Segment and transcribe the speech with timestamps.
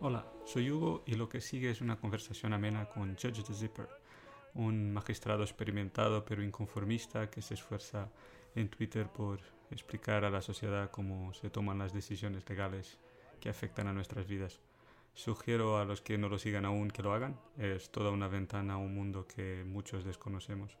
[0.00, 3.88] Hola, soy Hugo y lo que sigue es una conversación amena con Judge the Zipper,
[4.54, 8.10] un magistrado experimentado pero inconformista que se esfuerza
[8.54, 9.40] en Twitter por
[9.70, 12.98] explicar a la sociedad cómo se toman las decisiones legales
[13.40, 14.60] que afectan a nuestras vidas.
[15.14, 17.38] Sugiero a los que no lo sigan aún que lo hagan.
[17.56, 20.76] Es toda una ventana a un mundo que muchos desconocemos.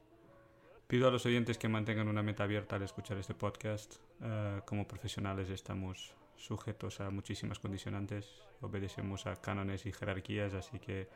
[0.88, 3.94] Pido a los oyentes que mantengan una mente abierta al escuchar este podcast.
[4.20, 8.28] Eh, como profesionales estamos sujetos a muchísimas condicionantes,
[8.60, 11.08] obedecemos a cánones y jerarquías, así que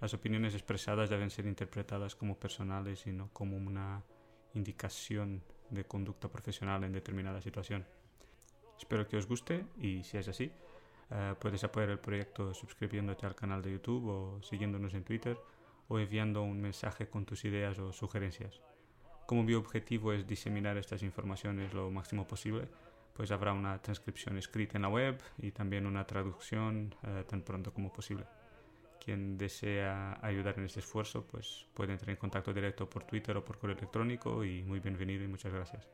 [0.00, 4.04] las opiniones expresadas deben ser interpretadas como personales y no como una
[4.54, 7.86] indicación de conducta profesional en determinada situación.
[8.78, 10.52] Espero que os guste y si es así,
[11.10, 15.38] eh, puedes apoyar el proyecto suscribiéndote al canal de YouTube o siguiéndonos en Twitter
[15.88, 18.60] o enviando un mensaje con tus ideas o sugerencias.
[19.26, 22.68] Como mi objetivo es diseminar estas informaciones lo máximo posible,
[23.14, 27.72] pues habrá una transcripción escrita en la web y también una traducción eh, tan pronto
[27.72, 28.24] como posible.
[29.04, 33.44] Quien desea ayudar en este esfuerzo, pues puede entrar en contacto directo por Twitter o
[33.44, 35.88] por correo electrónico y muy bienvenido y muchas gracias.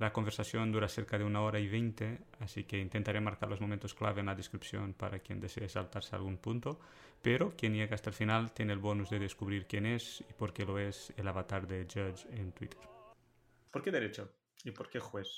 [0.00, 3.92] La conversación dura cerca de una hora y veinte, así que intentaré marcar los momentos
[3.92, 6.80] clave en la descripción para quien desee saltarse algún punto,
[7.20, 10.54] pero quien llega hasta el final tiene el bonus de descubrir quién es y por
[10.54, 12.80] qué lo es el avatar de Judge en Twitter.
[13.70, 14.32] ¿Por qué derecho?
[14.64, 15.28] ¿Y por qué juez?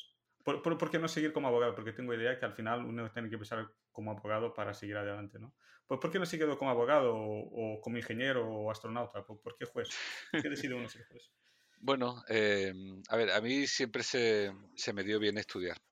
[0.44, 1.74] ¿Por, por, qué no seguir como abogado?
[1.74, 5.40] Porque tengo idea que al final uno tiene que empezar como abogado para seguir adelante,
[5.40, 5.52] ¿no?
[5.88, 9.24] ¿Por, qué no seguir como abogado o, como ingeniero o astronauta?
[9.24, 9.88] ¿Por, qué juez?
[10.30, 11.32] ¿Por qué decide uno ser juez?
[11.82, 14.52] Bueno, em, a ver, a mí siempre se,
[14.94, 15.82] me dio bien estudiar.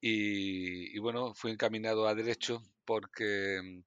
[0.00, 3.84] Y, bueno, fui encaminado a Derecho porque em,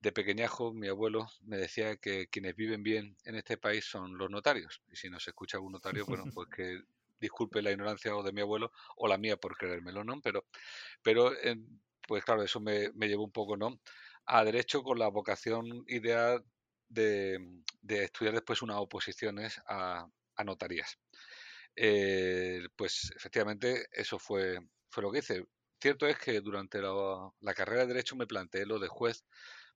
[0.00, 4.30] de pequeñajo mi abuelo me decía que quienes viven bien en este país son los
[4.30, 4.80] notarios.
[4.90, 6.80] Y si no se escucha algún notario, bueno, pues que
[7.20, 10.18] disculpe la ignorancia o de mi abuelo o la mía por creérmelo, ¿no?
[10.22, 10.46] Pero,
[11.02, 11.78] pero em,
[12.08, 13.78] pues claro, eso me, me llevó un poco, ¿no?
[14.24, 16.42] A Derecho con la vocación ideal
[16.88, 17.38] de,
[17.82, 20.08] de estudiar después unas oposiciones a,
[20.40, 20.98] a notarías.
[21.76, 24.58] Eh, pues efectivamente eso fue,
[24.90, 25.44] fue lo que hice.
[25.80, 29.24] Cierto es que durante la, carrera de Derecho me planteé lo de juez,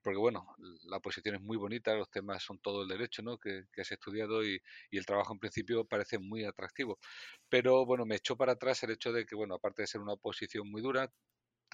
[0.03, 0.47] porque bueno,
[0.85, 3.39] la posición es muy bonita, los temas son todo el derecho ¿no?
[3.39, 4.61] que, has estudiado y,
[4.91, 6.99] y, el trabajo en principio parece muy atractivo.
[7.49, 10.17] Pero bueno, me echó para atrás el hecho de que, bueno, aparte de ser una
[10.17, 11.11] posición muy dura,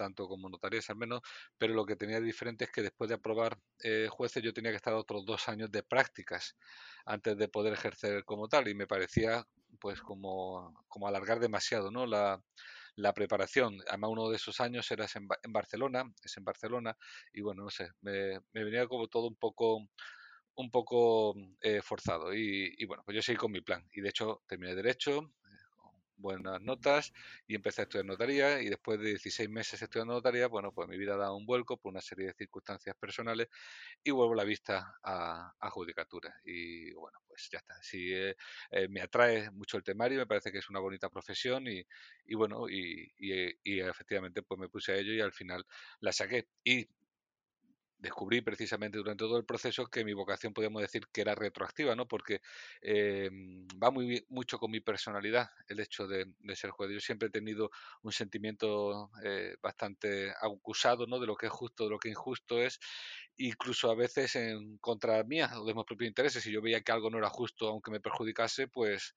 [0.01, 1.21] tanto como notarías al menos,
[1.59, 4.77] pero lo que tenía diferente es que después de aprobar eh, jueces yo tenía que
[4.77, 6.57] estar otros dos años de prácticas
[7.05, 9.45] antes de poder ejercer como tal y me parecía
[9.79, 12.07] pues como, como alargar demasiado ¿no?
[12.07, 12.43] la,
[12.95, 13.77] la preparación.
[13.87, 16.97] Además, uno de esos años era en, en Barcelona, es en Barcelona,
[17.31, 19.87] y bueno, no sé, me, me venía como todo un poco
[20.55, 24.09] un poco eh, forzado y, y, bueno, pues yo seguí con mi plan y de
[24.09, 25.31] hecho terminé derecho,
[26.21, 27.11] buenas notas
[27.47, 30.97] y empecé a estudiar notaría y después de 16 meses estudiando notaría, bueno, pues mi
[30.97, 33.47] vida ha dado un vuelco por una serie de circunstancias personales
[34.03, 36.33] y vuelvo la vista a, a judicatura.
[36.45, 37.75] Y bueno, pues ya está.
[37.81, 38.35] Sí, eh,
[38.71, 41.85] eh, me atrae mucho el temario, me parece que es una bonita profesión y,
[42.35, 45.65] bueno, y, y, efectivamente pues me puse a ello y al final
[45.99, 46.47] la saqué.
[48.01, 52.07] Descubrí precisamente durante todo el proceso que mi vocación podíamos decir que era retroactiva, ¿no?
[52.07, 52.41] Porque
[52.81, 53.29] eh,
[53.81, 56.25] va muy mucho con mi personalidad el hecho de,
[56.55, 56.91] ser juez.
[56.91, 57.69] Yo siempre he tenido
[58.01, 61.19] un sentimiento eh, bastante acusado, ¿no?
[61.19, 62.79] De lo que es justo, de lo que injusto es,
[63.37, 66.43] incluso a veces en contra mía o de mis propios intereses.
[66.43, 69.15] Si yo veía que algo no era justo, aunque me perjudicase, pues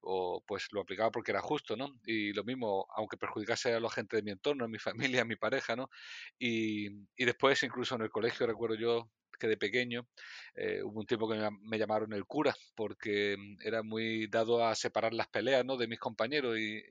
[0.00, 1.98] o pues lo aplicaba porque era justo, ¿no?
[2.04, 4.78] Y lo mismo, aunque perjudicase a la gente de mi entorno, a mi
[5.18, 5.90] familia, a mi pareja, ¿no?
[6.38, 6.86] Y,
[7.16, 10.06] y después, incluso en el colegio, recuerdo yo que de pequeño
[10.54, 14.74] eh, hubo un tiempo que me, llamaron el cura porque mm, era muy dado a
[14.74, 15.76] separar las peleas ¿no?
[15.76, 16.82] de mis compañeros y,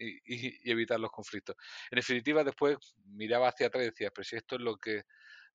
[0.69, 1.55] evitar los conflictos.
[1.91, 5.03] En definitiva, después miraba hacia atrás y decía, pero si esto es lo que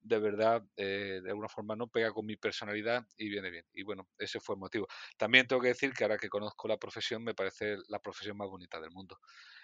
[0.03, 3.65] de verdad, eh, de alguna forma, no pega con mi personalidad y viene bien.
[3.73, 4.87] Y bueno, ese fue el motivo.
[5.17, 8.49] También tengo que decir que ahora que conozco la profesión, me parece la profesión más
[8.49, 9.19] bonita del mundo.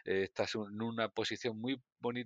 [0.05, 1.83] Eh, estás en una posición muy,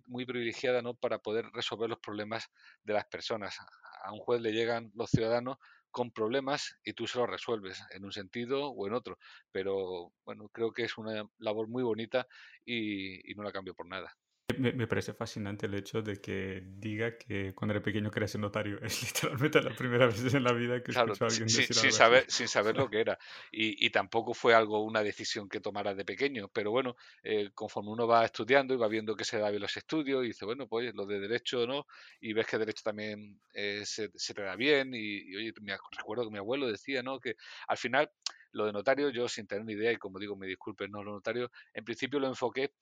[0.07, 0.95] muy privilegiada ¿no?
[0.95, 2.51] para poder resolver los problemas
[2.83, 3.57] de las personas.
[4.05, 5.59] A un juez le llegan los ciudadanos
[5.91, 9.19] con problemas y tú se los resuelves en un sentido o en otro.
[9.53, 12.27] Pero bueno, creo que es una labor muy bonita
[12.65, 14.17] y no la cambio por nada.
[14.59, 18.79] Me, parece fascinante el hecho de que diga que cuando era pequeño quería ser notario.
[18.91, 21.87] Es literalmente la primera vez en la vida que escucho a alguien sin, decir sin
[21.87, 22.39] algo saber, así.
[22.39, 23.19] sin saber lo que era.
[23.53, 26.49] Y, y, tampoco fue algo, una decisión que tomara de pequeño.
[26.49, 29.77] Pero bueno, eh, conforme uno va estudiando y va viendo que se da bien los
[29.77, 31.87] estudios, y dice, bueno, pues lo de derecho, ¿no?
[32.21, 34.95] Y ves que derecho también eh, se, se, te da bien.
[34.95, 37.21] Y, y oye, me recuerdo que mi abuelo decía, ¿no?
[37.21, 37.37] Que
[37.69, 38.11] al final
[38.53, 41.13] lo de notario, yo sin tener ni idea, y como digo, me disculpen, no lo
[41.13, 42.73] notario, en principio lo enfoqué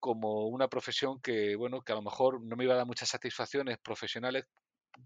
[0.00, 3.08] como una profesión que, bueno, que a lo mejor no me iba a dar muchas
[3.08, 4.46] satisfacciones profesionales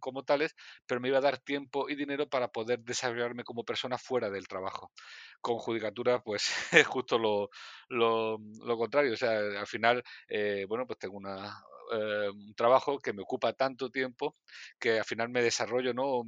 [0.01, 0.55] como tales,
[0.87, 4.49] pero me iba a dar tiempo y dinero para poder desarrollarme como persona fuera del
[4.49, 4.93] trabajo.
[5.41, 7.49] Con judicatura, pues es justo lo,
[7.89, 8.39] lo,
[8.77, 9.15] contrario.
[9.15, 11.59] O sea, al final, eh, bueno, pues tengo una,
[11.93, 14.37] eh, un trabajo que me ocupa tanto tiempo
[14.79, 16.25] que al final me desarrollo, ¿no?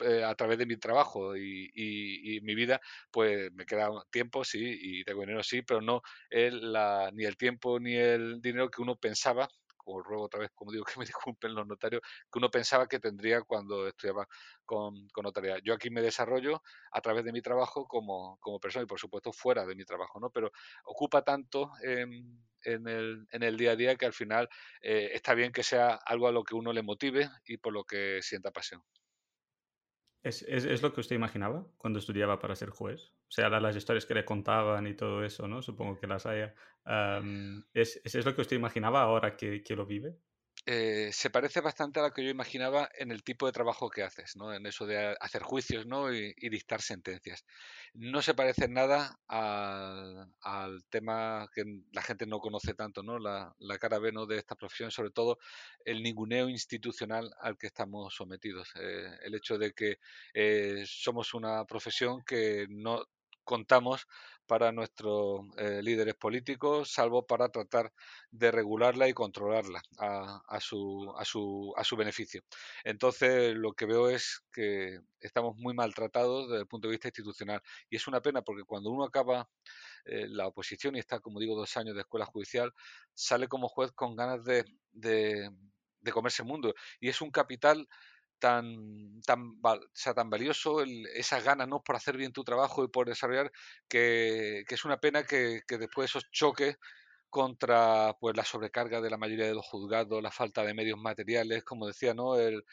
[0.00, 5.04] Eh, a través de mi trabajo y, mi vida, pues me queda tiempo, sí, y
[5.04, 8.96] tengo dinero, sí, pero no el, la, ni el tiempo ni el dinero que uno
[8.96, 9.48] pensaba
[9.86, 12.98] como ruego otra vez, como digo, que me disculpen los notarios, que uno pensaba que
[12.98, 14.26] tendría cuando estudiaba
[14.64, 15.58] con, notariedad.
[15.64, 19.64] Yo aquí me desarrollo a través de mi trabajo como, persona y, por supuesto, fuera
[19.64, 20.30] de mi trabajo, ¿no?
[20.30, 20.50] Pero
[20.84, 24.48] ocupa tanto en, en, el, en el día a día que al final
[24.82, 27.84] eh, está bien que sea algo a lo que uno le motive y por lo
[27.84, 28.82] que sienta pasión.
[30.26, 33.12] ¿Es, es, es lo que usted imaginaba cuando estudiaba para ser juez?
[33.28, 35.62] O sea, las historias que le contaban y todo eso, ¿no?
[35.62, 36.52] Supongo que las haya.
[37.72, 40.18] ¿es, ¿es, lo que usted imaginaba ahora que, que lo vive?
[40.68, 44.02] Eh, se parece bastante a lo que yo imaginaba en el tipo de trabajo que
[44.02, 44.52] haces, ¿no?
[44.52, 46.12] En eso de hacer juicios, ¿no?
[46.12, 47.44] Y, dictar sentencias.
[47.94, 53.20] No se parece nada al, tema que la gente no conoce tanto, ¿no?
[53.20, 55.38] La, la cara B de esta profesión, sobre todo
[55.84, 58.70] el ninguneo institucional al que estamos sometidos.
[58.74, 59.98] Eh, el hecho de que
[60.34, 63.04] eh, somos una profesión que no
[63.44, 64.06] contamos
[64.46, 67.92] para nuestros eh, líderes políticos, salvo para tratar
[68.30, 72.42] de regularla y controlarla a, a, su, a, su, a su beneficio.
[72.84, 77.60] Entonces, lo que veo es que estamos muy maltratados desde el punto de vista institucional.
[77.90, 79.48] Y es una pena porque cuando uno acaba
[80.04, 82.72] eh, la oposición y está, como digo, dos años de escuela judicial,
[83.14, 85.50] sale como juez con ganas de, de,
[86.00, 86.74] de comerse el mundo.
[87.00, 87.88] Y es un capital
[88.38, 89.60] tan, tan,
[89.92, 90.82] sea, tan valioso,
[91.14, 91.82] esas ganas ¿no?
[91.82, 93.50] por hacer bien tu trabajo y por desarrollar,
[93.88, 96.76] que, es una pena que, después esos choques
[97.30, 101.64] contra pues la sobrecarga de la mayoría de los juzgados, la falta de medios materiales,
[101.64, 102.36] como decía, ¿no?
[102.38, 102.64] El,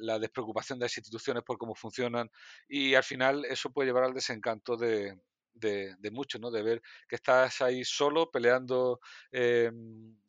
[0.00, 2.30] la despreocupación de las instituciones por cómo funcionan
[2.68, 5.18] y al final eso puede llevar al desencanto de,
[5.54, 6.50] de, muchos, ¿no?
[6.50, 9.00] De ver que estás ahí solo peleando
[9.32, 9.70] eh,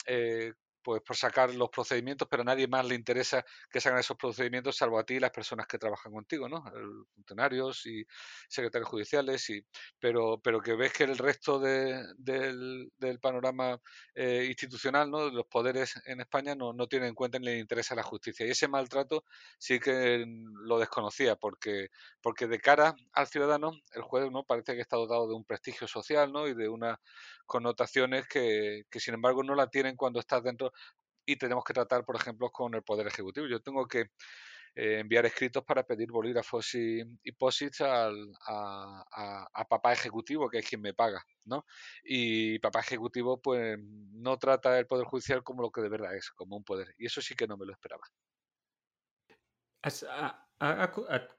[0.05, 0.53] eh,
[0.85, 4.17] pues por sacar los procedimientos, pero a nadie más le interesa que se hagan esos
[4.17, 6.63] procedimientos, salvo a ti y las personas que trabajan contigo, ¿no?
[7.15, 8.05] Funcionarios y
[8.47, 9.65] secretarios judiciales, y,
[9.99, 13.81] pero, pero que ves que el resto de, del, del, panorama
[14.13, 15.31] eh, institucional, ¿no?
[15.31, 18.45] Los poderes en España no, no tienen en cuenta ni le interesa la justicia.
[18.45, 19.23] Y ese maltrato
[19.57, 20.23] sí que
[20.65, 21.89] lo desconocía, porque,
[22.21, 25.87] porque de cara al ciudadano, el juez no parece que está dotado de un prestigio
[25.87, 26.47] social, ¿no?
[26.47, 26.99] Y de unas
[27.47, 30.74] connotaciones que, que sin embargo no la tienen cuando estás dentro
[31.25, 33.47] y tenemos que tratar, por ejemplo, con el Poder Ejecutivo.
[33.47, 34.11] Yo tengo que
[34.75, 40.59] eh, enviar escritos para pedir bolígrafos y, y posits al, a, a, papá ejecutivo, que
[40.59, 41.65] es quien me paga, ¿no?
[42.03, 46.29] Y papá ejecutivo, pues, no trata el Poder Judicial como lo que de verdad es,
[46.31, 46.93] como un poder.
[46.97, 48.03] Y eso sí que no me lo esperaba.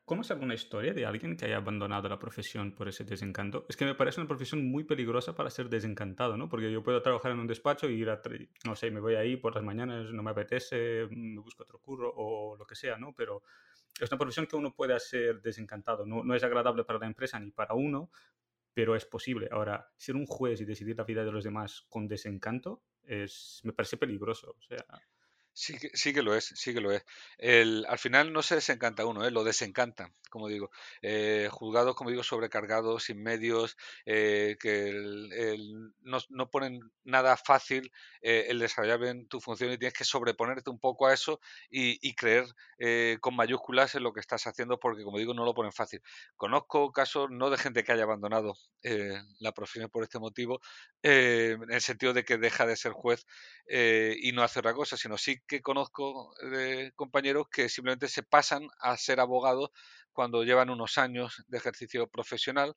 [0.04, 3.66] ¿Conoces alguna historia de alguien que haya abandonado la profesión por ese desencanto?
[3.68, 6.48] Es que me parece una profesión muy peligrosa para ser desencantado, ¿no?
[6.48, 8.20] Porque yo puedo trabajar en un despacho y ir a,
[8.64, 12.12] no sé, me voy ahí por las mañanas, no me apetece, me busco otro curro
[12.14, 13.14] o lo que sea, ¿no?
[13.14, 13.42] Pero
[13.98, 16.04] es una profesión que uno puede ser desencantado.
[16.04, 18.10] No, no es agradable para la empresa ni para uno,
[18.74, 19.48] pero es posible.
[19.50, 23.72] Ahora, ser un juez y decidir la vida de los demás con desencanto es, me
[23.72, 24.54] parece peligroso.
[24.58, 24.84] O sea...
[25.58, 27.02] Sí que, sí que lo es, sí que lo es.
[27.38, 29.30] El, al final no se desencanta uno, ¿eh?
[29.30, 30.70] lo desencanta, como digo.
[31.00, 38.44] Eh, juzgados, como digo, sobrecargados, sin medios, eh, que el, no, ponen nada fácil eh,
[38.48, 42.14] el desarrollar bien tu función y tienes que sobreponerte un poco a eso y, y
[42.14, 42.44] creer
[42.78, 46.02] eh, con mayúsculas en lo que estás haciendo porque, como digo, no lo ponen fácil.
[46.36, 50.60] Conozco casos no de gente que haya abandonado eh, la profesión por este motivo,
[51.02, 53.24] en el sentido de que deja de ser juez
[53.68, 58.68] y no hace otra cosa, sino sí que conozco de compañeros que simplemente se pasan
[58.78, 59.70] a ser abogados
[60.16, 62.74] cuando llevan unos años de ejercicio profesional,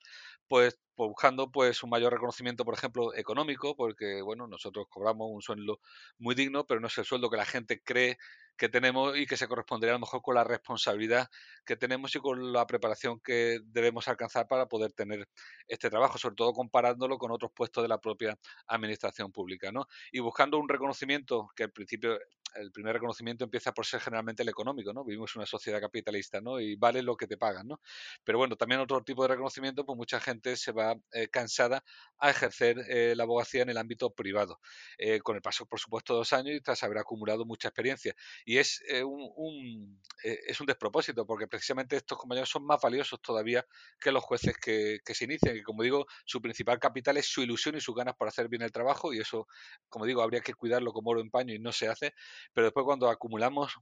[0.48, 5.42] pues, pues buscando pues un mayor reconocimiento, por ejemplo, económico, porque bueno, nosotros cobramos un
[5.42, 5.80] sueldo
[6.20, 8.18] muy digno, pero no es el sueldo que la gente cree
[8.58, 11.30] que tenemos y que se correspondería a lo mejor con la responsabilidad
[11.66, 15.30] que tenemos y con la preparación que debemos alcanzar para poder tener
[15.68, 19.86] este trabajo, sobre todo comparándolo con otros puestos de la propia administración pública, ¿no?
[20.12, 22.20] Y buscando un reconocimiento que al principio
[22.56, 25.06] el primer reconocimiento empieza por ser generalmente el económico, ¿no?
[25.06, 26.60] Vivimos en una sociedad capitalista, ¿no?
[26.60, 27.80] Y vale lo que te pagan, ¿no?
[28.26, 31.84] Pero bueno, también otro tipo de reconocimiento, pues mucha gente se va eh, cansada
[32.18, 34.60] a ejercer eh, la abogacía en el ámbito privado,
[34.98, 38.14] eh, con el paso, por supuesto, de dos años y tras haber acumulado mucha experiencia.
[38.46, 43.66] Y es, un, es un despropósito, porque precisamente estos compañeros son más valiosos todavía
[44.00, 47.42] que los jueces que, que se inician, y como digo, su principal capital es su
[47.42, 49.48] ilusión y sus ganas por hacer bien el trabajo, y eso,
[49.88, 52.14] como digo, habría que cuidarlo como oro en paño y no se hace,
[52.54, 53.78] pero después cuando acumulamos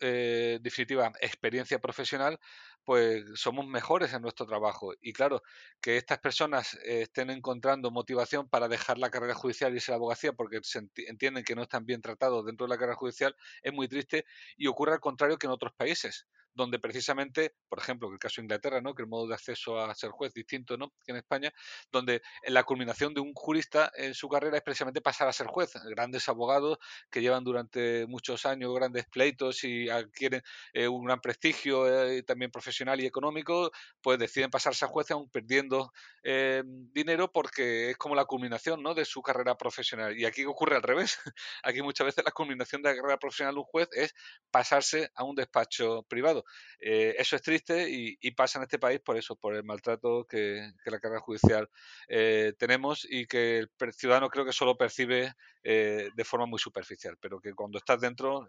[0.00, 2.38] eh, definitiva experiencia profesional,
[2.84, 4.92] pues somos mejores en nuestro trabajo.
[5.00, 5.42] Y claro,
[5.80, 9.94] que estas personas eh, estén encontrando motivación para dejar la carrera judicial y irse a
[9.94, 13.36] la abogacía porque se entienden que no están bien tratados dentro de la carrera judicial
[13.62, 14.24] es muy triste
[14.56, 18.44] y ocurre al contrario que en otros países donde precisamente, por ejemplo, el caso de
[18.44, 18.94] Inglaterra, ¿no?
[18.94, 20.92] que el modo de acceso a ser juez distinto ¿no?
[21.04, 21.52] que en España,
[21.90, 25.72] donde la culminación de un jurista en su carrera es precisamente pasar a ser juez.
[25.84, 26.78] Grandes abogados
[27.10, 32.50] que llevan durante muchos años grandes pleitos y adquieren eh, un gran prestigio eh, también
[32.50, 38.14] profesional y económico, pues deciden pasarse a juez aún perdiendo eh, dinero porque es como
[38.14, 38.94] la culminación ¿no?
[38.94, 40.18] de su carrera profesional.
[40.18, 41.18] Y aquí ocurre al revés.
[41.62, 44.14] Aquí muchas veces la culminación de la carrera profesional de un juez es
[44.50, 46.44] pasarse a un despacho privado.
[46.80, 50.72] Eh, eso es triste y, pasa en este país por eso, por el maltrato que,
[50.86, 51.68] la carrera judicial
[52.08, 57.40] eh, tenemos y que el ciudadano creo que solo percibe de forma muy superficial, pero
[57.40, 58.48] que cuando estás dentro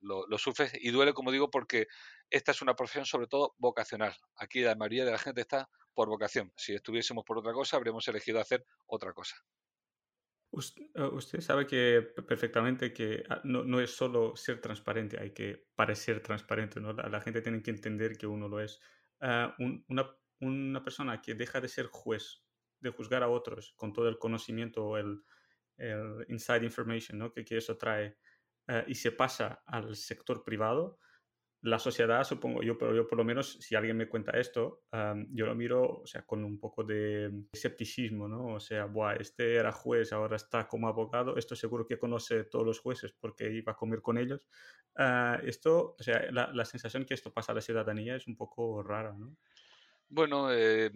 [0.00, 1.86] lo, lo, sufres y duele, como digo, porque
[2.30, 4.14] esta es una profesión sobre todo vocacional.
[4.36, 6.52] Aquí la mayoría de la gente está por vocación.
[6.56, 9.36] Si estuviésemos por otra cosa, habríamos elegido hacer otra cosa.
[10.94, 15.66] Eh, usted sabe que perfectamente que ah, no, no, es solo ser transparente, hay que
[15.74, 16.92] parecer transparente, ¿no?
[16.92, 18.80] La, gente tiene que entender que uno lo es.
[19.20, 22.42] Ah, una, una, persona que deja de ser juez,
[22.80, 25.22] de juzgar a otros con todo el conocimiento o el,
[26.28, 27.34] inside information ¿no?
[27.34, 28.16] que eso trae
[28.68, 30.98] ah, y se pasa al sector privado,
[31.62, 34.82] la sociedad, supongo yo, pero yo por lo menos, si alguien me cuenta esto,
[35.30, 38.54] yo lo miro, o sea, con un poco de escepticismo, ¿no?
[38.54, 42.64] O sea, Buah, este era juez, ahora está como abogado, esto seguro que conoce todos
[42.64, 44.46] los jueces porque iba a comer con ellos.
[44.96, 48.36] Ah, esto, o sea, la, la, sensación que esto pasa a la ciudadanía es un
[48.36, 49.36] poco rara, ¿no?
[50.08, 50.90] Bueno, eh,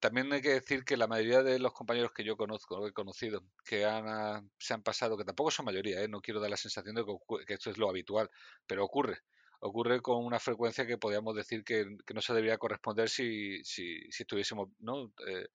[0.00, 3.44] también hay que decir que la mayoría de los compañeros que yo conozco, he conocido,
[3.64, 6.08] que han, ah, se han pasado, que tampoco son mayoría, ¿eh?
[6.08, 8.28] no quiero dar la sensación de que, que esto es lo habitual,
[8.66, 9.18] pero ocurre
[9.60, 11.84] ocurre con una frecuencia que podríamos decir que,
[12.14, 15.12] no se debería corresponder si, si, estuviésemos ¿no?
[15.26, 15.48] Eh,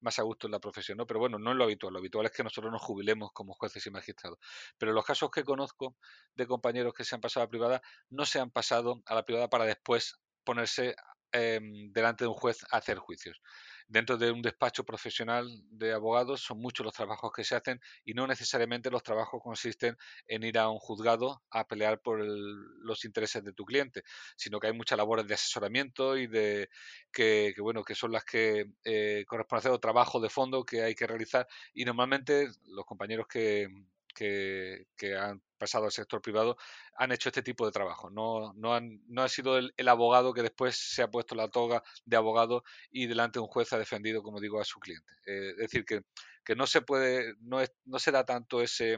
[0.00, 0.98] más a gusto en la profesión.
[1.06, 1.92] Pero bueno, no es lo habitual.
[1.92, 4.38] Lo habitual es que nosotros nos jubilemos como jueces y magistrados.
[4.78, 5.96] Pero los casos que conozco
[6.34, 9.24] de compañeros que se han pasado a la privada, no se han pasado a la
[9.24, 10.94] privada para después ponerse
[11.32, 13.40] em, delante de un juez hacer juicios.
[13.88, 18.14] Dentro de un despacho profesional de abogados son muchos los trabajos que se hacen y
[18.14, 23.44] no necesariamente los trabajos consisten en ir a un juzgado a pelear por los intereses
[23.44, 24.02] de tu cliente,
[24.36, 26.68] sino que hay muchas labores de asesoramiento y de
[27.12, 31.06] que, bueno que son las que eh, corresponden a trabajo de fondo que hay que
[31.06, 33.68] realizar y normalmente los compañeros que,
[34.16, 36.56] que, han pasado al sector privado
[36.96, 38.10] han hecho este tipo de trabajo.
[38.10, 41.82] No, no, han, no ha sido el, abogado que después se ha puesto la toga
[42.04, 45.12] de abogado y delante de un juez ha defendido, como digo, a su cliente.
[45.26, 46.00] Eh, es decir, que,
[46.44, 48.94] que, no se puede, no, es, no se da tanto ese,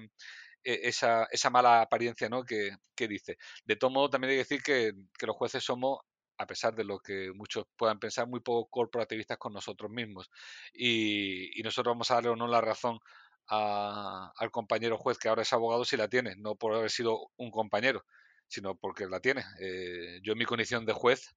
[0.65, 2.45] e, esa, esa mala apariencia ¿no?
[2.45, 3.37] que, que dice.
[3.65, 5.99] De todo modo, también hay que decir que, que los jueces somos
[6.41, 10.31] a pesar de lo que muchos puedan pensar, muy poco corporativistas con nosotros mismos.
[10.73, 13.01] Y, y, nosotros vamos a darle o no la razón
[13.49, 17.50] al compañero juez que ahora es abogado si la tiene, no por haber sido un
[17.50, 18.05] compañero,
[18.47, 19.45] sino porque la tiene.
[19.61, 21.35] Eh, yo en mi condición de juez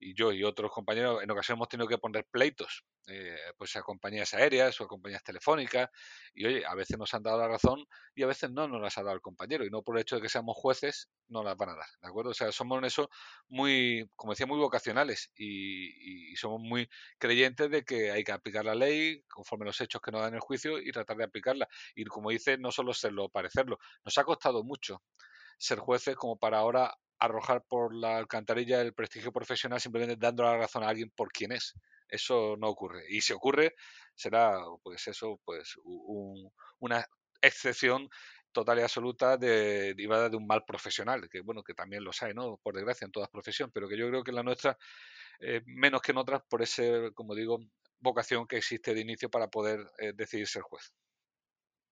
[0.00, 3.82] y yo y otros compañeros en ocasiones hemos tenido que poner pleitos eh, pues a
[3.82, 5.90] compañías aéreas o a compañías telefónicas
[6.34, 8.96] y oye, a veces nos han dado la razón y a veces no nos las
[8.96, 11.56] ha dado el compañero y no por el hecho de que seamos jueces no las
[11.56, 12.30] van a dar, ¿de acuerdo?
[12.30, 13.10] O sea, somos en eso
[13.48, 16.88] muy, como decía, muy vocacionales y, y somos muy
[17.18, 20.40] creyentes de que hay que aplicar la ley conforme los hechos que nos dan el
[20.40, 24.64] juicio y tratar de aplicarla y como dice, no solo serlo, parecerlo, nos ha costado
[24.64, 25.02] mucho
[25.58, 30.56] ser jueces como para ahora arrojar por la alcantarilla el prestigio profesional simplemente dando la
[30.56, 31.74] razón a alguien por quien es.
[32.08, 33.04] Eso no ocurre.
[33.08, 33.74] Y si ocurre,
[34.14, 35.76] será pues eso, pues
[36.78, 37.06] una
[37.40, 38.08] excepción
[38.52, 42.58] total y absoluta derivada de un mal profesional, que bueno, que también lo hay, ¿no?
[42.62, 44.76] Por desgracia, en todas profesiones, pero que yo creo que en la nuestra,
[45.40, 47.60] eh, menos que en otras, por ese, como digo,
[48.00, 50.92] vocación que existe de inicio para poder eh, decidir ser juez.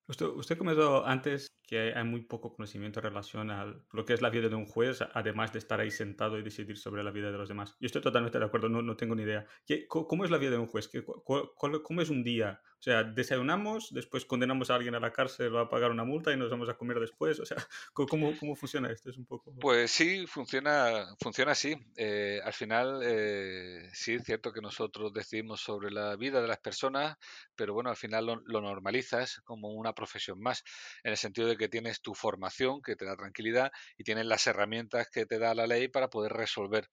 [0.08, 4.22] Usted, usted, comentó antes que hay muy poco conocimiento en relación a lo que es
[4.22, 7.30] la vida de un juez, además de estar ahí sentado y decidir sobre la vida
[7.30, 7.76] de los demás.
[7.78, 9.44] Yo estoy totalmente de acuerdo, no, no tengo ni idea.
[9.66, 10.88] ¿Qué, ¿Cómo es la vida de un juez?
[10.88, 12.62] ¿Qué, ¿Cómo es un día?
[12.78, 16.32] O sea, desayunamos, después condenamos a alguien a la cárcel o a pagar una multa
[16.32, 17.38] y nos vamos a comer después.
[17.38, 17.58] O sea,
[17.92, 19.10] ¿cómo, cómo funciona esto?
[19.10, 19.52] Es un poco...
[19.60, 21.76] Pues sí, funciona, funciona así.
[21.96, 26.60] Eh, al final, eh, sí es cierto que nosotros decidimos sobre la vida de las
[26.60, 27.18] personas,
[27.56, 30.64] pero bueno, al final lo, lo normalizas como una profesión más,
[31.02, 34.46] en el sentido de que tienes tu formación que te da tranquilidad y tienes las
[34.46, 36.88] herramientas que te da la ley para poder resolver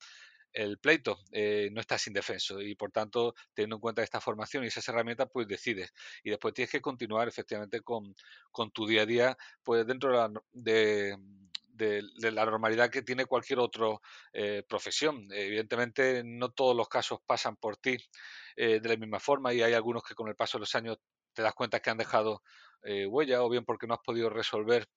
[0.55, 4.67] el pleito, eh, no estás indefenso y por tanto, teniendo en cuenta esta formación y
[4.67, 5.93] esas herramientas, pues decides.
[6.23, 8.15] Y después tienes que continuar efectivamente con,
[8.73, 11.17] tu día a día, pues dentro de
[12.31, 13.87] la, normalidad que tiene cualquier otra
[14.31, 15.27] eh, profesión.
[15.31, 17.97] Evidentemente, no todos los casos pasan por ti
[18.55, 20.97] eh, de la misma forma y hay algunos que con el paso de los años
[21.33, 22.41] te das cuenta que han dejado
[22.83, 24.87] eh, huella o bien porque no has podido resolver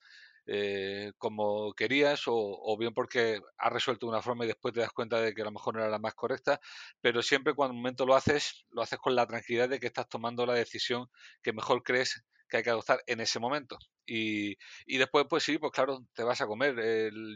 [0.50, 4.92] eh, como querías o, bien porque has resuelto de una forma y después te das
[4.92, 6.58] cuenta de que a lo mejor no era la más correcta,
[7.02, 10.08] pero siempre cuando un momento lo haces, lo haces con la tranquilidad de que estás
[10.08, 11.10] tomando la decisión
[11.42, 13.76] que mejor crees que hay que adoptar en ese momento.
[14.06, 14.56] Y,
[14.86, 16.74] después, pues sí, pues claro, te vas a comer.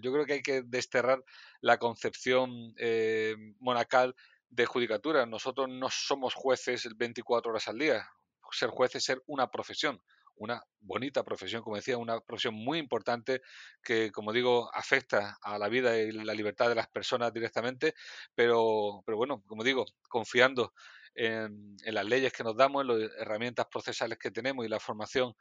[0.03, 1.23] yo creo que hay que desterrar
[1.61, 4.15] la concepción eh, monacal
[4.49, 5.27] de judicatura.
[5.27, 8.09] Nosotros no somos jueces 24 horas al día.
[8.53, 10.01] Ser juez es ser una profesión
[10.37, 13.43] una bonita profesión, como decía, una profesión muy importante
[13.83, 17.95] que, como digo, afecta a la vida y la libertad de las personas directamente,
[18.35, 20.73] pero, pero bueno, como digo, confiando
[21.15, 25.35] en, las leyes que nos damos, en las herramientas procesales que tenemos y la formación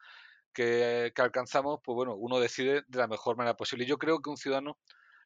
[0.54, 3.86] que, que alcanzamos, pues bueno, uno decide de la mejor manera posible.
[3.86, 4.78] Y yo creo que un ciudadano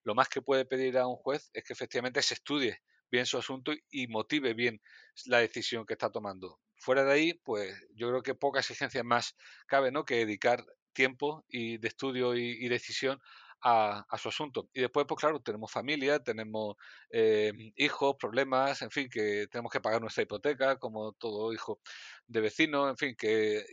[0.03, 2.79] lo más que puede pedir a un juez es que efectivamente se estudie
[3.11, 4.81] bien su asunto y motive bien
[5.25, 6.59] la decisión que está tomando.
[6.77, 9.35] Fuera de ahí, pues yo creo que poca exigencia más
[9.67, 10.05] cabe, ¿no?
[10.05, 13.19] Que dedicar tiempo y de estudio y, decisión
[13.61, 14.69] a, su asunto.
[14.73, 16.75] Y después, pues claro, tenemos familia, tenemos
[17.09, 21.79] eh, hijos, problemas, en fin, que tenemos que pagar nuestra hipoteca, como todo hijo
[22.27, 23.65] de vecino, en fin, que,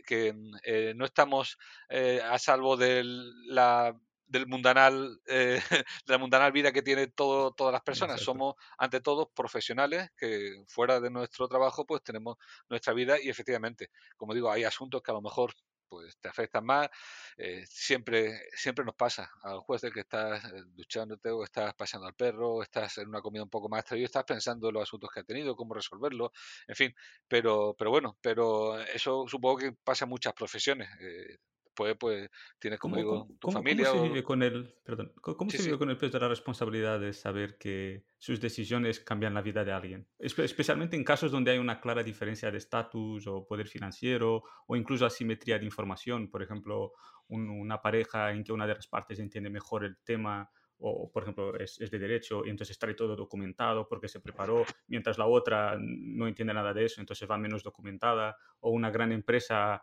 [0.63, 1.57] eh, no estamos
[1.89, 3.03] eh, a salvo de
[3.47, 3.95] la
[4.33, 5.61] del mundanal, eh,
[6.05, 8.19] de la mundanal vida que tiene todo, todas las personas.
[8.19, 12.37] Somos, ante todo, profesionales que fuera de nuestro trabajo, pues tenemos
[12.67, 15.53] nuestra vida y efectivamente, como digo, hay asuntos que a lo mejor
[15.87, 16.89] pues te afectan más.
[17.37, 22.07] Eh, siempre, siempre nos pasa al juez de que estás eh, duchándote o estás paseando
[22.07, 24.83] al perro o estás en una comida un poco más y estás pensando en los
[24.83, 26.31] asuntos que ha tenido, cómo resolverlo,
[26.67, 26.95] en fin.
[27.27, 30.89] Pero, pero bueno, pero eso supongo que pasa en muchas profesiones
[31.75, 33.87] pues, pues tienes como digo, tu familia.
[33.89, 36.99] ¿Cómo se vive con el, perdón, ¿cómo se vive con el peso de la responsabilidad
[36.99, 40.07] de saber que sus decisiones cambian la vida de alguien?
[40.19, 45.05] especialmente en casos donde hay una clara diferencia de estatus o poder financiero o incluso
[45.05, 46.29] asimetría de información.
[46.29, 46.93] Por ejemplo,
[47.27, 50.49] una pareja en que una de las partes entiende mejor el tema
[50.85, 54.65] o por ejemplo es, es, de derecho y entonces trae todo documentado porque se preparó,
[54.87, 59.13] mientras la otra no entiende nada de eso, entonces va menos documentada, o una gran
[59.13, 59.81] empresa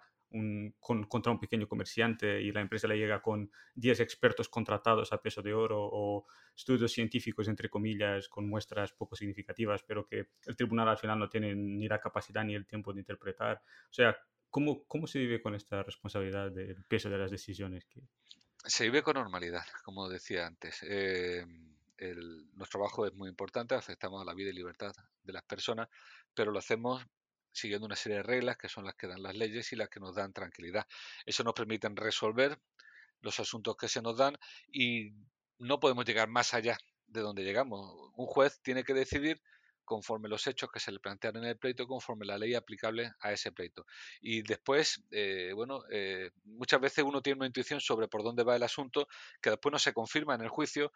[0.81, 5.43] contra un pequeño comerciante y la empresa le llega con 10 expertos contratados a peso
[5.43, 10.89] de oro o estudios científicos, entre comillas, con muestras poco significativas, pero que el tribunal
[10.89, 13.63] al final no tiene ni la capacidad ni el tiempo de interpretar.
[13.91, 14.17] O sea,
[14.51, 17.85] ¿cómo, cómo se vive con esta responsabilidad del peso de las decisiones?
[17.87, 18.01] Que...
[18.65, 20.85] Se vive con normalidad, como decía antes.
[20.85, 21.45] Eh,
[21.97, 24.93] el, nuestro trabajo es muy importante, afectamos a la vida y libertad
[25.25, 25.89] de las personas,
[26.35, 27.05] pero lo hacemos
[27.53, 30.01] siguiendo una serie de reglas que son las que dan las leyes y las que
[30.01, 30.87] nos dan tranquilidad.
[31.27, 32.59] Eso nos permite resolver
[33.21, 34.37] los asuntos que se nos dan
[34.73, 35.13] y
[35.59, 37.95] no podemos llegar más allá de donde llegamos.
[38.17, 39.41] Un juez tiene que decidir
[39.91, 43.33] conforme los hechos que se le plantean en el pleito, conforme la ley aplicable a
[43.33, 43.87] ese pleito.
[44.21, 48.55] Y después, eh, bueno, eh, muchas veces uno tiene una intuición sobre por dónde va
[48.55, 49.09] el asunto
[49.43, 50.93] que después no se confirma en el juicio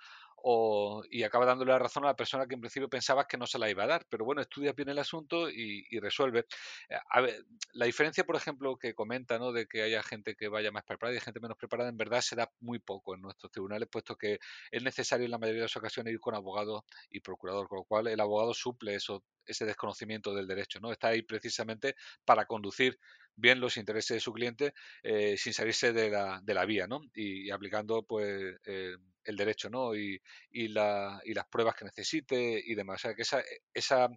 [0.47, 3.47] o, y acaba dándole la razón a la persona que en principio pensabas que no
[3.47, 4.07] se la iba a dar.
[4.11, 6.45] Pero bueno, estudia bien el asunto y, resuelve.
[6.91, 9.53] Eh, la diferencia, por ejemplo, que comenta, ¿no?
[9.53, 12.37] De que haya gente que vaya más preparada y gente menos preparada, en verdad se
[12.37, 14.39] da muy poco en nuestros tribunales, puesto que
[14.71, 17.85] es necesario en la mayoría de las ocasiones ir con abogado y procurador, con lo
[17.85, 20.93] cual el abogado suple eso, ese desconocimiento del derecho, ¿no?
[20.93, 21.95] Está ahí precisamente
[22.27, 22.99] para conducir
[23.37, 27.01] bien los intereses de su cliente eh, sin salirse de la, de la vía, ¿no?
[27.15, 29.95] Y, aplicando, pues, eh, el derecho, ¿no?
[29.95, 30.21] Y,
[30.51, 33.01] y, la, y las pruebas que necesite y demás.
[33.01, 33.43] O sea, que esa,
[33.73, 34.09] esa,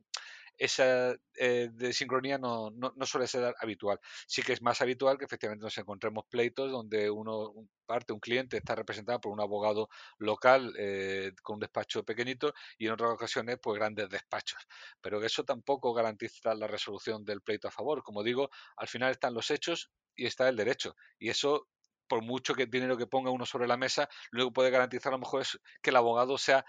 [0.58, 4.00] esa eh, desincronía no, no, no, suele ser habitual.
[4.28, 7.54] Sí que es más habitual que efectivamente nos encontremos pleitos donde uno,
[7.86, 12.88] parte, un cliente está representado por un abogado local eh, con un despacho pequeñito y
[12.88, 14.60] en otras ocasiones pues grandes despachos.
[15.02, 18.04] Pero eso tampoco garantiza la resolución del pleito a favor.
[18.04, 20.96] Como digo, al final están los hechos y está el derecho.
[21.20, 21.67] Y eso
[22.08, 25.20] por mucho que dinero que ponga uno sobre la mesa, que puede garantizar a lo
[25.20, 26.65] mejor es que el abogado sea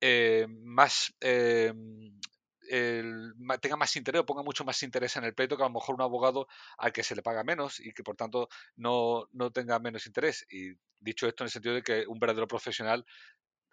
[0.00, 1.72] eh, más eh,
[3.60, 5.94] tenga más interés o ponga mucho más interés en el pleito que a lo mejor
[5.94, 6.48] un abogado
[6.78, 10.46] al que se le paga menos y que por tanto no, no tenga menos interés.
[10.50, 13.04] Y dicho esto en el sentido de que un verdadero profesional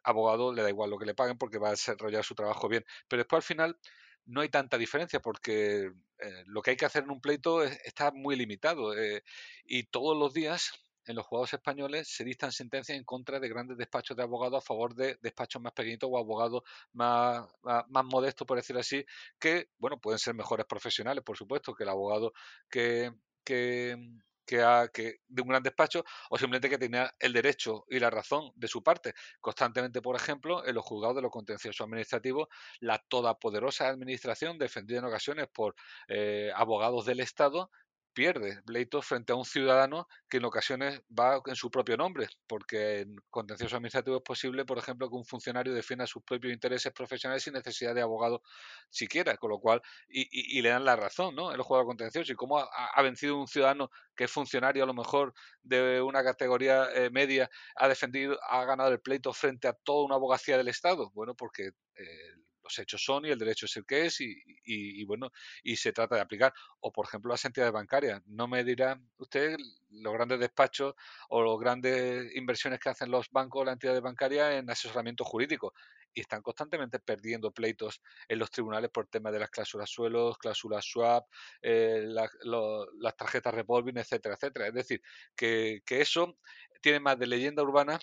[0.03, 2.85] abogado le da igual lo que le paguen porque va a desarrollar su trabajo bien.
[3.07, 3.79] Pero después al final
[4.25, 8.11] no hay tanta diferencia porque eh, lo que hay que hacer en un pleito está
[8.11, 9.23] muy limitado eh,
[9.65, 10.71] y todos los días
[11.05, 14.65] en los jugadores españoles se dictan sentencias en contra de grandes despachos de abogados a
[14.65, 16.63] favor de despachos más pequeñitos o abogados
[16.93, 19.05] más, más, modestos, por decirlo así,
[19.39, 22.33] que, bueno, pueden ser mejores profesionales, por supuesto, que el abogado
[22.69, 23.11] que,
[23.43, 23.97] que,
[24.45, 28.67] que, de un gran despacho o simplemente que tenía el derecho y la razón de
[28.67, 29.13] su parte.
[29.39, 32.47] Constantemente, por ejemplo, en los juzgados de los contenciosos administrativos,
[32.79, 35.75] la todopoderosa administración, defendida en ocasiones por
[36.07, 37.71] eh, abogados del Estado,
[38.13, 43.01] pierde pleitos frente a un ciudadano que en ocasiones va en su propio nombre, porque
[43.01, 47.43] en contencioso administrativo es posible, por ejemplo, que un funcionario defienda sus propios intereses profesionales
[47.43, 48.41] sin necesidad de abogado
[48.89, 51.51] siquiera, con lo cual, y, le dan la razón, ¿no?
[51.51, 54.93] En los juegos contenciosos, y cómo ha, vencido un ciudadano que es funcionario a lo
[54.93, 60.05] mejor de una categoría eh, media, ha defendido, ha ganado el pleito frente a toda
[60.05, 63.85] una abogacía del Estado, bueno, porque eh, los hechos son y el derecho es el
[63.85, 65.31] que es y, bueno,
[65.63, 66.53] y se trata de aplicar.
[66.79, 68.21] O por ejemplo las entidades bancarias.
[68.25, 69.57] No me dirá usted
[69.89, 70.95] los grandes despachos
[71.29, 75.73] o las grandes inversiones que hacen los bancos o las entidades bancarias en asesoramiento jurídico
[76.13, 80.85] y están constantemente perdiendo pleitos en los tribunales por temas de las cláusulas suelos, cláusulas
[80.85, 81.25] swap,
[81.61, 84.67] eh, las tarjetas revolving, etcétera, etcétera.
[84.67, 85.01] Es decir,
[85.35, 86.37] que, que eso
[86.81, 87.99] tiene más de leyenda urbana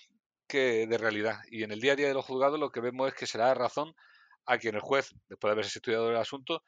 [0.47, 1.39] que de realidad.
[1.49, 3.37] Y en el día a día de los juzgados lo que vemos es que se
[3.37, 3.95] da razón
[4.45, 6.63] a quien el juez, después de haberse estudiado el asunto,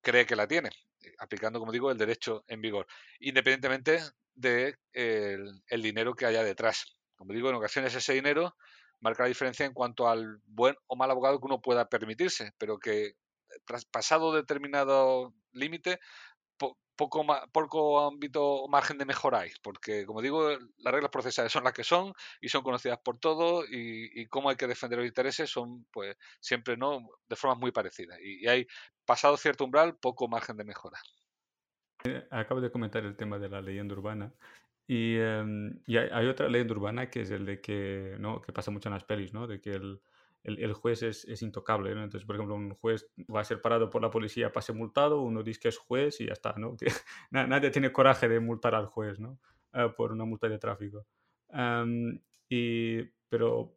[0.00, 0.70] cree que la tiene,
[1.02, 2.86] eh, aplicando, como digo, el derecho en vigor,
[3.20, 4.00] independientemente
[4.34, 6.96] del de, el dinero que haya detrás.
[7.16, 8.56] Como digo, en ocasiones ese dinero
[9.00, 12.78] marca la diferencia en cuanto al buen o mal abogado que uno pueda permitirse, pero
[12.78, 13.12] que
[13.64, 16.00] tras pasado determinado límite
[16.96, 21.84] poco, poco ámbito margen de mejoráis, porque como digo, las reglas procesales son las que
[21.84, 26.16] son y son conocidas por todos y, cómo hay que defender los intereses son pues
[26.40, 28.66] siempre no de formas muy parecidas y, hay
[29.04, 30.98] pasado cierto umbral poco margen de mejora.
[32.04, 34.32] Eh, acabo de comentar el tema de la leyenda urbana
[34.86, 38.42] y, em, y hay, hay, otra leyenda urbana que es el de que, ¿no?
[38.42, 39.46] que pasa mucho en las pelis, ¿no?
[39.46, 40.00] de que el,
[40.44, 41.90] el, juez es, es intocable.
[41.90, 45.42] Entonces, por ejemplo, un juez va a ser parado por la policía, pase multado, uno
[45.42, 46.76] dice que es juez y ya está, ¿no?
[46.76, 46.92] Que
[47.30, 49.40] nadie tiene coraje de multar al juez, ¿no?
[49.72, 51.06] Ah, por una multa de tráfico.
[52.48, 53.76] y, pero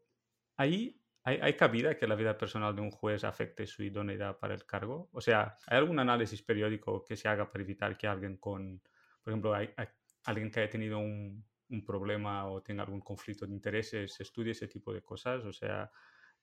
[0.58, 4.54] ahí ¿hay, ¿hay, cabida que la vida personal de un juez afecte su idoneidad para
[4.54, 5.10] el cargo?
[5.14, 8.82] O sea, ¿hay algún análisis periódico que se haga para evitar que alguien con,
[9.24, 9.70] por ejemplo, hay,
[10.26, 14.68] alguien que haya tenido un, un problema o tenga algún conflicto de intereses estudie ese
[14.68, 15.44] tipo de cosas?
[15.46, 15.92] O sea,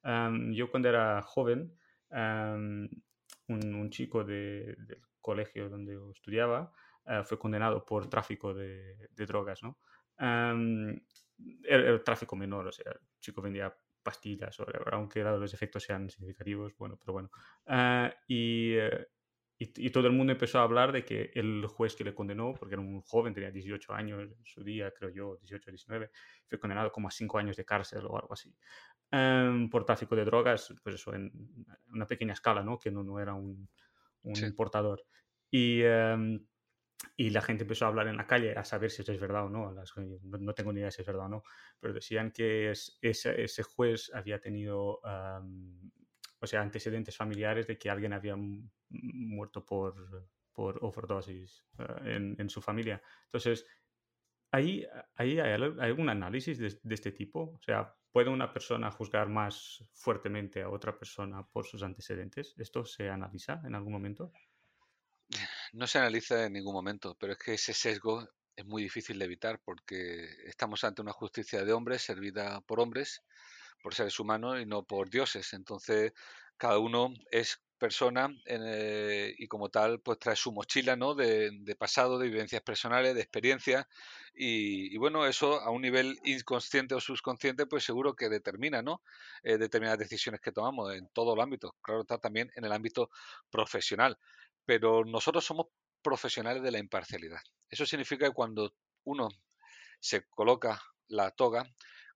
[0.05, 1.77] yo cuando era joven,
[3.49, 6.73] un, chico de, del colegio donde yo estudiaba
[7.07, 9.79] eh, fue condenado por tráfico de, drogas, ¿no?
[11.65, 14.57] el, tráfico menor, o sea, el chico vendía pastillas,
[14.93, 17.31] aunque los efectos sean significativos, bueno, pero bueno.
[17.67, 19.09] Ah, y, eh,
[19.59, 22.75] y, todo el mundo empezó a hablar de que el juez que le condenó, porque
[22.75, 26.11] era un joven, tenía 18 años en su día, creo yo, 18, 19,
[26.47, 28.55] fue condenado como a 5 años de cárcel o algo así,
[29.11, 31.33] em, por tráfico de drogas, pues eso, en
[31.89, 32.79] una pequeña escala, ¿no?
[32.79, 33.69] Que no, no era un,
[34.23, 35.05] un importador.
[35.51, 36.45] Y, em,
[37.17, 39.47] y la gente empezó a hablar en la calle a saber si eso es verdad
[39.47, 39.75] o no.
[40.23, 41.43] no, tengo ni idea si es verdad o no,
[41.81, 45.01] pero decían que es, ese, ese, juez había tenido
[46.45, 48.37] o sea, antecedentes familiares de que alguien había
[48.89, 53.03] muerto por, por overdosis eh, en, su familia.
[53.27, 53.67] Entonces,
[54.51, 54.87] ¿ahí,
[55.17, 57.55] ahí hay, algún análisis de, este tipo?
[57.55, 62.55] O sea, ¿puede una persona juzgar más fuertemente a otra persona por sus antecedentes?
[62.57, 64.31] ¿Esto se analiza en algún momento?
[65.73, 68.25] No se analiza en ningún momento, pero es que ese sesgo
[68.55, 73.21] es muy difícil de evitar porque estamos ante una justicia de hombres servida por hombres
[73.83, 75.53] por seres humanos y no por dioses.
[75.53, 76.13] Entonces,
[76.57, 81.15] cada uno es persona eh, y como tal pues trae su mochila ¿no?
[81.15, 83.87] de, pasado, de vivencias personales, de experiencias
[84.33, 89.03] y, bueno, eso a un nivel inconsciente o subconsciente pues seguro que determina ¿no?
[89.43, 93.11] Eh, determinadas decisiones que tomamos en todo el ámbito, claro está también en el ámbito
[93.51, 94.17] profesional,
[94.65, 95.67] pero nosotros somos
[96.01, 97.41] profesionales de la imparcialidad.
[97.69, 98.73] Eso significa que cuando
[99.05, 99.29] uno
[100.01, 101.67] se coloca la toga,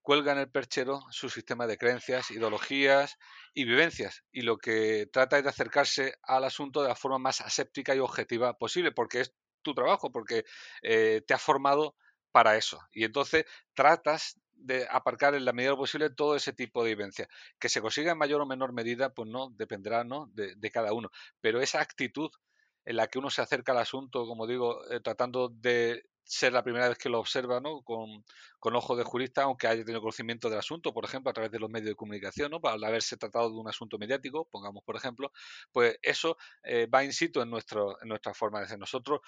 [0.08, 3.18] cuelga en el perchero su sistema de creencias, ideologías
[3.52, 7.42] y vivencias, y lo que trata es de acercarse al asunto de la forma más
[7.42, 10.46] aséptica y objetiva posible, porque es tu trabajo, porque
[10.80, 11.94] eh, te ha formado
[12.32, 12.80] para eso.
[12.90, 13.44] Y entonces
[13.74, 17.28] tratas de aparcar en la medida posible todo ese tipo de vivencia.
[17.58, 20.30] Que se consiga en mayor o menor medida, pues no, dependerá ¿no?
[20.32, 21.10] De, de, cada uno.
[21.42, 22.30] Pero esa actitud
[22.86, 26.62] en la que uno se acerca al asunto, como digo, eh, tratando de ser la
[26.62, 27.80] primera vez que lo observa, ¿no?
[27.82, 28.22] Con,
[28.60, 31.58] con ojo de jurista, aunque haya tenido conocimiento del asunto, por ejemplo, a través de
[31.58, 32.60] los medios de comunicación, ¿no?
[32.60, 35.32] Para haberse tratado de un asunto mediático, pongamos por ejemplo,
[35.72, 38.78] pues eso eh, va in situ en, nuestro, en nuestra forma de ser.
[38.78, 39.20] Nosotros,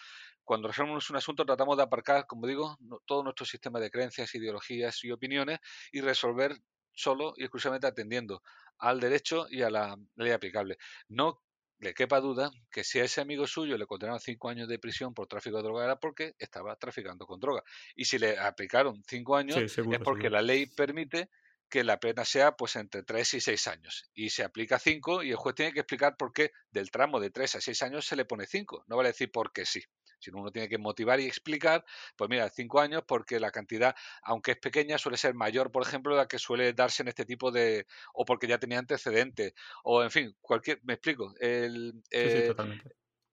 [0.44, 5.02] cuando resolvemos un asunto, tratamos de aparcar, como digo, todo nuestro sistema de creencias, ideologías
[5.02, 5.58] y opiniones
[5.92, 6.54] y resolver
[6.92, 8.42] solo y exclusivamente atendiendo
[8.78, 10.76] al derecho y a la ley aplicable.
[11.08, 11.40] No
[11.80, 15.14] le quepa duda que si a ese amigo suyo le condenaron cinco años de prisión
[15.14, 17.62] por tráfico de droga era porque estaba traficando con droga.
[17.96, 21.30] Y si le aplicaron cinco años es porque la ley permite
[21.70, 24.10] que la pena sea pues entre tres y seis años.
[24.14, 27.30] Y se aplica cinco y el juez tiene que explicar por qué del tramo de
[27.30, 28.84] tres a seis años se le pone cinco.
[28.86, 29.82] No vale decir porque sí
[30.20, 31.84] sino uno tiene que motivar y explicar,
[32.16, 36.14] pues mira, cinco años porque la cantidad, aunque es pequeña, suele ser mayor, por ejemplo,
[36.14, 40.10] la que suele darse en este tipo de, o porque ya tenía antecedentes, o en
[40.10, 42.54] fin, cualquier, me explico, el, eh,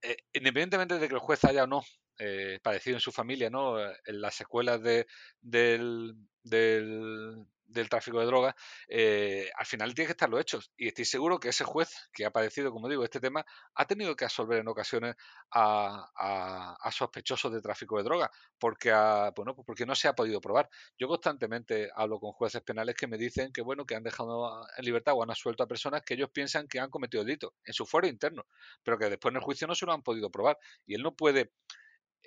[0.02, 1.84] eh, independientemente de que el juez haya o no
[2.20, 3.80] eh, padecido en su familia, ¿no?
[3.80, 5.06] En las secuelas de,
[5.42, 8.56] del, del, del tráfico de drogas,
[8.88, 10.72] eh, al final tiene que estar los hechos.
[10.78, 14.16] Y estoy seguro que ese juez que ha padecido, como digo, este tema, ha tenido
[14.16, 15.16] que absolver en ocasiones
[15.52, 16.10] a,
[16.82, 18.92] a, sospechosos de tráfico de drogas, porque,
[19.36, 20.70] bueno, pues porque no se ha podido probar.
[20.98, 24.86] Yo constantemente hablo con jueces penales que me dicen que, bueno, que han dejado en
[24.86, 27.86] libertad o han asuelto a personas que ellos piensan que han cometido delito en su
[27.86, 28.46] foro interno,
[28.84, 30.58] pero que después en el juicio no se lo han podido probar.
[30.86, 31.52] Y él no puede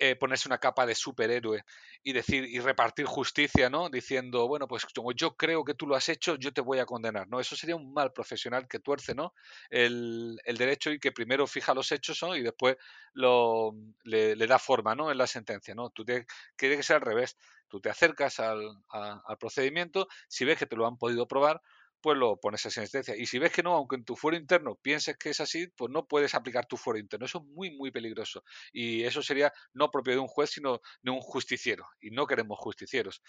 [0.03, 1.63] eh, ponerse una capa de superhéroe
[2.01, 3.87] y decir y repartir justicia, ¿no?
[3.87, 6.87] Diciendo, bueno, pues como yo creo que tú lo has hecho, yo te voy a
[6.87, 7.39] condenar, ¿no?
[7.39, 9.35] Eso sería un mal profesional que tuerce, ¿no?
[9.69, 12.35] El, derecho y que primero fija los hechos, ¿no?
[12.35, 12.77] Y después
[13.13, 15.11] lo, le, da forma, ¿no?
[15.11, 15.91] En la sentencia, ¿no?
[15.91, 17.37] Tú te, tiene que ser al revés.
[17.67, 21.61] Tú te acercas al, al procedimiento, si ves que te lo han podido probar,
[22.01, 23.15] pues lo pones a sentencia.
[23.15, 25.91] Y si ves que no, aunque en tu fuero interno pienses que es así, pues
[25.91, 27.25] no puedes aplicar tu fuero interno.
[27.25, 28.43] Eso es muy, muy peligroso.
[28.71, 31.87] Y eso sería no propio de un juez, sino de un justiciero.
[31.99, 33.21] Y no queremos justicieros.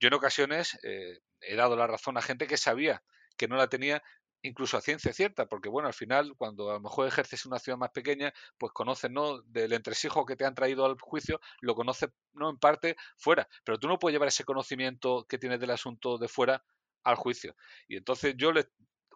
[0.00, 3.02] Yo en ocasiones eh, he dado la razón a gente que sabía
[3.36, 4.02] que no la tenía
[4.42, 7.78] incluso a ciencia cierta, porque bueno, al final, cuando a lo mejor ejerces una ciudad
[7.78, 9.42] más pequeña, pues conoces, ¿no?
[9.42, 12.50] Del entresijo que te han traído al juicio, lo conoces, ¿no?
[12.50, 16.28] En parte fuera, pero tú no puedes llevar ese conocimiento que tienes del asunto de
[16.28, 16.64] fuera
[17.06, 17.56] al juicio.
[17.88, 18.68] Y entonces yo le,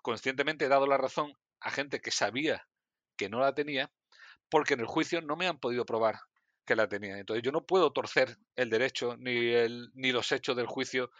[0.03, 2.66] conscientemente he dado la razón a gente que sabía
[3.16, 3.92] que no la tenía,
[4.48, 6.20] porque en el juicio no me han podido probar
[6.64, 7.18] que la tenía.
[7.18, 11.11] Entonces yo no puedo torcer el derecho ni, el, ni los hechos del juicio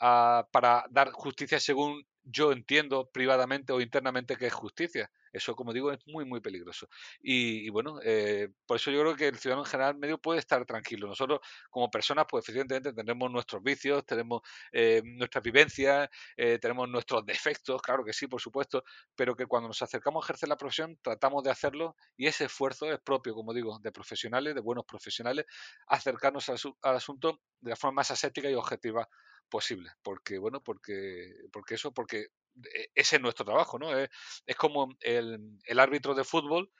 [0.00, 5.10] ah, para dar justicia según yo entiendo privadamente o internamente que es justicia.
[5.32, 6.88] Eso, como digo, es muy, muy peligroso.
[7.20, 10.64] Y, bueno, eh, por eso yo creo que el ciudadano en general medio puede estar
[10.64, 11.08] tranquilo.
[11.08, 17.26] Nosotros, como personas, pues evidentemente tenemos nuestros vicios, tenemos eh, nuestras vivencias, eh, tenemos nuestros
[17.26, 18.84] defectos, claro que sí, por supuesto,
[19.16, 22.90] pero que cuando nos acercamos a ejercer la profesión, tratamos de hacerlo y ese esfuerzo
[22.92, 25.46] es propio, como digo, de profesionales, de buenos profesionales,
[25.88, 29.08] acercarnos al, al asunto de la forma más aséptica y objetiva
[29.48, 29.90] posible.
[30.02, 32.28] Porque, bueno, porque, porque eso, porque
[32.74, 33.96] e, ese es nuestro trabajo, ¿no?
[33.98, 36.70] Es, como el, el, árbitro de fútbol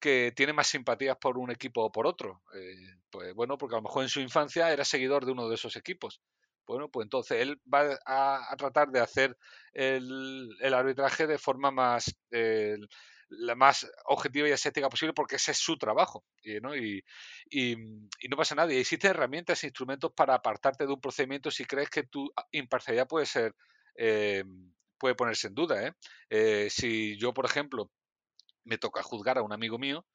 [0.00, 2.42] que tiene más simpatías por un equipo o por otro.
[2.54, 5.54] Eh, pues bueno, porque a lo mejor en su infancia era seguidor de uno de
[5.54, 6.20] esos equipos.
[6.66, 9.36] Bueno, pues entonces él va a, tratar de hacer
[9.72, 12.16] el, el, arbitraje de forma más
[13.38, 16.24] la más objetiva y ascética posible porque ese es su trabajo
[16.60, 16.76] ¿no?
[16.76, 17.02] Y,
[17.50, 18.72] y, no pasa nada.
[18.72, 23.06] Y existen herramientas e instrumentos para apartarte de un procedimiento si crees que tu imparcialidad
[23.08, 23.54] puede ser
[23.96, 24.44] eh,
[25.02, 25.86] puede ponerse en duda.
[25.86, 25.92] ¿eh?
[26.30, 26.68] ¿eh?
[26.70, 27.90] si yo, por ejemplo,
[28.64, 30.06] me toca juzgar a un amigo mío,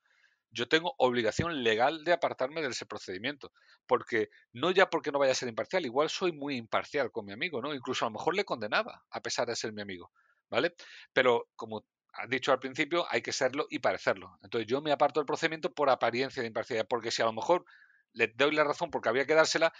[0.50, 3.52] yo tengo obligación legal de apartarme de ese procedimiento.
[3.86, 7.34] Porque no ya porque no vaya a ser imparcial, igual soy muy imparcial con mi
[7.34, 7.74] amigo, ¿no?
[7.74, 10.10] Incluso a lo mejor le condenaba, a pesar de ser mi amigo.
[10.50, 10.74] ¿Vale?
[11.12, 11.86] Pero como
[12.28, 14.38] dicho al principio, hay que serlo y parecerlo.
[14.44, 17.66] Entonces yo me aparto del procedimiento por apariencia de imparcialidad, porque si a lo mejor
[18.14, 19.74] le doy la razón porque había que dársela,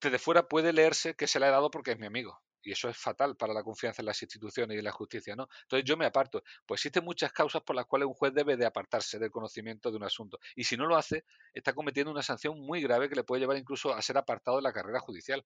[0.00, 2.40] desde fuera puede leerse que se la he dado porque es mi amigo.
[2.62, 5.48] Y eso es fatal para la confianza en las instituciones y en la justicia, ¿no?
[5.62, 6.42] Entonces yo me aparto.
[6.66, 9.96] Pues existen muchas causas por las cuales un juez debe de apartarse del conocimiento de
[9.96, 10.38] un asunto.
[10.56, 11.24] Y si no lo hace,
[11.54, 14.64] está cometiendo una sanción muy grave que le puede llevar incluso a ser apartado de
[14.64, 15.44] la carrera judicial.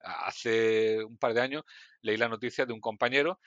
[0.00, 1.64] Hace un par de años
[2.00, 3.40] leí la noticia de un compañero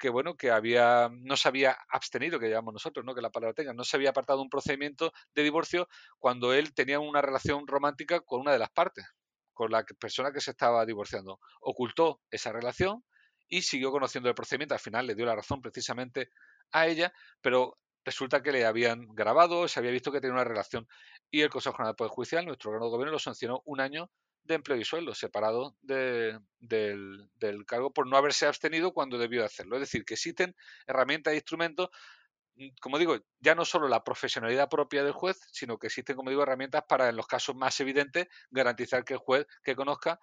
[0.00, 3.14] que bueno, que había, no se había abstenido, que llamamos nosotros, ¿no?
[3.14, 6.98] que la palabra tenga, no se había apartado un procedimiento de divorcio cuando él tenía
[6.98, 9.06] una relación romántica con una de las partes,
[9.52, 11.38] con la persona que se estaba divorciando.
[11.60, 13.04] Ocultó esa relación
[13.46, 14.74] y siguió conociendo el procedimiento.
[14.74, 16.30] Al final le dio la razón precisamente
[16.72, 20.88] a ella, pero resulta que le habían grabado, se había visto que tenía una relación.
[21.30, 24.10] Y el Consejo General del Poder Judicial, nuestro órgano de gobierno, lo sancionó un año
[24.50, 26.40] de empleo y sueldo, separado del,
[27.66, 29.76] cargo por no haberse abstenido cuando debió hacerlo.
[29.76, 30.54] Es decir, que existen
[30.86, 31.88] herramientas e instrumentos,
[32.56, 36.30] mm, como digo, ya no solo la profesionalidad propia del juez, sino que existen, como
[36.30, 40.20] digo, herramientas para, en los casos más evidentes, garantizar que el juez que conozca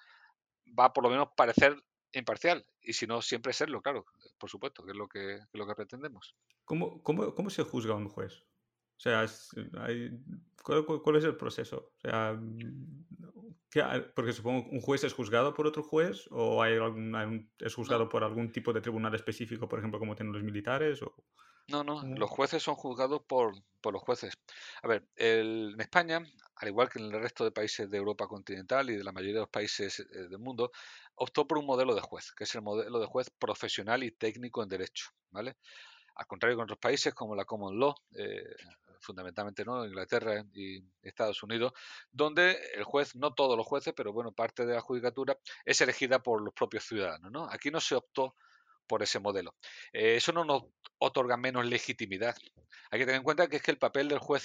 [0.77, 1.75] va por lo menos parecer
[2.13, 4.05] imparcial y si no, siempre serlo, claro,
[4.37, 6.35] por supuesto, que es lo que, lo que pretendemos.
[6.65, 8.43] ¿Cómo, cómo, cómo se juzga un juez?
[8.97, 9.25] O sea,
[10.63, 11.91] ¿cuál, es el proceso?
[11.97, 12.39] O sea,
[14.15, 18.23] porque supongo un juez es juzgado por otro juez o hay algún, es juzgado por
[18.23, 21.01] algún tipo de tribunal específico, por ejemplo, como tienen los militares.
[21.03, 21.13] O...
[21.67, 24.33] No, no, los jueces son juzgados por, por los jueces.
[24.81, 28.89] A ver, en España, al igual que en el resto de países de Europa continental
[28.89, 30.71] y de la mayoría de los países eh, del mundo,
[31.15, 34.63] optó por un modelo de juez, que es el modelo de juez profesional y técnico
[34.63, 35.57] en derecho, ¿vale?
[36.15, 38.55] Al contrario que en otros países como la Common Law, eh,
[38.99, 41.73] fundamentalmente no Inglaterra y Estados Unidos,
[42.11, 46.21] donde el juez, no todos los jueces, pero bueno, parte de la judicatura es elegida
[46.21, 47.31] por los propios ciudadanos.
[47.31, 47.47] ¿no?
[47.49, 48.35] Aquí no se optó
[48.87, 49.55] por ese modelo.
[49.91, 50.63] Eh, eso no nos
[50.97, 52.35] otorga menos legitimidad.
[52.89, 54.43] Hay que tener en cuenta que es que el papel del juez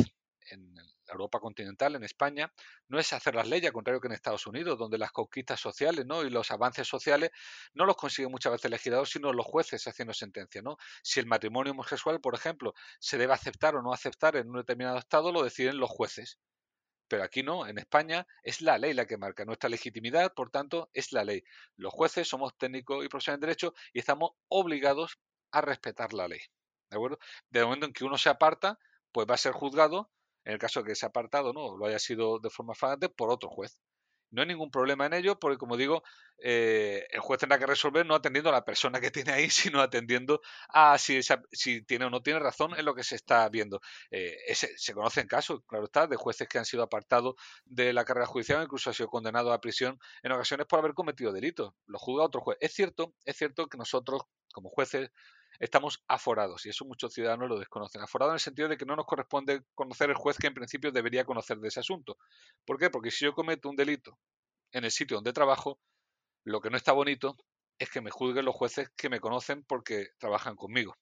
[0.51, 0.75] en
[1.09, 2.53] Europa continental, en España,
[2.89, 6.07] no es hacer las leyes, al contrario que en Estados Unidos, donde las conquistas sociales
[6.07, 6.23] ¿no?
[6.25, 7.31] y los avances sociales
[7.75, 10.63] no los consiguen muchas veces el legislador, sino los jueces haciendo sentencia.
[10.63, 10.77] ¿no?
[11.03, 14.99] Si el matrimonio homosexual, por ejemplo, se debe aceptar o no aceptar en un determinado
[14.99, 16.39] estado, lo deciden los jueces.
[17.09, 19.45] Pero aquí no, en España es la ley la que marca.
[19.45, 21.45] Nuestra legitimidad, por tanto, es la ley.
[21.77, 25.19] Los jueces somos técnicos y profesionales en derecho y estamos obligados
[25.51, 26.41] a respetar la ley.
[26.91, 27.19] ¿De acuerdo?
[27.51, 28.79] De momento en que uno se aparta,
[29.13, 30.11] pues va a ser juzgado
[30.45, 33.31] en el caso de que ese apartado no lo haya sido de forma flagrante por
[33.31, 33.79] otro juez.
[34.33, 36.03] No hay ningún problema en ello porque, como digo,
[36.39, 39.81] eh, el juez tendrá que resolver no atendiendo a la persona que tiene ahí, sino
[39.83, 41.21] atendiendo a si,
[41.53, 43.81] si tiene o no tiene razón en lo que se está viendo.
[44.11, 47.35] Eh, se conocen casos, claro está, de jueces que han sido apartados
[47.67, 51.31] de la carrera judicial, incluso han sido condenados a prisión en ocasiones por haber cometido
[51.31, 51.75] delitos.
[51.87, 52.57] Lo juzga otro juez.
[52.63, 54.23] Es cierto, es cierto que nosotros,
[54.55, 55.11] como jueces,
[55.59, 58.03] estamos aforados y eso muchos ciudadanos lo desconocen.
[58.03, 60.93] Aforados en el sentido de que no nos corresponde conocer el juez que en principio
[60.93, 62.19] debería conocer de ese asunto.
[62.65, 62.91] ¿Por qué?
[62.91, 64.19] Porque si yo cometo un delito
[64.73, 65.79] en el sitio donde trabajo,
[66.45, 67.37] lo que no está bonito
[67.79, 70.95] es que me juzguen los jueces que me conocen porque trabajan conmigo.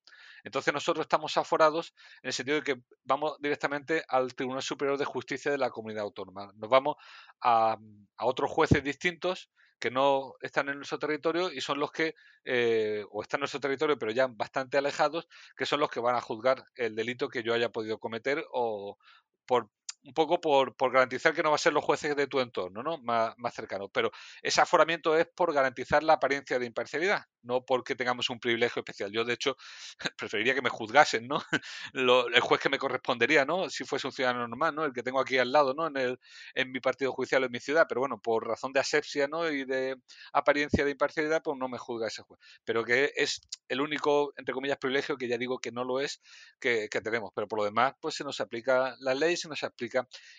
[0.44, 5.04] Entonces nosotros estamos aforados en el sentido de que vamos directamente al Tribunal Superior de
[5.04, 6.52] Justicia de la Comunidad Autónoma.
[6.56, 6.96] Nos vamos
[7.40, 7.76] a,
[8.16, 9.50] a otros jueces distintos
[9.80, 13.60] que no están en nuestro territorio y son los que, eh, o están en nuestro
[13.60, 15.26] territorio pero ya bastante alejados,
[15.56, 18.98] que son los que van a juzgar el delito que yo haya podido cometer o
[19.46, 19.70] por
[20.02, 22.82] un poco por, por, garantizar que no va a ser los jueces de tu entorno,
[22.82, 22.98] ¿no?
[22.98, 23.90] Más, más cercanos.
[23.92, 24.10] Pero
[24.42, 29.12] ese aforamiento es por garantizar la apariencia de imparcialidad, no porque tengamos un privilegio especial.
[29.12, 29.56] Yo, de hecho,
[30.16, 31.42] preferiría que me juzgasen, ¿no?
[31.94, 33.68] el juez que me correspondería, ¿no?
[33.68, 34.84] Si fuese un ciudadano normal, ¿no?
[34.84, 35.86] El que tengo aquí al lado, ¿no?
[35.86, 36.18] En, el,
[36.54, 37.86] en mi partido judicial o en mi ciudad.
[37.88, 39.50] Pero bueno, por razón de asepsia, ¿no?
[39.50, 39.96] Y de
[40.32, 42.40] apariencia de imparcialidad, pues no me juzga ese juez.
[42.64, 46.22] Pero que es el único, entre comillas, privilegio, que ya digo que no lo es,
[46.58, 47.32] que, que tenemos.
[47.34, 49.89] Pero por lo demás, pues se nos aplica la ley, se nos aplica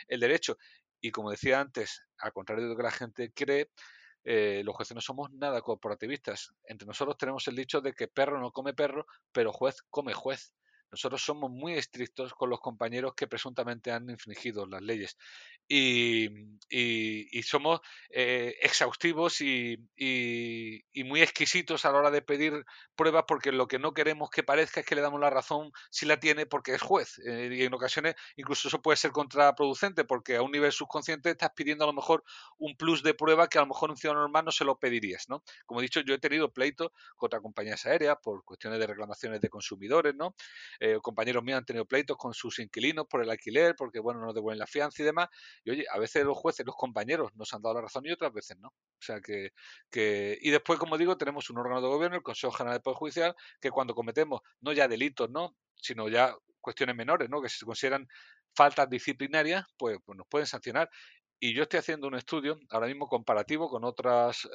[0.08, 0.58] el derecho.
[1.00, 3.72] Y como decía antes, al contrario de lo que la gente cree,
[4.24, 6.54] eh, los jueces no somos nada corporativistas.
[6.66, 10.54] Entre nosotros tenemos el dicho de que perro no come perro, pero juez come juez.
[10.92, 15.18] Nosotros somos muy estrictos con los compañeros que presuntamente han infringido las leyes
[15.72, 19.78] y, somos eh, exhaustivos y,
[21.06, 24.82] muy exquisitos a la hora de pedir pruebas porque lo que no queremos que parezca
[24.82, 27.20] es que le damos la razón si la tiene porque es juez.
[27.26, 31.52] Eh, y en ocasiones incluso eso puede ser contraproducente porque a un nivel subconsciente estás
[31.56, 32.24] pidiendo a lo mejor
[32.58, 35.28] un plus de prueba que a lo mejor un ciudadano normal no se lo pedirías.
[35.30, 35.44] ¿no?
[35.66, 39.50] Como he dicho, yo he tenido pleito contra compañías aéreas por cuestiones de reclamaciones de
[39.50, 40.36] consumidores, ¿no?
[40.84, 44.34] Eh, compañeros míos han tenido pleitos con sus inquilinos por el alquiler, porque bueno, no
[44.34, 45.30] devuelven la fianza y demás.
[45.64, 48.34] Y oye, a veces los jueces, los compañeros nos han dado la razón y otras
[48.34, 48.70] veces no.
[48.70, 49.52] O sea que,
[49.92, 50.40] que...
[50.42, 53.36] y después, como digo, tenemos un órgano de gobierno, el Consejo General del Poder Judicial,
[53.60, 55.56] que cuando cometemos no ya delitos, ¿no?
[55.76, 57.44] sino ya cuestiones menores, ¿no?
[57.44, 58.08] que se consideran
[58.56, 60.90] faltas disciplinarias, pues, pues nos pueden sancionar.
[61.44, 64.48] Y yo estoy haciendo un estudio ahora mismo comparativo con otras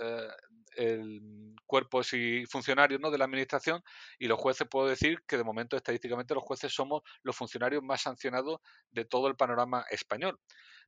[0.79, 1.21] eh,
[1.67, 3.11] cuerpos y funcionarios ¿no?
[3.11, 3.83] de la administración
[4.21, 8.03] y los jueces puedo decir que de momento estadísticamente los jueces somos los funcionarios más
[8.03, 8.61] sancionados
[8.93, 10.39] de todo el panorama español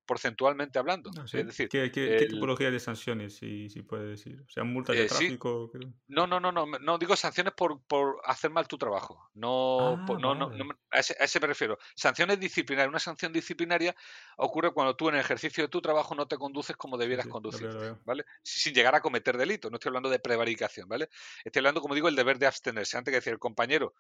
[0.09, 1.11] porcentualmente hablando.
[1.19, 4.43] Ah, es decir, ¿Qué, tipología de sanciones, si, si puede decir?
[4.49, 5.71] O sea, multas de eh, tráfico.
[6.09, 9.31] No, no, no, no, no digo sanciones por, por hacer mal tu trabajo.
[9.35, 10.51] No, ah, no, no,
[10.91, 11.79] a, ese, me refiero.
[11.95, 12.89] Sanciones disciplinarias.
[12.89, 13.95] Una sanción disciplinaria
[14.39, 17.69] ocurre cuando tú en el ejercicio de tu trabajo no te conduces como debieras conducir,
[18.07, 18.25] ¿vale?
[18.43, 19.69] Sin llegar a cometer delito.
[19.69, 21.11] No estoy hablando de prevaricación, ¿vale?
[21.45, 22.97] Estoy hablando, como digo, el deber de abstenerse.
[22.97, 23.95] Antes que decir el compañero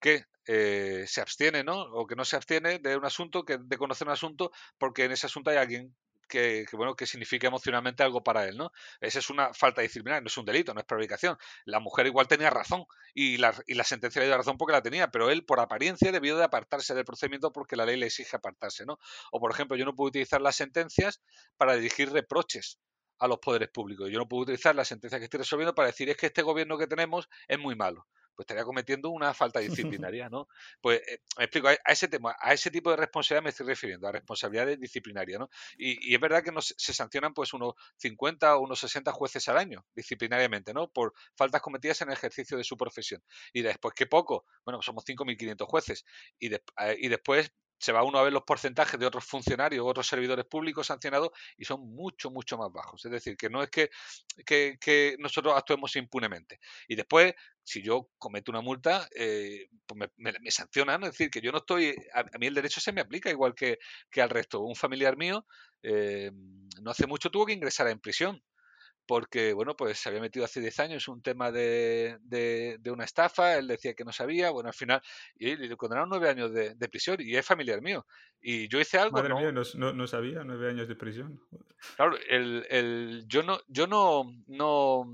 [0.00, 1.80] que eh, se abstiene, ¿no?
[1.80, 5.12] O que no se abstiene de un asunto, que de conocer un asunto, porque en
[5.12, 5.94] ese asunto hay alguien
[6.30, 8.72] que, bueno, que signifique emocionalmente algo para él, ¿no?
[9.00, 11.36] Esa es una falta disciplinaria, no es un delito, no es prevaricación.
[11.64, 14.82] La mujer igual tenía razón y la, y la sentencia le dio razón porque la
[14.82, 18.36] tenía, pero él, por apariencia, debió de apartarse del procedimiento porque la ley le exige
[18.36, 18.98] apartarse, ¿no?
[19.32, 21.20] O, por ejemplo, yo no puedo utilizar las sentencias
[21.56, 22.78] para dirigir reproches
[23.18, 24.08] a los poderes públicos.
[24.10, 26.78] Yo no puedo utilizar la sentencia que estoy resolviendo para decir es que este gobierno
[26.78, 28.06] que tenemos es muy malo
[28.40, 29.60] pues estaría cometiendo una falta
[30.08, 30.48] disciplinaria, ¿no?
[30.80, 34.08] Pues eh, me explico, a, ese tema, a ese tipo de responsabilidad me estoy refiriendo,
[34.08, 35.50] a responsabilidades disciplinarias, ¿no?
[35.76, 39.84] Y, es verdad que se sancionan pues unos 50 o unos 60 jueces al año,
[39.94, 40.88] disciplinariamente, ¿no?
[40.88, 43.22] Por faltas cometidas en el ejercicio de su profesión.
[43.52, 44.46] Y después, ¿qué poco?
[44.64, 46.06] Bueno, somos 5.500 jueces.
[46.38, 46.60] Y, eh,
[46.98, 50.86] y después se va uno a ver los porcentajes de otros funcionarios, otros servidores públicos
[50.86, 53.04] sancionados y son mucho, mucho más bajos.
[53.06, 53.90] Es decir, que no es que,
[54.44, 56.60] que, nosotros actuemos impunemente.
[56.86, 61.04] Y después, si yo cometo una multa, eh, pues me, sancionan.
[61.04, 63.78] Es decir, que yo no estoy, a, mí el derecho se me aplica igual que,
[64.10, 64.60] que al resto.
[64.60, 65.46] Un familiar mío
[65.82, 66.30] eh,
[66.82, 68.42] no hace mucho tuvo que ingresar en prisión
[69.10, 73.58] porque, bueno, pues se había metido hace 10 años un tema de, de, una estafa,
[73.58, 75.02] él decía que no sabía, bueno, al final,
[75.34, 78.06] y le condenaron nueve años de, prisión y es familiar mío.
[78.40, 79.16] Y yo hice algo...
[79.16, 81.40] Madre mía, no, no, sabía, nueve años de prisión.
[81.96, 85.04] Claro, el, el, yo no, yo no, no,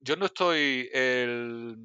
[0.00, 1.76] yo no estoy, el,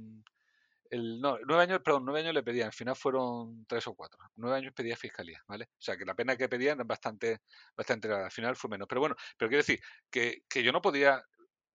[0.90, 4.20] el, no, nueve años, nueve años le pedían, al final fueron tres o cuatro.
[4.36, 5.66] Nueve años pedía fiscalía, ¿vale?
[5.66, 7.42] O sea que la pena que pedían es bastante,
[7.76, 8.88] bastante al final fue menos.
[8.88, 9.80] Pero bueno, pero quiero decir
[10.10, 11.24] que, que yo no podía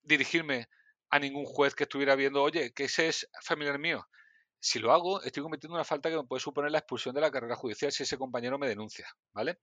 [0.02, 0.68] dirigirme
[1.10, 4.06] a ningún juez que estuviera viendo, oye, que ese es familiar mío.
[4.60, 7.30] Si lo hago, estoy cometiendo una falta que me puede suponer la expulsión de la
[7.30, 9.58] carrera judicial si ese compañero me denuncia, ¿vale?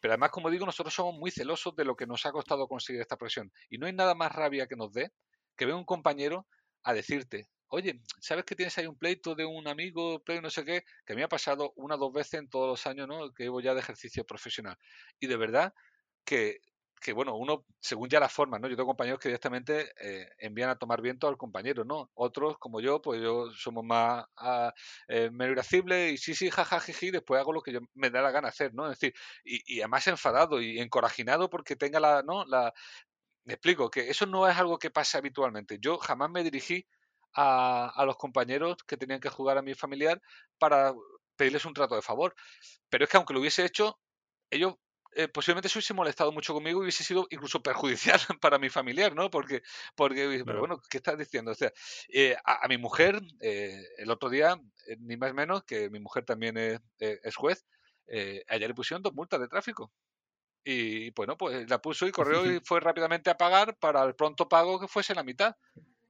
[0.00, 3.00] Pero además, como digo, nosotros somos muy celosos de lo que nos ha costado conseguir
[3.00, 3.52] esta presión.
[3.68, 5.12] Y no hay nada más rabia que nos dé
[5.56, 6.46] que ver un compañero
[6.84, 10.64] a decirte, oye, ¿sabes que tienes ahí un pleito de un amigo, pleito no sé
[10.64, 10.84] qué?
[11.06, 13.32] Que me ha pasado una o dos veces en todos los años, ¿no?
[13.32, 14.76] Que llevo ya de ejercicio profesional.
[15.20, 15.74] Y de verdad
[16.24, 16.60] que,
[17.00, 18.68] que bueno, uno, según ya la forma, ¿no?
[18.68, 22.10] Yo tengo compañeros que directamente eh, envían a tomar viento al compañero, ¿no?
[22.14, 24.70] Otros, como yo, pues yo somos más uh,
[25.08, 25.30] eh,
[26.12, 26.80] y sí, sí, jaja,
[27.12, 28.90] después hago lo que yo me da la gana hacer, ¿no?
[28.90, 29.14] Es decir,
[29.44, 32.44] y, además enfadado y encorajinado porque tenga la, ¿no?
[32.46, 32.72] La,
[33.44, 35.78] me explico, que eso no es algo que pase habitualmente.
[35.80, 36.86] Yo jamás me dirigí
[37.34, 40.20] a, los compañeros que tenían que jugar a mi familiar
[40.58, 40.94] para
[41.36, 42.34] pedirles un trato de favor.
[42.88, 43.98] Pero es que aunque lo hubiese hecho,
[44.50, 44.74] ellos
[45.12, 49.14] eh, posiblemente se hubiese molestado mucho conmigo y hubiese sido incluso perjudicial para mi familiar,
[49.14, 49.30] ¿no?
[49.30, 49.62] Porque,
[49.94, 51.52] porque pero bueno, ¿qué estás diciendo?
[51.52, 51.72] O sea,
[52.08, 54.60] eh, a, mi mujer, eh, el otro día,
[54.98, 57.66] ni más ni menos, que mi mujer también es, es juez,
[58.48, 59.92] ayer le pusieron dos multas de tráfico.
[60.64, 64.48] Y bueno, pues la puso y corrió y fue rápidamente a pagar para el pronto
[64.48, 65.56] pago que fuese la mitad.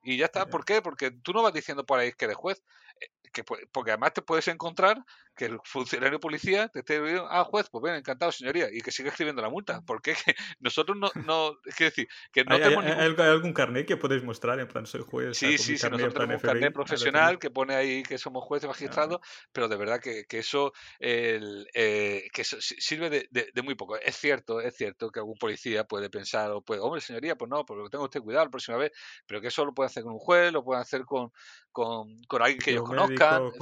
[0.02, 0.46] Y ya está.
[0.46, 0.82] ¿Por qué?
[0.82, 2.62] Porque tú no vas diciendo por ahí que eres juez.
[3.00, 5.04] Eh, que, porque además te puedes encontrar
[5.38, 8.90] que el funcionario policía te esté diciendo, ah, juez, pues bien, encantado, señoría, y que
[8.90, 9.82] siga escribiendo la multa.
[9.86, 10.14] Porque
[10.60, 14.58] nosotros no, no, quiero decir, que no ¿Hay, tenemos hay, algún carnet que podéis mostrar?
[14.58, 15.38] En plan, soy juez.
[15.38, 19.20] Sí, sí, sí, nosotros tenemos un carnet profesional que pone ahí que somos jueces magistrados,
[19.52, 23.96] pero de verdad que, que eso, el, eh, que sirve de, de, muy poco.
[23.96, 27.64] Es cierto, es cierto que algún policía puede pensar, o puede, hombre, señoría, pues no,
[27.64, 28.90] porque tengo usted cuidado la próxima vez,
[29.24, 31.30] pero que eso lo puede hacer con un juez, lo puede hacer con,
[31.70, 33.52] con, con alguien que ellos conozcan.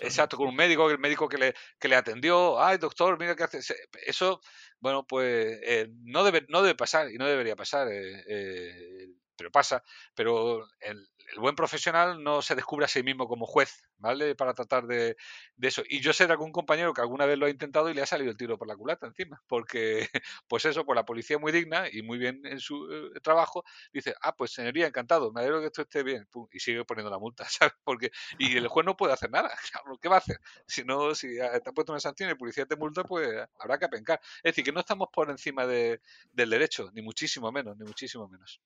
[0.00, 3.44] Exacto, con un médico, el médico que le, que le atendió, ay doctor, mira qué
[3.44, 3.60] hace.
[4.06, 4.40] Eso,
[4.80, 7.88] bueno, pues eh, no, debe, no debe pasar y no debería pasar.
[7.90, 9.84] Eh, eh, pero pasa,
[10.14, 11.08] pero el,
[11.38, 14.34] buen profesional no se descubre a sí mismo como juez, ¿vale?
[14.34, 15.16] Para tratar de,
[15.60, 15.82] eso.
[15.88, 18.06] Y yo sé de algún compañero que alguna vez lo ha intentado y le ha
[18.06, 20.08] salido el tiro por la culata encima, porque,
[20.48, 24.14] pues eso, pues la policía muy digna y muy bien en su eh, trabajo, dice,
[24.20, 27.44] ah, pues señoría, encantado, me alegro que esto esté bien, y sigue poniendo la multa,
[27.48, 27.74] ¿sabes?
[27.84, 29.50] Porque, y el juez no puede hacer nada,
[30.02, 30.40] ¿qué va a hacer?
[30.66, 33.28] Si no, si te ha puesto una sanción y el policía te multa, pues
[33.60, 34.20] habrá que apencar.
[34.38, 36.00] Es decir, que no estamos por encima de,
[36.32, 38.60] del derecho, ni muchísimo menos, ni muchísimo menos.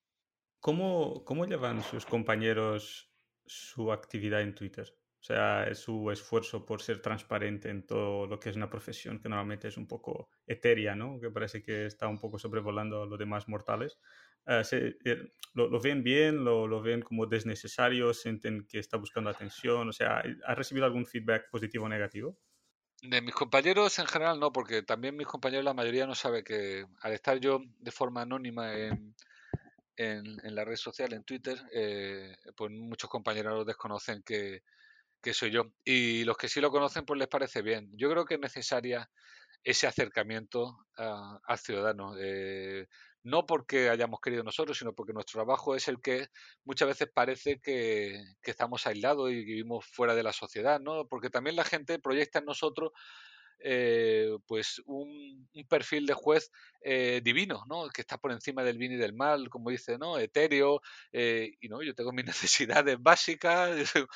[0.63, 3.11] ¿Cómo, ¿Cómo llevan sus compañeros
[3.45, 4.97] su actividad en Twitter?
[5.19, 9.27] O sea, su esfuerzo por ser transparente en todo lo que es una profesión que
[9.27, 11.19] normalmente es un poco etérea, ¿no?
[11.19, 13.99] Que parece que está un poco sobrevolando a los demás mortales.
[14.47, 16.45] Uh, se, eh, lo, lo, ven bien?
[16.45, 18.13] Lo, ¿Lo, ven como desnecesario?
[18.13, 19.89] ¿Sienten que está buscando atención?
[19.89, 22.37] O sea, ¿ha recibido algún feedback positivo o negativo?
[23.01, 26.85] De mis compañeros en general no, porque también mis compañeros, la mayoría no sabe que
[27.01, 29.13] al estar yo de forma anónima en,
[29.97, 34.61] en, la red social, en Twitter, eh, pues muchos compañeros desconocen que,
[35.33, 35.71] soy yo.
[35.85, 37.89] Y los que sí lo conocen, pues les parece bien.
[37.93, 39.09] Yo creo que es necesaria
[39.63, 42.15] ese acercamiento al ciudadano.
[42.19, 42.87] Eh,
[43.23, 46.27] no porque hayamos querido nosotros, sino porque nuestro trabajo es el que
[46.65, 51.07] muchas veces parece que, que estamos aislados y vivimos fuera de la sociedad, ¿no?
[51.07, 52.91] Porque también la gente proyecta en nosotros
[53.59, 56.51] eh, pues un, perfil de juez
[56.81, 57.87] eh, divino, ¿no?
[57.89, 60.17] Que está por encima del bien y del mal, como dice, ¿no?
[60.17, 60.81] Etéreo,
[61.11, 62.25] eh, y no, yo tengo mis
[62.83, 63.71] necesidades básicas,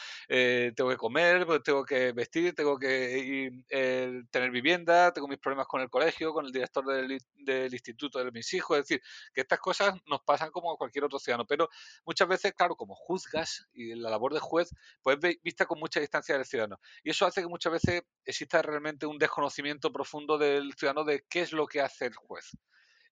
[0.76, 3.52] tengo que comer, pues tengo que vestir, tengo que
[4.30, 8.32] tener vivienda, tengo mis problemas con el colegio, con el director del, del instituto de
[8.32, 9.02] mis hijos, es decir,
[9.34, 11.70] que estas cosas nos pasan como a cualquier otro ciudadano, pero
[12.06, 14.70] muchas veces, claro, como juzgas y la labor de juez,
[15.02, 16.80] pues vista con mucha distancia del ciudadano.
[17.04, 21.42] Y eso hace que muchas veces exista realmente un desconocimiento profundo del ciudadano de qué
[21.42, 22.58] es lo que hace el juez.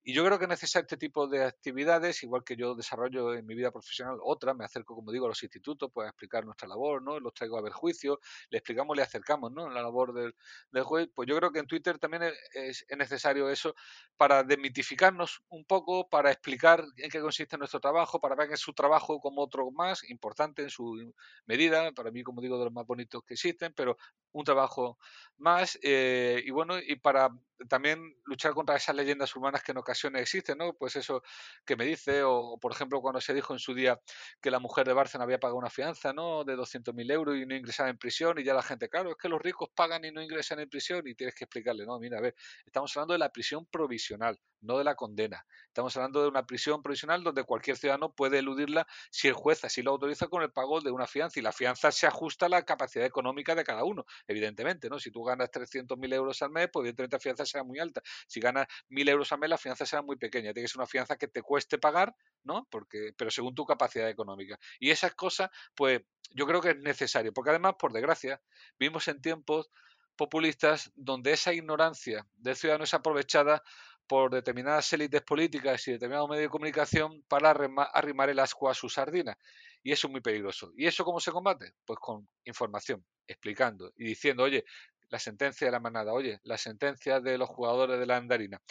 [0.07, 3.43] Y yo creo que es necesario este tipo de actividades, igual que yo desarrollo en
[3.43, 6.67] mi vida profesional otra, me acerco, como digo, a los institutos pues, a explicar nuestra
[6.67, 7.19] labor, ¿no?
[7.19, 8.19] Los traigo a ver juicio,
[8.51, 9.67] le explicamos, le acercamos, ¿no?
[9.67, 10.35] La labor del,
[10.83, 11.09] juez.
[11.15, 12.21] Pues yo creo que en Twitter también
[12.53, 13.73] es, necesario eso
[14.15, 18.59] para desmitificarnos un poco, para explicar en qué consiste nuestro trabajo, para ver que es
[18.59, 21.15] su trabajo como otro más, importante en su
[21.47, 23.97] medida, para mí, como digo, de los más bonitos que existen, pero
[24.33, 24.99] un trabajo
[25.37, 27.31] más, eh, y bueno, y para
[27.69, 30.73] también luchar contra esas leyendas urbanas que en ocasiones existen, ¿no?
[30.73, 31.21] Pues eso
[31.65, 33.99] que me dice, o, por ejemplo cuando se dijo en su día
[34.41, 36.43] que la mujer de Bárcena había pagado una fianza, ¿no?
[36.43, 39.29] De 200.000 euros y no ingresaba en prisión y ya la gente, claro, es que
[39.29, 42.21] los ricos pagan y no ingresan en prisión y tienes que explicarle, no, mira, a
[42.21, 42.35] ver,
[42.65, 45.45] estamos hablando de la prisión provisional, no de la condena.
[45.67, 49.81] Estamos hablando de una prisión provisional donde cualquier ciudadano puede eludirla si el juez así
[49.81, 52.63] lo autoriza con el pago de una fianza y la fianza se ajusta a la
[52.63, 54.99] capacidad económica de cada uno, evidentemente, ¿no?
[54.99, 58.01] Si tú ganas 300.000 euros al mes, pues evidentemente la fianza será muy alta.
[58.27, 60.53] Si ganas 1.000 euros al mes, la fianza será muy pequeña.
[60.53, 62.67] Tiene que ser una fianza que te cueste pagar, ¿no?
[62.69, 64.57] Porque, pero según tu capacidad económica.
[64.79, 68.41] Y esas cosas, pues yo creo que es necesario, porque además, por desgracia,
[68.79, 69.69] vivimos en tiempos
[70.15, 73.61] populistas donde esa ignorancia del ciudadano es aprovechada
[74.07, 78.87] por determinadas élites políticas y determinados medios de comunicación para arrimar el asco a su
[78.89, 79.37] sardina.
[79.83, 80.71] Y eso es muy peligroso.
[80.75, 81.73] ¿Y eso cómo se combate?
[81.85, 84.65] Pues con información, explicando y diciendo, oye,
[85.09, 88.61] la sentencia de la manada, oye, la sentencia de los jugadores de la andarina,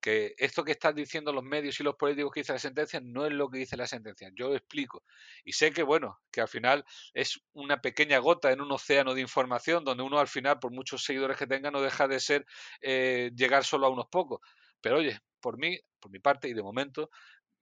[0.00, 3.24] que esto que están diciendo los medios y los políticos que dice la sentencia no
[3.24, 4.30] es lo que dice la sentencia.
[4.34, 5.04] Yo lo explico.
[5.44, 6.84] Y sé que, bueno, que al final
[7.14, 11.04] es una pequeña gota en un océano de información donde uno al final, por muchos
[11.04, 12.44] seguidores que tenga, no deja de ser
[12.80, 14.40] eh, llegar solo a unos pocos.
[14.80, 17.08] Pero oye, por mí, por mi parte y de momento,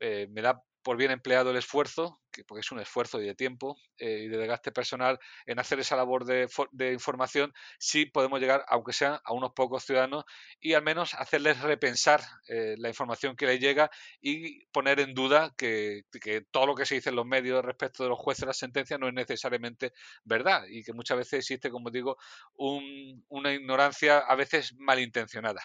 [0.00, 3.34] eh, me da por bien empleado el esfuerzo, que, porque es un esfuerzo y de
[3.34, 8.64] tiempo eh, y de desgaste personal en hacer esa labor de, información, sí podemos llegar,
[8.68, 10.24] aunque sea a unos pocos ciudadanos,
[10.60, 15.52] y al menos hacerles repensar eh, la información que les llega y poner en duda
[15.56, 16.04] que,
[16.50, 18.98] todo lo que se dice en los medios respecto de los jueces de la sentencia
[18.98, 19.92] no es necesariamente
[20.24, 22.16] verdad y que muchas veces existe, como digo,
[22.56, 25.62] una ignorancia a veces malintencionada.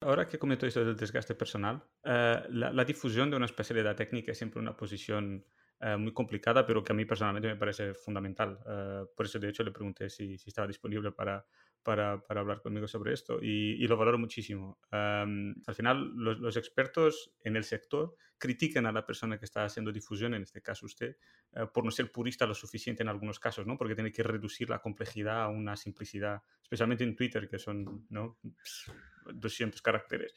[0.00, 4.38] Ahora que comento esto del desgaste personal, eh, la, difusión de una especialidad técnica es
[4.38, 5.44] siempre una posición
[5.80, 8.58] eh, muy complicada, pero que a mí personalmente me parece fundamental.
[8.66, 11.46] Eh, por eso, de hecho, le pregunté si, si estaba disponible para,
[11.84, 14.80] para, para, hablar conmigo sobre esto y, y lo valoro muchísimo.
[14.90, 19.92] al final, los, los, expertos en el sector critican a la persona que está haciendo
[19.92, 21.16] difusión, en este caso usted,
[21.72, 23.76] por no ser purista lo suficiente en algunos casos, ¿no?
[23.76, 28.38] porque tiene que reducir la complejidad a una simplicidad, especialmente en Twitter, que son ¿no?
[29.32, 30.34] 200 caracteres.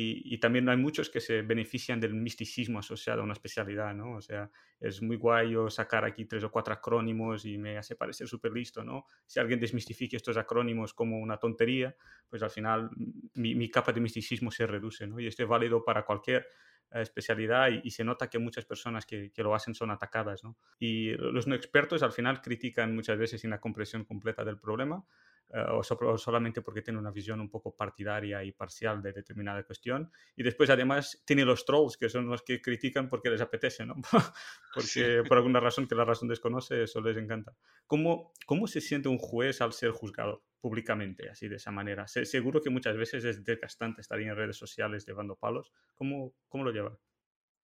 [0.00, 4.16] Y, y, también hay muchos que se benefician del misticismo asociado a una especialidad, ¿no?
[4.16, 7.96] O sea, es muy guay yo sacar aquí tres o cuatro acrónimos y me hace
[7.96, 9.06] parecer súper listo, ¿no?
[9.26, 11.96] Si alguien desmistifica estos acrónimos como una tontería,
[12.28, 12.90] pues al final
[13.34, 15.18] mi, mi, capa de misticismo se reduce, ¿no?
[15.18, 16.46] Y esto es válido para cualquier
[16.92, 20.56] eh, especialidad y, se nota que muchas personas que, que, lo hacen son atacadas, ¿no?
[20.78, 25.04] Y los no expertos al final critican muchas veces sin la comprensión completa del problema,
[25.50, 25.82] eh, o,
[26.18, 30.10] solamente porque tiene una visión un poco partidaria y parcial de determinada cuestión.
[30.36, 33.94] Y después, además, tiene los trolls, que son los que critican porque les apetece, ¿no?
[34.74, 37.56] porque por alguna razón que la razón desconoce, eso les encanta.
[37.86, 42.06] ¿Cómo, ¿Cómo se siente un juez al ser juzgado públicamente, así de esa manera?
[42.08, 45.72] seguro que muchas veces es desgastante estar en redes sociales llevando palos.
[45.94, 46.98] ¿Cómo, cómo lo lleva?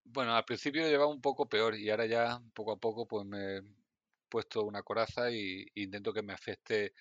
[0.05, 3.25] Bueno, al principio lo llevaba un poco peor y ahora ya poco a poco pues
[3.25, 3.61] me he
[4.29, 6.93] puesto una coraza y intento que me afecte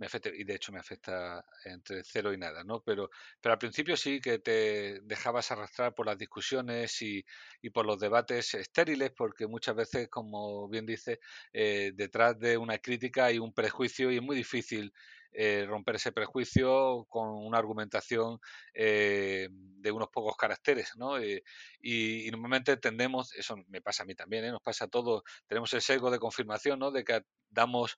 [0.00, 2.82] me afecta, y de hecho me afecta entre cero y nada, ¿no?
[2.82, 7.22] Pero, pero al principio sí que te dejabas arrastrar por las discusiones y,
[7.60, 11.20] y por los debates estériles, porque muchas veces, como bien dice,
[11.52, 14.92] eh, detrás de una crítica hay un prejuicio y es muy difícil
[15.32, 18.40] eh, romper ese prejuicio con una argumentación
[18.74, 21.22] eh, de unos pocos caracteres, ¿no?
[21.22, 21.40] y,
[21.80, 24.50] y, normalmente tendemos, eso me pasa a mí también, ¿eh?
[24.50, 26.90] nos pasa a todos, tenemos el sesgo de confirmación, ¿no?
[26.90, 27.96] De que damos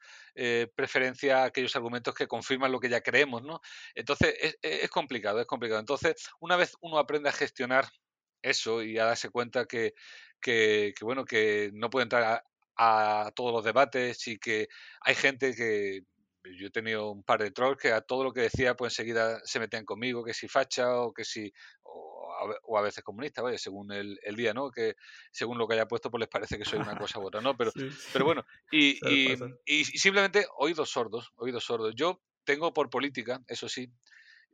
[0.75, 3.61] preferencia a aquellos argumentos que confirman lo que ya creemos, ¿no?
[3.95, 5.81] Entonces es, complicado, es complicado.
[5.81, 7.87] Entonces, una vez uno aprende a gestionar
[8.43, 9.95] eso y a darse cuenta que,
[10.41, 12.45] que, bueno, que no puede entrar
[12.77, 14.69] a todos los debates y que
[15.03, 16.03] hay gente que
[16.45, 19.41] yo he tenido un par de trolls que a todo lo que decía, pues enseguida
[19.45, 21.53] se metían conmigo, que si facha o que si,
[21.85, 24.71] o a, veces comunista, vaya, según el, día, ¿no?
[24.71, 24.97] Que
[25.31, 27.57] según lo que haya puesto, pues les parece que soy una cosa u otra, ¿no?
[27.57, 27.73] Pero,
[28.13, 29.37] pero bueno, y, y,
[29.67, 31.95] y, simplemente oídos sordos, oídos sordos.
[31.95, 33.93] Yo tengo por política, eso sí,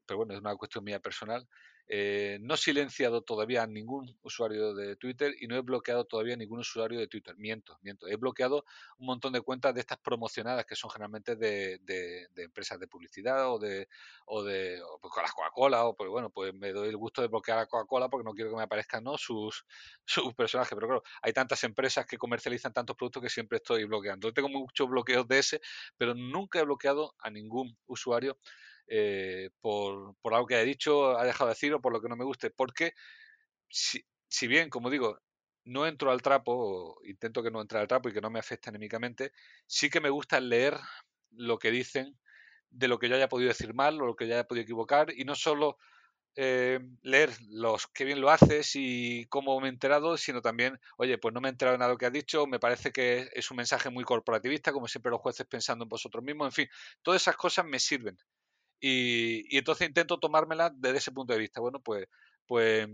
[0.07, 1.49] pero bueno, es una cuestión mía personal,
[1.91, 6.35] eh, no he silenciado todavía a ningún usuario de Twitter y no he bloqueado todavía
[6.35, 7.35] a ningún usuario de Twitter.
[7.39, 8.07] Miento, miento.
[8.07, 8.67] He bloqueado
[8.99, 11.81] un montón de cuentas de estas promocionadas que son generalmente de,
[12.37, 13.89] empresas de publicidad o de,
[14.27, 17.29] o de pues con la Coca-Cola o pues bueno, pues me doy el gusto de
[17.29, 19.17] bloquear a Coca-Cola porque no quiero que me aparezcan ¿no?
[19.17, 19.65] sus,
[20.05, 20.75] sus personajes.
[20.75, 24.31] Pero claro, hay tantas empresas que comercializan tantos productos que siempre estoy bloqueando.
[24.35, 25.61] Tengo muchos bloqueos de ese,
[25.97, 28.39] pero nunca he bloqueado a ningún usuario
[28.89, 32.17] eh, por, algo que haya dicho, ha dejado de decir o por lo que no
[32.17, 32.51] me guste.
[32.51, 32.95] Porque,
[33.69, 35.21] si, bien, como digo,
[35.65, 38.71] no entro al trapo, intento que no entre al trapo y que no me afecte
[38.71, 39.33] anímicamente,
[39.67, 40.77] sí que me gusta leer
[41.31, 42.19] lo que dicen
[42.71, 45.13] de lo que yo haya podido decir mal o lo que yo haya podido equivocar
[45.15, 45.79] y no solo
[46.37, 51.19] eh, leer los qué bien lo haces y cómo me he enterado, sino también, oye,
[51.19, 53.29] pues no me he enterado de nada de lo que has dicho, me parece que
[53.33, 56.69] es un mensaje muy corporativista, como siempre los jueces pensando en vosotros mismos, en fin,
[57.03, 58.17] todas esas cosas me sirven
[58.81, 61.61] y, entonces intento tomármela desde ese punto de vista.
[61.61, 62.07] Bueno, pues,
[62.47, 62.89] pues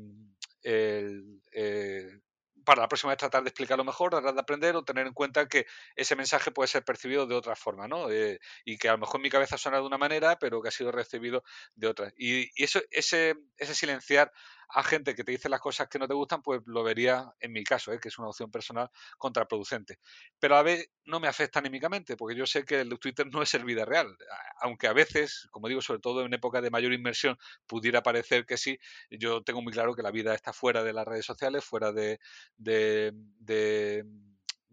[0.63, 2.21] el, eh,
[2.65, 5.47] para la próxima vez tratar de explicarlo mejor, tratar de aprender o tener en cuenta
[5.47, 8.11] que ese mensaje puede ser percibido de otra forma, ¿no?
[8.11, 10.69] Eh, y que a lo mejor en mi cabeza suena de una manera, pero que
[10.69, 12.13] ha sido recibido de otra.
[12.17, 14.33] Y, y eso, ese, ese silenciar
[14.75, 17.53] a gente que te dice las cosas que no te gustan, pues lo vería, en
[17.53, 18.01] mi caso, ¿eh?
[18.01, 19.99] que es una opción personal, contraproducente.
[20.39, 23.55] Pero a vez no me afecta anímicamente, porque yo sé que el Twitter no es
[23.55, 24.17] el vida real.
[24.61, 28.57] Aunque a veces, como digo, sobre todo en época de mayor inmersión, pudiera parecer que
[28.57, 28.79] sí,
[29.11, 32.19] yo tengo muy claro que la vida está fuera de las redes sociales, fuera de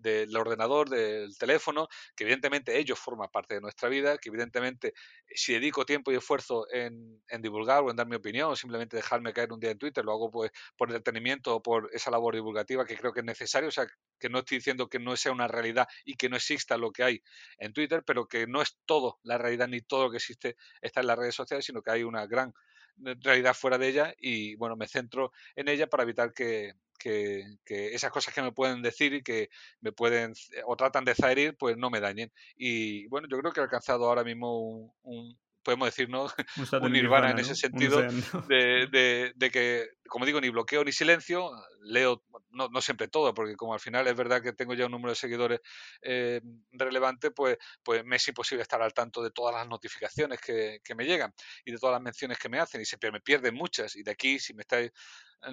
[0.01, 5.33] del ordenador, del teléfono, que evidentemente ellos forman parte de nuestra vida, que evidentemente eh,
[5.35, 9.33] si dedico tiempo y esfuerzo en, divulgar o en dar mi opinión o simplemente dejarme
[9.33, 12.85] caer un día en Twitter, lo hago pues por entretenimiento o por esa labor divulgativa
[12.85, 13.87] que creo que es necesario, o sea,
[14.19, 17.03] que no estoy diciendo que no sea una realidad y que no exista lo que
[17.03, 17.23] hay
[17.57, 21.01] en Twitter, pero que no es todo la realidad ni todo lo que existe está
[21.01, 22.53] en las redes sociales, sino que hay una gran
[22.97, 28.11] realidad fuera de ella y bueno, me centro en ella para evitar que, que, esas
[28.11, 29.49] cosas que me pueden decir y que
[29.81, 30.33] me pueden
[30.65, 32.31] o tratan de zaherir, pues no me dañen.
[32.55, 36.27] Y bueno, yo creo que he alcanzado ahora mismo un, podemos decir, ¿no?
[36.81, 38.01] Un, nirvana, en ese sentido
[38.47, 41.51] de, de, que, como digo, ni bloqueo ni silencio,
[41.81, 44.91] leo, no, no, siempre todo, porque como al final es verdad que tengo ya un
[44.91, 45.59] número de seguidores
[46.01, 46.41] eh,
[46.71, 50.95] relevante, pues, pues me es imposible estar al tanto de todas las notificaciones que, que
[50.95, 51.33] me llegan
[51.65, 53.95] y de todas las menciones que me hacen y siempre me pierden muchas.
[53.95, 54.91] Y de aquí, si me estáis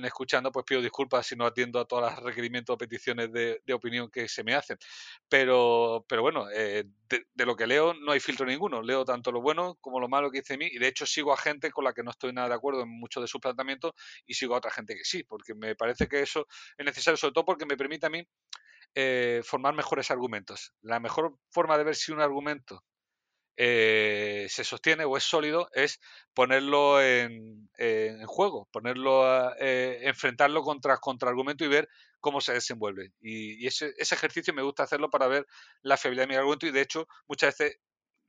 [0.04, 4.10] escuchando, pues pido disculpas si no atiendo a todos los requerimientos o peticiones de, opinión
[4.10, 4.78] que se me hacen.
[5.28, 8.82] Pero, pero bueno, eh, de, lo que leo no hay filtro ninguno.
[8.82, 11.36] Leo tanto lo bueno como lo malo que dice mí y de hecho sigo a
[11.36, 13.92] gente con la que no estoy nada de acuerdo en muchos de sus planteamientos
[14.26, 17.32] y sigo a otra gente que sí, porque me parece que eso es necesario, sobre
[17.32, 18.26] todo porque me permite a mí
[18.94, 20.74] eh, formar mejores argumentos.
[20.82, 22.84] La mejor forma de ver si un argumento
[23.60, 25.98] eh, se sostiene o es sólido es
[26.32, 27.68] ponerlo en,
[28.26, 31.88] juego, ponerlo a, eh, enfrentarlo contra, contra argumento y ver
[32.20, 33.12] cómo se desenvuelve.
[33.20, 35.44] Y, ese, ejercicio me gusta hacerlo para ver
[35.82, 37.78] la fiabilidad de mi argumento y de hecho muchas veces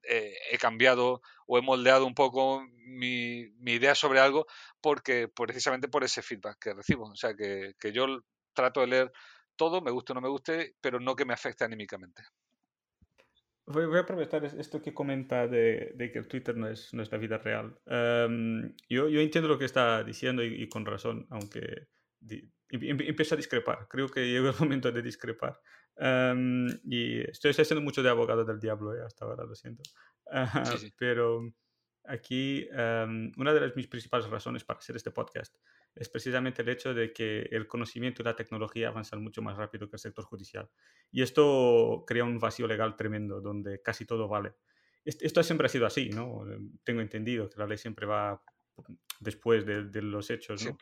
[0.01, 4.47] eh, he cambiado o he moldeado un poco mi, idea sobre algo
[4.81, 7.05] porque precisamente por ese feedback que recibo.
[7.11, 8.07] O sea que, que yo
[8.53, 9.11] trato de leer
[9.55, 12.23] todo, me guste o no me guste, pero no que me afecte anímicamente.
[13.71, 17.11] Voy, a aprovechar esto que comenta de, de, que el Twitter no es, no es
[17.11, 17.79] la vida real.
[17.85, 21.87] Em, yo, yo, entiendo lo que está diciendo y, con razón, aunque
[22.71, 23.87] empiezo a discrepar.
[23.87, 25.59] Creo que llegó el momento de discrepar.
[25.97, 29.83] Em, y estoy haciendo mucho de abogado del diablo eh, hasta ahora, lo siento.
[30.97, 31.53] Pero
[32.05, 35.55] aquí em, una de las mis principales razones para hacer este podcast
[35.95, 39.89] es precisamente el hecho de que el conocimiento y la tecnología avanzan mucho más rápido
[39.89, 40.69] que el sector judicial.
[41.11, 44.53] Y esto crea un vacío legal tremendo donde casi todo vale.
[45.03, 46.45] Esto siempre ha sido así, ¿no?
[46.83, 48.41] Tengo entendido que la ley siempre va
[49.19, 50.77] después de, los hechos, ¿no?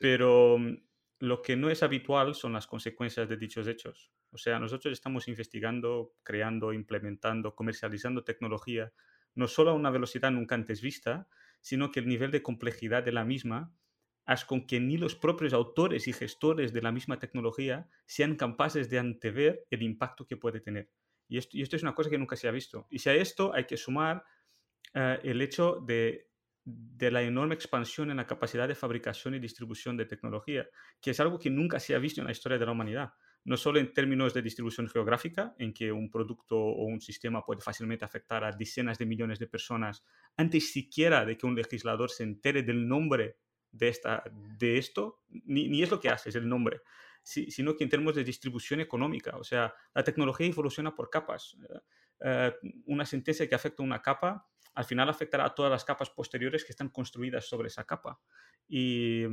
[0.00, 0.76] Pero mm,
[1.20, 4.12] lo que no es habitual son las consecuencias de dichos hechos.
[4.30, 8.92] O sea, nosotros estamos investigando, creando, implementando, comercializando tecnología,
[9.34, 11.28] no solo a una velocidad nunca antes vista,
[11.60, 13.72] sino que el nivel de complejidad de la misma
[14.26, 18.90] haz con que ni los propios autores y gestores de la misma tecnología sean capaces
[18.90, 20.90] de antever el impacto que puede tener.
[21.28, 22.86] Y esto, y esto es una cosa que nunca se ha visto.
[22.90, 24.24] Y si a esto hay que sumar
[24.94, 26.28] eh, el hecho de,
[26.64, 30.68] de, la enorme expansión en la capacidad de fabricación y distribución de tecnología,
[31.00, 33.12] que es algo que nunca se ha visto en la historia de la humanidad.
[33.44, 37.60] no solo en términos de distribución geográfica, en que un producto o un sistema puede
[37.60, 40.04] fácilmente afectar a decenas de millones de personas
[40.36, 43.36] antes siquiera de que un legislador se entere del nombre
[43.70, 46.80] de, esta, de esto, ni, es lo que hace, es el nombre,
[47.22, 51.56] sino que en términos de distribución económica, o sea, la tecnología evoluciona por capas.
[52.20, 52.52] Eh,
[52.86, 56.64] una sentencia que afecta a una capa, al final afectará a todas las capas posteriores
[56.64, 58.20] que están construidas sobre esa capa.
[58.68, 59.24] Y,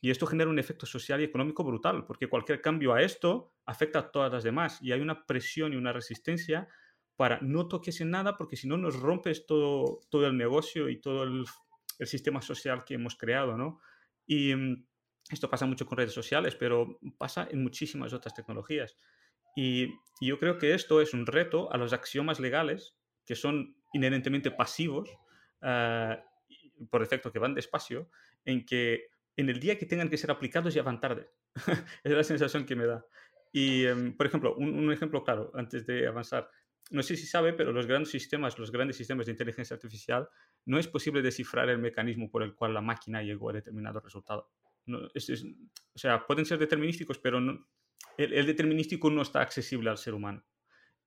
[0.00, 3.98] y, esto genera un efecto social y económico brutal, porque cualquier cambio a esto afecta
[3.98, 6.68] a todas las demás y hay una presión y una resistencia
[7.16, 11.00] para no toques en nada, porque si no nos rompes todo, todo el negocio y
[11.00, 11.46] todo el,
[11.98, 13.80] el sistema social que hemos creado, ¿no?
[14.26, 14.86] Y mm,
[15.30, 18.96] esto pasa mucho con redes sociales, pero pasa en muchísimas otras tecnologías.
[19.56, 19.88] Y,
[20.20, 25.10] yo creo que esto es un reto a los axiomas legales, que son inherentemente pasivos,
[25.60, 26.16] uh,
[26.88, 28.08] por efecto que van despacio,
[28.46, 31.28] en que en el día que tengan que ser aplicados ya van tarde.
[32.04, 33.04] es la sensación que me da.
[33.52, 36.50] Y, um, por ejemplo, un, un, ejemplo claro, antes de avanzar.
[36.90, 40.28] No sé si sabe, pero los grandes sistemas, los grandes sistemas de inteligencia artificial,
[40.66, 44.50] no es posible descifrar el mecanismo por el cual la máquina llegó a determinado resultado.
[44.84, 47.66] No, o sea, pueden ser determinísticos, pero no,
[48.16, 50.44] el, el, determinístico no está accesible al ser humano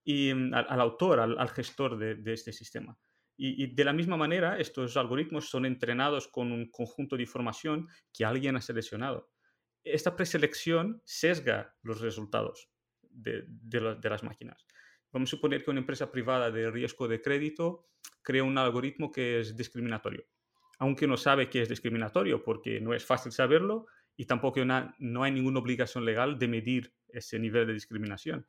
[0.04, 2.98] y mm, al, autor, al, gestor de, este sistema.
[3.38, 8.26] Y, de la misma manera, estos algoritmos son entrenados con un conjunto de información que
[8.26, 9.30] alguien ha seleccionado.
[9.84, 12.70] Esta preselección sesga los resultados
[13.02, 14.66] de las máquinas.
[15.12, 17.88] Vamos a suponer que una empresa privada de riesgo de crédito
[18.22, 20.26] crea un algoritmo que es discriminatorio,
[20.78, 25.32] aunque no sabe que es discriminatorio porque no es fácil saberlo y tampoco no hay
[25.32, 28.48] ninguna obligación legal de medir ese nivel de discriminación.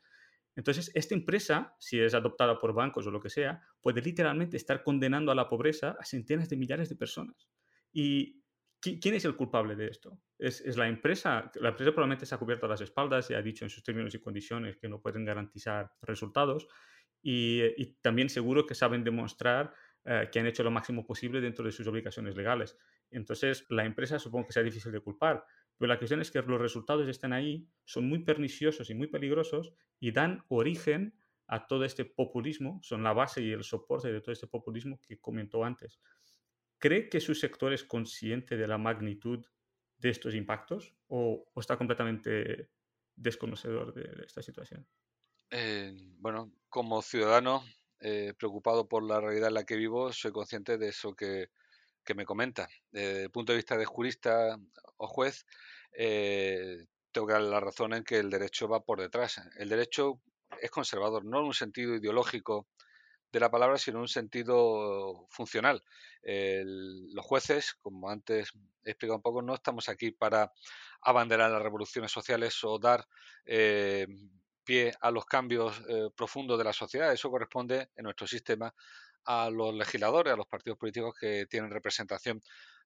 [0.56, 4.82] Entonces, esta empresa, si es adoptada por bancos o lo que sea, puede literalmente estar
[4.82, 7.48] condenando a la pobreza a centenas de millares de personas.
[7.92, 8.39] ¿Y
[8.80, 10.18] quién es el culpable de esto?
[10.38, 11.50] ¿Es, es la empresa?
[11.56, 14.20] La empresa probablemente se ha cubierto las espaldas y ha dicho en sus términos y
[14.20, 16.66] condiciones que no pueden garantizar resultados.
[17.22, 19.74] Y, y también seguro que saben demostrar
[20.04, 22.78] eh, que han hecho lo máximo posible dentro de sus obligaciones legales.
[23.10, 25.44] Entonces, la empresa supongo que sea difícil de culpar,
[25.76, 29.74] pero la cuestión es que los resultados están ahí, son muy perniciosos y muy peligrosos
[29.98, 31.14] y dan origen
[31.48, 35.20] a todo este populismo, son la base y el soporte de todo este populismo que
[35.20, 36.00] comentó antes.
[36.80, 39.44] ¿Cree que su sector es consciente de la magnitud
[39.98, 42.70] de estos impactos o, está completamente
[43.14, 44.88] desconocedor de, esta situación?
[45.50, 47.62] Eh, bueno, como ciudadano
[48.00, 51.50] eh, preocupado por la realidad en la que vivo, soy consciente de eso que,
[52.16, 52.68] me comenta.
[52.90, 54.58] Desde el punto de vista de jurista
[54.96, 55.46] o juez,
[55.92, 59.40] eh, tengo la razón en que el derecho va por detrás.
[59.56, 60.20] El derecho
[60.60, 62.66] es conservador, no en un sentido ideológico
[63.32, 65.82] de la palabra, sino un sentido funcional.
[66.22, 68.52] Los jueces, como antes
[68.84, 70.52] he explicado un poco, no estamos aquí para
[71.02, 73.06] abanderar las revoluciones sociales o dar
[73.44, 74.06] eh,
[74.64, 77.12] pie a los cambios eh, profundos de la sociedad.
[77.12, 78.74] Eso corresponde en nuestro sistema
[79.24, 82.40] a los legisladores, a los partidos políticos que tienen representación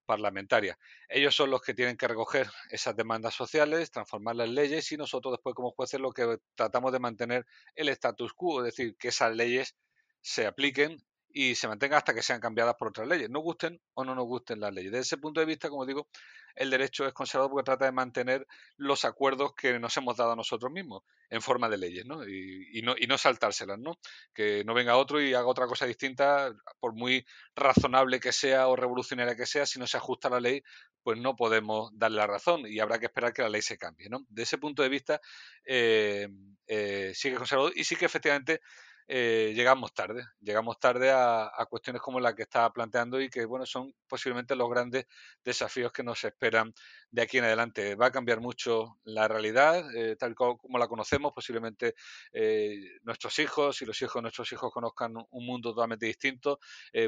[0.05, 0.79] parlamentaria.
[1.09, 5.33] Ellos son los que tienen que recoger esas demandas sociales, transformarlas en leyes y nosotros
[5.33, 9.35] después como jueces lo que tratamos de mantener el status quo, es decir, que esas
[9.35, 9.77] leyes
[10.25, 10.97] se apliquen
[11.29, 14.25] y se mantengan hasta que sean cambiadas por otras leyes, no gusten o no nos
[14.25, 14.91] gusten las leyes.
[14.91, 16.09] Desde ese punto de vista, como digo,
[16.55, 18.47] el derecho es conservador porque trata de mantener
[18.77, 22.27] los acuerdos que nos hemos dado a nosotros mismos en forma de leyes, ¿no?
[22.27, 23.99] Y, y, no, y no saltárselas, ¿no?
[24.33, 28.77] Que no venga otro y haga otra cosa distinta, por muy razonable que sea o
[28.77, 30.63] revolucionaria que sea, si no se ajusta a la ley,
[31.03, 34.09] pues no podemos darle la razón y habrá que esperar que la ley se cambie,
[34.09, 34.25] ¿no?
[34.31, 35.21] De ese punto de vista,
[35.67, 36.29] eh,
[36.67, 38.63] eh, sigue conservador y sí que efectivamente
[39.07, 43.45] eh, llegamos tarde, llegamos tarde a, a, cuestiones como la que estaba planteando y que,
[43.45, 45.07] bueno, son posiblemente los grandes
[45.45, 46.73] desafíos que nos esperan
[47.11, 47.97] de aquí en adelante.
[47.97, 51.95] Va a cambiar mucho la realidad, eh, tal como la conocemos, posiblemente
[52.33, 56.59] eh, nuestros hijos y los hijos de nuestros hijos conozcan un mundo totalmente distinto,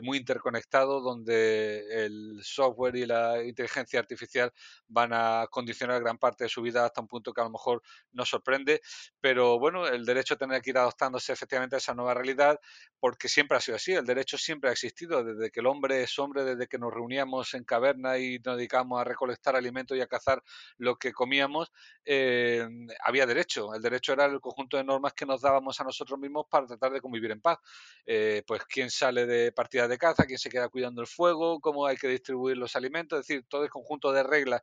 [0.03, 4.53] muy interconectado, donde el software y la inteligencia artificial
[4.89, 7.83] van a condicionar gran parte de su vida hasta un punto que a lo mejor
[8.13, 8.81] nos sorprende,
[9.21, 12.59] pero bueno, el derecho tiene que ir adoptándose efectivamente a esa nueva realidad,
[12.99, 16.19] porque siempre ha sido así, el derecho siempre ha existido, desde que el hombre es
[16.19, 20.07] hombre, desde que nos reuníamos en caverna y nos dedicamos a recolectar alimentos y a
[20.07, 20.43] cazar
[20.79, 21.73] lo que comíamos,
[22.05, 22.67] eh,
[23.05, 23.75] había derecho.
[23.75, 26.93] El derecho era el conjunto de normas que nos dábamos a nosotros mismos para tratar
[26.93, 27.59] de convivir en paz.
[28.05, 31.87] Eh, pues quién sale de partidas de caza, quién se queda cuidando el fuego, cómo
[31.87, 34.63] hay que distribuir los alimentos, es decir, todo el conjunto de reglas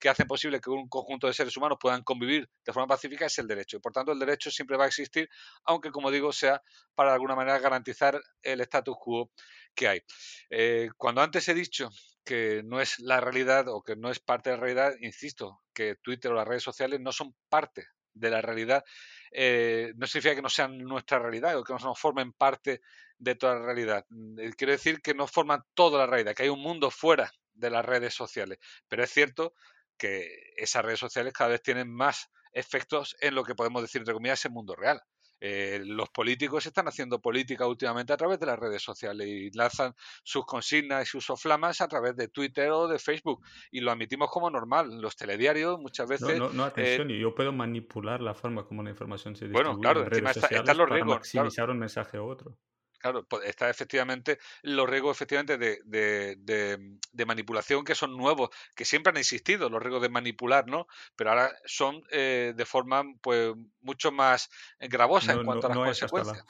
[0.00, 3.38] que hacen posible que un conjunto de seres humanos puedan convivir de forma pacífica es
[3.38, 3.76] el derecho.
[3.76, 5.28] Y por tanto, el derecho siempre va a existir,
[5.64, 6.62] aunque, como digo, sea
[6.94, 9.30] para de alguna manera garantizar el status quo
[9.74, 10.00] que hay.
[10.48, 11.90] Eh, cuando antes he dicho
[12.24, 15.96] que no es la realidad o que no es parte de la realidad, insisto, que
[15.96, 18.84] Twitter o las redes sociales no son parte de la realidad,
[19.32, 22.80] eh, no significa que no sean nuestra realidad o que no formen parte
[23.18, 24.06] de toda la realidad.
[24.08, 27.30] Mm, eh, quiero decir que no forman toda la realidad, que hay un mundo fuera
[27.52, 28.58] de las redes sociales.
[28.88, 29.54] Pero es cierto
[30.00, 34.14] que esas redes sociales cada vez tienen más efectos en lo que podemos decir, entre
[34.14, 35.00] comillas, el mundo real.
[35.42, 39.94] Eh, los políticos están haciendo política últimamente a través de las redes sociales y lanzan
[40.22, 44.30] sus consignas y sus soflamas a través de Twitter o de Facebook y lo admitimos
[44.30, 45.00] como normal.
[45.00, 46.38] Los telediarios muchas veces...
[46.38, 49.80] No, no, atención, eh, yo puedo manipular la forma como la información se distribuye bueno,
[49.80, 52.58] claro, en redes está, están los para maximizar un mensaje a otro.
[53.00, 59.10] Claro, pues está efectivamente los riesgos efectivamente de, de, manipulación que son nuevos, que siempre
[59.10, 60.86] han existido, los riesgos de manipular, ¿no?
[61.16, 66.44] Pero ahora son eh, de forma pues mucho más gravosa en cuanto a las consecuencias.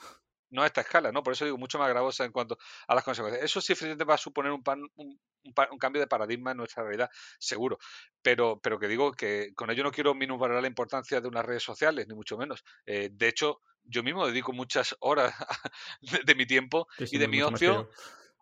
[0.49, 1.23] No a esta escala, ¿no?
[1.23, 3.45] Por eso digo mucho más gravosa en cuanto a las consecuencias.
[3.45, 7.09] Eso sí va a suponer un, pan, un, un, cambio de paradigma en nuestra realidad,
[7.39, 7.77] seguro.
[8.21, 11.63] Pero, pero que digo que con ello no quiero minimizar la importancia de unas redes
[11.63, 12.65] sociales, ni mucho menos.
[12.85, 15.33] Eh, de hecho, yo mismo dedico muchas horas
[16.25, 17.89] de, mi tiempo y de mi ocio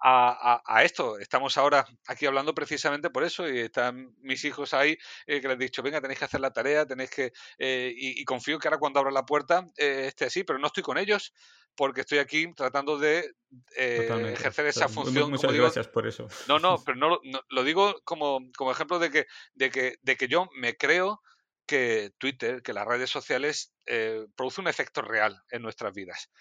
[0.02, 1.20] a, esto.
[1.20, 5.56] Estamos ahora aquí hablando precisamente por eso y están mis hijos ahí eh, que les
[5.58, 7.34] he dicho, venga, tenéis que hacer la tarea, tenéis que...
[7.58, 10.84] Eh, y, confío que ahora cuando abra la puerta eh, esté así, pero no estoy
[10.84, 11.34] con ellos
[11.76, 13.32] porque estoy aquí tratando de
[13.76, 15.30] ejercer esa función.
[15.30, 16.28] Muchas gracias por eso.
[16.48, 17.20] No, no, pero no,
[17.50, 21.22] lo digo como, como ejemplo de que, de, que, de que yo me creo
[21.70, 26.32] que Twitter, que las redes sociales eh, producen un efecto real en nuestras vidas,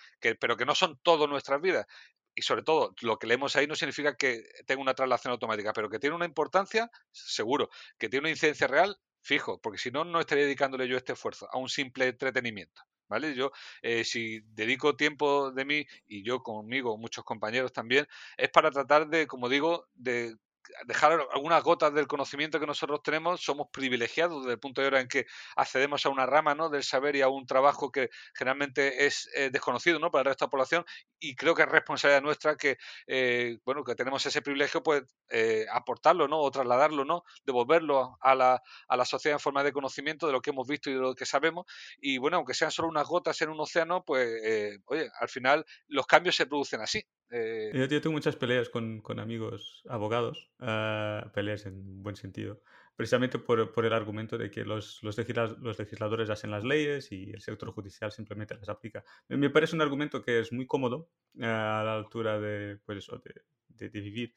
[0.40, 1.86] pero que no son todo nuestras vidas.
[2.34, 5.90] Y sobre todo, lo que leemos ahí no significa que tenga una traslación automática, pero
[5.90, 7.68] que tiene una importancia, seguro,
[7.98, 11.46] que tiene una incidencia real, fijo, porque si no, no estaría dedicándole yo este esfuerzo
[11.52, 12.80] a un simple entretenimiento.
[13.06, 13.34] ¿Vale?
[13.34, 13.52] Yo,
[13.82, 18.06] eh, si dedico tiempo de mí y yo conmigo, muchos compañeros también,
[18.38, 20.36] es para tratar de, como digo, de
[20.86, 25.00] dejar algunas gotas del conocimiento que nosotros tenemos, somos privilegiados desde el punto de vista
[25.00, 26.68] en que accedemos a una rama ¿no?
[26.68, 30.10] del saber y a un trabajo que generalmente es eh, desconocido ¿no?
[30.10, 30.84] para el resto de la población
[31.18, 35.66] y creo que es responsabilidad nuestra que eh, bueno que tenemos ese privilegio pues eh,
[35.72, 36.38] aportarlo ¿no?
[36.40, 37.24] o trasladarlo, ¿no?
[37.44, 40.90] devolverlo a la, a la sociedad en forma de conocimiento de lo que hemos visto
[40.90, 41.66] y de lo que sabemos
[42.00, 46.06] y bueno, aunque sean solo unas gotas en un océano, pues oye, al final los
[46.06, 47.04] cambios se producen así.
[47.30, 52.62] Eh, yo, tengo muchas peleas con, con amigos abogados, uh, peleas en buen sentido,
[52.96, 55.18] precisamente por, por el argumento de que los, los,
[55.60, 59.04] los, legisladores hacen las leyes y el sector judicial simplemente las aplica.
[59.28, 63.22] Me parece un argumento que es muy cómodo uh, a la altura de, pues eso,
[63.68, 64.34] de, de, vivir.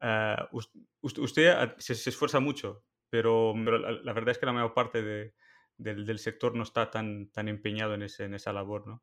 [0.00, 0.58] Uh,
[1.02, 5.34] usted, se, se, esfuerza mucho, pero, pero la, verdad es que la mayor parte de,
[5.76, 8.86] del, del, sector no está tan, tan empeñado en, ese, en esa labor.
[8.86, 9.02] ¿no?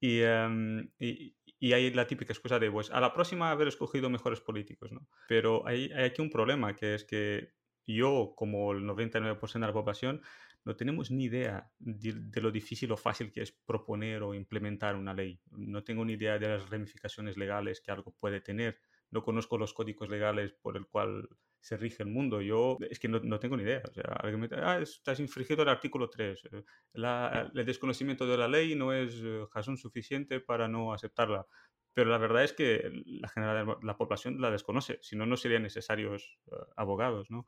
[0.00, 4.10] Y, um, y, y hay la típica excusa de, pues, a la próxima haber escogido
[4.10, 5.08] mejores políticos, ¿no?
[5.26, 7.54] Pero hay, hay aquí un problema, que es que
[7.86, 10.20] yo, como el 99% de la población,
[10.66, 15.14] no tenemos ni idea de, lo difícil o fácil que es proponer o implementar una
[15.14, 15.40] ley.
[15.52, 18.78] No tengo ni idea de las ramificaciones legales que algo puede tener.
[19.10, 21.30] No conozco los códigos legales por el cual
[21.64, 22.42] se rige el mundo.
[22.42, 23.82] Yo es que no, no tengo ni idea.
[23.88, 26.44] O sea, alguien me dice, ah, estás infringido el artículo 3.
[26.52, 31.46] Eh, la, el desconocimiento de la ley no es eh, razón suficiente para no aceptarla.
[31.94, 35.62] Pero la verdad es que la general la población la desconoce, si no, no serían
[35.62, 37.46] necesarios uh, abogados, ¿no?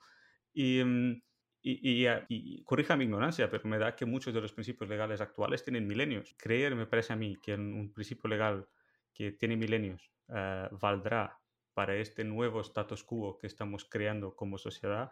[0.55, 1.21] Y, um,
[1.61, 5.21] y, y, y, corrija mi ignorancia, pero me da que muchos de los principios legales
[5.21, 6.35] actuales tienen milenios.
[6.39, 8.67] Creer, me parece a mí, que un principio legal
[9.13, 11.39] que tiene milenios uh, valdrá
[11.77, 15.11] para este nuevo status quo que estamos creando como sociedad,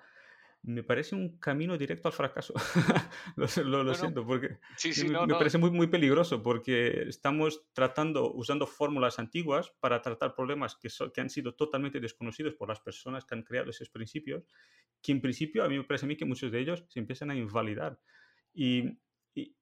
[0.62, 2.54] me parece un camino directo al fracaso.
[3.36, 4.56] lo, lo, siento, porque
[5.26, 10.88] me, parece muy, muy peligroso, porque estamos tratando, usando fórmulas antiguas para tratar problemas que,
[11.12, 14.46] que han sido totalmente desconocidos por las personas que han creado esos principios,
[15.02, 17.30] que en principio a mí me parece a mí que muchos de ellos se empiezan
[17.30, 18.00] a invalidar.
[18.54, 18.88] Y,
[19.34, 19.54] y,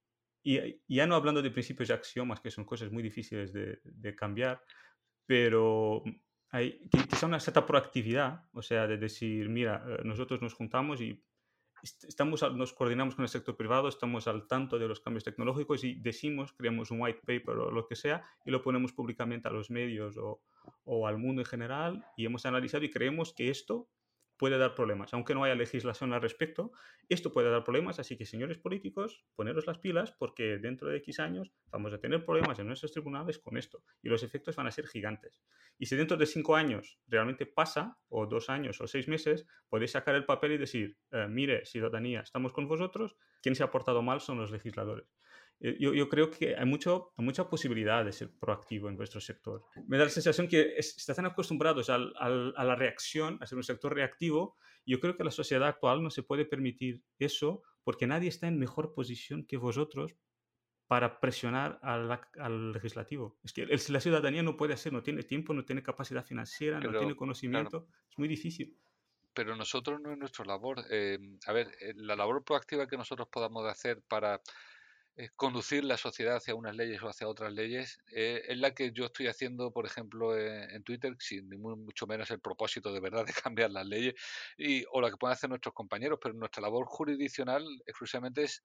[0.44, 4.14] y ya no hablando de principios y axiomas, que son cosas muy difíciles de, de
[4.14, 4.62] cambiar,
[5.26, 6.04] pero
[6.52, 6.78] hay
[7.08, 11.24] quizá una cierta proactividad, o sea, de decir, mira, eh, nosotros nos juntamos y
[11.82, 15.94] estamos, nos coordinamos con el sector privado, estamos al tanto de los cambios tecnológicos y
[15.94, 19.70] decimos, creamos un white paper o lo que sea y lo ponemos públicamente a los
[19.70, 20.42] medios o,
[20.84, 23.88] o al mundo en general y hemos analizado y creemos que esto
[24.42, 25.14] puede dar problemas.
[25.14, 26.72] Aunque no haya legislación al respecto,
[27.08, 31.20] esto puede dar problemas, así que señores políticos, poneros las pilas porque dentro de X
[31.20, 34.72] años vamos a tener problemas en nuestros tribunales con esto y los efectos van a
[34.72, 35.40] ser gigantes.
[35.78, 39.92] Y si dentro de cinco años realmente pasa, o dos años o seis meses, podéis
[39.92, 44.02] sacar el papel y decir, eh, mire, ciudadanía, estamos con vosotros, quien se ha portado
[44.02, 45.06] mal son los legisladores.
[45.64, 49.64] Eh, yo, yo, creo que hay, mucho, mucha posibilidad de ser proactivo en vuestro sector.
[49.86, 53.64] Me da la sensación que están acostumbrados al, al, a la reacción, a ser un
[53.64, 58.28] sector reactivo, Yo creo que la sociedad actual no se puede permitir eso porque nadie
[58.28, 60.16] está en mejor posición que vosotros
[60.88, 63.38] para presionar al, legislativo.
[63.42, 66.98] Es que la ciudadanía no puede hacer, no tiene tiempo, no tiene capacidad financiera, no
[66.98, 68.76] tiene conocimiento, es muy difícil.
[69.32, 70.84] Pero nosotros no es nuestra labor.
[70.90, 74.42] Eh, a ver, eh, la labor proactiva que nosotros podamos hacer para
[75.36, 79.26] conducir la sociedad hacia unas leyes o hacia otras leyes es la que yo estoy
[79.26, 83.86] haciendo, por ejemplo, en, Twitter, sin mucho menos el propósito de verdad de cambiar las
[83.86, 84.14] leyes,
[84.56, 88.62] y, o la que pueden hacer nuestros compañeros, pero nuestra labor jurisdiccional exclusivamente es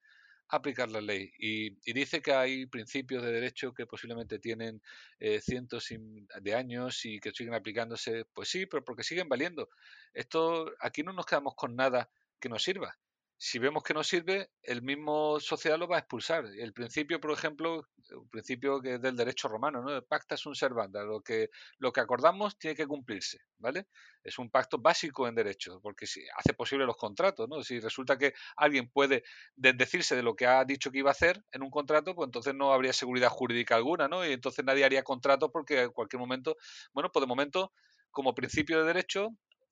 [0.49, 1.31] aplicar la ley.
[1.37, 4.81] Y, dice que hay principios de derecho que posiblemente tienen
[5.19, 8.25] eh, cientos de años y que siguen aplicándose.
[8.33, 9.69] Pues sí, pero porque siguen valiendo.
[10.13, 12.97] Esto aquí no nos quedamos con nada que nos sirva
[13.39, 16.45] si vemos que no sirve, el mismo sociedad lo va a expulsar.
[16.57, 20.01] El principio, por ejemplo, un principio que es del derecho romano, ¿no?
[20.01, 23.87] Pacta un servanda, lo que, lo que acordamos tiene que cumplirse, ¿vale?
[24.23, 27.63] Es un pacto básico en derecho, porque si hace posible los contratos, ¿no?
[27.63, 29.23] Si resulta que alguien puede
[29.55, 32.55] desdecirse de lo que ha dicho que iba a hacer en un contrato, pues entonces
[32.55, 34.25] no habría seguridad jurídica alguna, ¿no?
[34.25, 36.57] Y entonces nadie haría contrato porque en cualquier momento,
[36.91, 37.71] bueno, pues de momento,
[38.09, 39.29] como principio de derecho,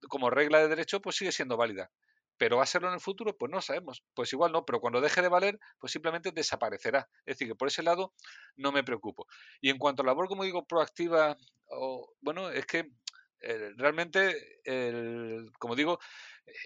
[0.08, 1.90] como regla de derecho, pues sigue siendo válida.
[2.38, 3.38] ¿Pero va a serlo en el futuro?
[3.38, 4.04] Pues no sabemos.
[4.14, 7.08] Pues igual no, pero cuando deje de valer, pues simplemente desaparecerá.
[7.26, 8.14] Es decir, que por ese lado
[8.56, 9.28] no me preocupo.
[9.62, 12.92] Y en cuanto a labor, como digo, proactiva, o, bueno, es que
[13.42, 16.00] eh, realmente, el, como digo,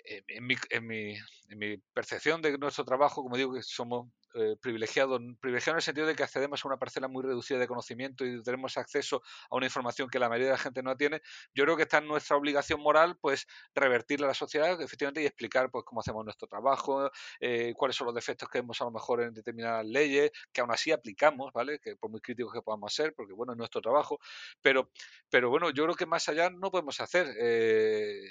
[0.04, 1.16] en mi, en, mi,
[1.50, 5.82] en mi percepción de nuestro trabajo, como digo, que somos eh, privilegiado, privilegiado en el
[5.82, 9.56] sentido de que accedemos a una parcela muy reducida de conocimiento y tenemos acceso a
[9.56, 11.22] una información que la mayoría de la gente no tiene,
[11.56, 15.26] yo creo que está en nuestra obligación moral pues revertirla a la sociedad efectivamente y
[15.26, 17.10] explicar pues cómo hacemos nuestro trabajo,
[17.40, 20.72] eh, cuáles son los defectos que vemos a lo mejor en determinadas leyes, que aún
[20.72, 21.80] así aplicamos, ¿vale?
[21.80, 24.20] Que por muy críticos que podamos ser, porque bueno, es nuestro trabajo,
[24.62, 24.92] pero,
[25.32, 27.36] pero bueno, yo creo que más allá no podemos hacer.
[27.40, 28.22] Eh,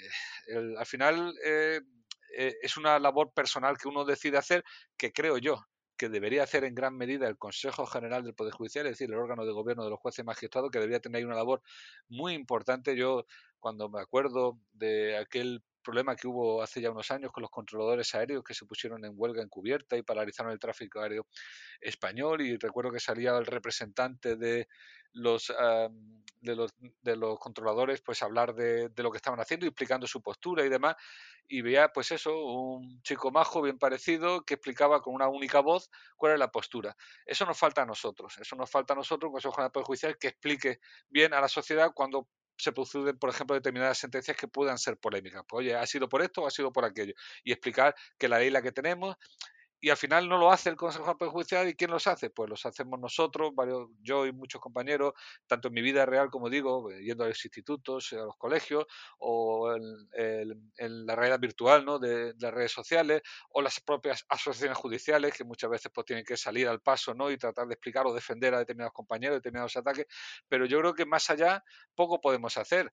[0.77, 4.63] al final es una labor personal que uno decide hacer,
[4.97, 5.63] que creo yo
[5.99, 9.19] que debería hacer en gran medida el Consejo General del Poder Judicial, es decir, el
[9.19, 11.61] órgano de gobierno de los jueces y magistrados, que debería tener una labor
[12.07, 12.95] muy importante.
[12.95, 13.25] Yo,
[13.59, 18.13] cuando me acuerdo de aquel problema que hubo hace ya unos años con los controladores
[18.15, 21.27] aéreos que se pusieron en huelga encubierta y paralizaron el tráfico aéreo
[21.79, 24.67] español y recuerdo que salía el representante de
[25.13, 25.51] los,
[26.41, 30.21] de los, de los controladores pues hablar de, lo que estaban haciendo y explicando su
[30.21, 30.95] postura y demás
[31.47, 35.89] y veía pues eso, un chico majo bien parecido que explicaba con una única voz
[36.15, 36.95] cuál era la postura.
[37.25, 40.27] Eso nos falta a nosotros, eso nos falta a nosotros, un Consejo General Judicial, que
[40.27, 42.27] explique bien a la sociedad cuando
[42.59, 45.43] se producen, por ejemplo, determinadas sentencias que puedan ser polémicas.
[45.47, 47.13] Pues, oye, ¿ha sido por esto o ha sido por aquello?
[47.43, 49.15] Y explicar que la ley la que tenemos
[49.81, 52.29] y al final no lo hace el Consejo Judicial y ¿quién los hace?
[52.29, 55.13] Pues los hacemos nosotros, varios, yo y muchos compañeros,
[55.47, 58.85] tanto en mi vida real, como digo, eh, yendo a los institutos, a los colegios,
[59.19, 61.99] o en, la realidad virtual ¿no?
[61.99, 63.21] de, las redes sociales,
[63.51, 67.31] o las propias asociaciones judiciales, que muchas veces pues, tienen que salir al paso ¿no?
[67.31, 70.07] y tratar de explicar o defender a determinados compañeros, determinados ataques,
[70.47, 71.63] pero yo creo que más allá
[71.95, 72.91] poco podemos hacer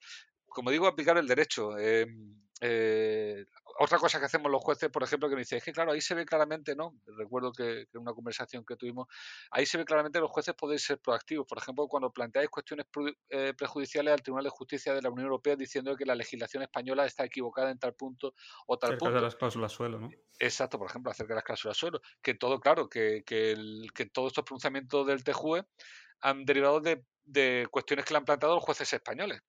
[0.49, 1.77] como digo, aplicar el derecho.
[1.77, 3.45] Em, eh,
[3.79, 6.01] otra cosa que hacemos los jueces, por ejemplo, que me dice, es que claro, ahí
[6.01, 6.99] se ve claramente, ¿no?
[7.07, 9.09] Recuerdo que, en una conversación que tuvimos,
[9.51, 11.47] ahí se ve claramente que los jueces podéis ser proactivos.
[11.47, 12.87] Por ejemplo, cuando planteáis cuestiones
[13.29, 17.05] eh, prejudiciales al Tribunal de Justicia de la Unión Europea diciendo que la legislación española
[17.05, 18.35] está equivocada en tal punto
[18.67, 19.15] o tal acerca punto.
[19.17, 20.11] de las cláusulas suelo, ¿no?
[20.39, 22.01] Exacto, por ejemplo, acerca de las cláusulas suelo.
[22.23, 23.55] Que todo, claro, que, que,
[23.95, 25.65] que todos estos pronunciamientos del TJUE
[26.21, 29.43] han derivado de, de cuestiones que le han planteado los jueces españoles.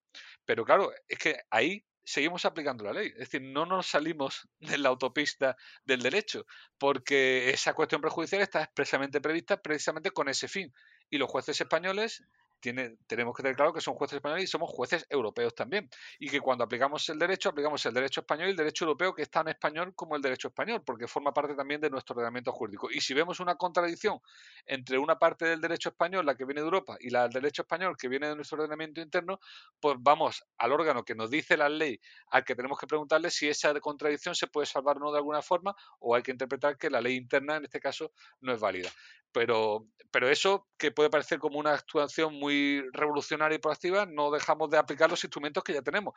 [0.44, 3.08] Pero claro, es que ahí seguimos aplicando la ley.
[3.10, 6.46] Es decir, no nos salimos de la autopista del derecho,
[6.78, 10.74] porque esa cuestión prejudicial está expresamente prevista precisamente con ese fin.
[11.10, 12.24] Y los jueces españoles
[12.60, 15.90] tenemos que tener claro que son jueces españoles y somos jueces europeos también.
[16.20, 19.24] Y que cuando aplicamos el derecho, aplicamos el derecho español y el derecho europeo, que
[19.24, 22.90] es tan español como el derecho español, porque forma parte también de nuestro ordenamiento jurídico.
[22.92, 24.20] Y si vemos una contradicción
[24.66, 27.62] entre una parte del derecho español, la que viene de Europa, y la del derecho
[27.64, 29.40] español, que viene de nuestro ordenamiento interno,
[29.80, 32.00] pues vamos al órgano que nos dice la ley,
[32.32, 35.42] al que tenemos que preguntarle si esa contradicción se puede salvar o no de alguna
[35.42, 38.90] forma, o hay que interpretar que la ley interna, en este caso, no es válida.
[39.38, 44.72] Pero, pero eso, que puede parecer como una actuación muy revolucionaria y proactiva, no dejamos
[44.72, 46.16] de aplicar los instrumentos que ya tenemos.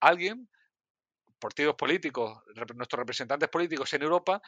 [0.00, 0.48] Alguien,
[1.38, 2.42] partidos políticos,
[2.74, 4.40] nuestros representantes políticos en Europa,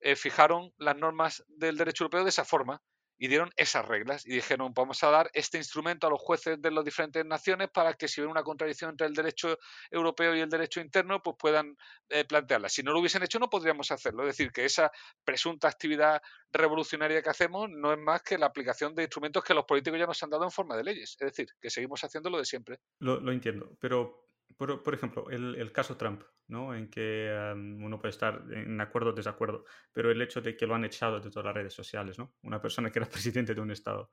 [0.00, 2.80] eh, fijaron las normas del derecho europeo de esa forma
[3.18, 6.70] y dieron esas reglas y dijeron vamos a dar este instrumento a los jueces de
[6.70, 9.58] las diferentes naciones para que si ven una contradicción entre el derecho
[9.90, 11.76] europeo y el derecho interno pues puedan
[12.08, 12.68] eh, plantearla.
[12.68, 14.22] Si no lo hubiesen hecho no podríamos hacerlo.
[14.22, 14.90] Es decir, que esa
[15.24, 16.20] presunta actividad
[16.52, 20.06] revolucionaria que hacemos no es más que la aplicación de instrumentos que los políticos ya
[20.06, 21.16] nos han dado en forma de leyes.
[21.18, 22.78] Es decir, que seguimos haciendo lo de siempre.
[22.98, 24.24] Lo, lo entiendo, pero
[24.56, 26.74] por, ejemplo, el, caso Trump, ¿no?
[26.74, 30.74] En que uno puede estar en acuerdo o desacuerdo, pero el hecho de que lo
[30.74, 32.34] han echado de todas las redes sociales, ¿no?
[32.42, 34.10] Una persona que era presidente de un estado,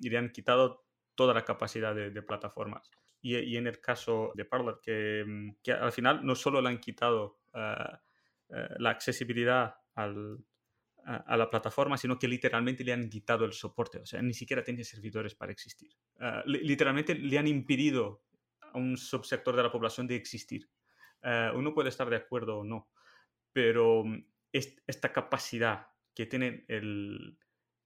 [0.00, 2.90] y le han quitado toda la capacidad de, plataformas.
[3.20, 7.40] Y, en el caso de Parler, que, que, al final no solo le han quitado
[7.54, 8.00] ah,
[8.50, 10.44] ah, la accesibilidad al,
[11.04, 13.98] a, la plataforma, sino que literalmente le han quitado el soporte.
[13.98, 15.90] O sea, ni siquiera tiene servidores para existir.
[16.18, 18.23] Ah, literalmente le han impedido
[18.74, 20.68] un subsector de la población de existir.
[21.22, 22.90] Ah, uno puede estar de acuerdo o no,
[23.52, 26.64] pero mm, esta capacidad que tienen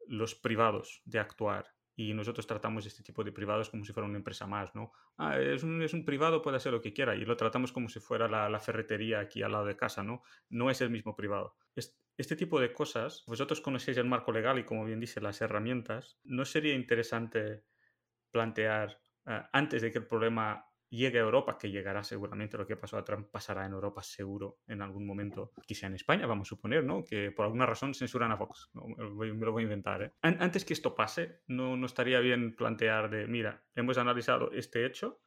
[0.07, 1.67] los privados de actuar
[1.97, 4.93] y nosotros tratamos este tipo de privados como si fuera una empresa más, ¿no?
[5.17, 8.29] Ah, es un, privado, puede hacer lo que quiera y lo tratamos como si fuera
[8.29, 10.23] la, la, ferretería aquí al lado de casa, ¿no?
[10.49, 11.57] No es el mismo privado.
[11.75, 16.19] este tipo de cosas, vosotros conocéis el marco legal y como bien dice, las herramientas,
[16.23, 17.65] ¿no sería interesante
[18.31, 22.77] plantear ah, antes de que el problema llegue a Europa, que llegará seguramente, lo que
[22.77, 26.51] pasó a Trump pasará en Europa seguro en algún momento, quizá en España, vamos a
[26.51, 27.05] suponer, ¿no?
[27.05, 30.13] Que por alguna razón censuran a Fox, me lo voy a inventar, ¿eh?
[30.23, 35.21] Antes que esto pase, no, no estaría bien plantear de, mira, hemos analizado este hecho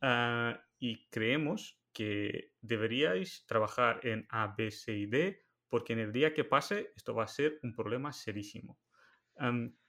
[0.00, 6.12] ah, y creemos que deberíais trabajar en A, B, C y D, porque en el
[6.12, 8.78] día que pase esto va a ser un problema serísimo.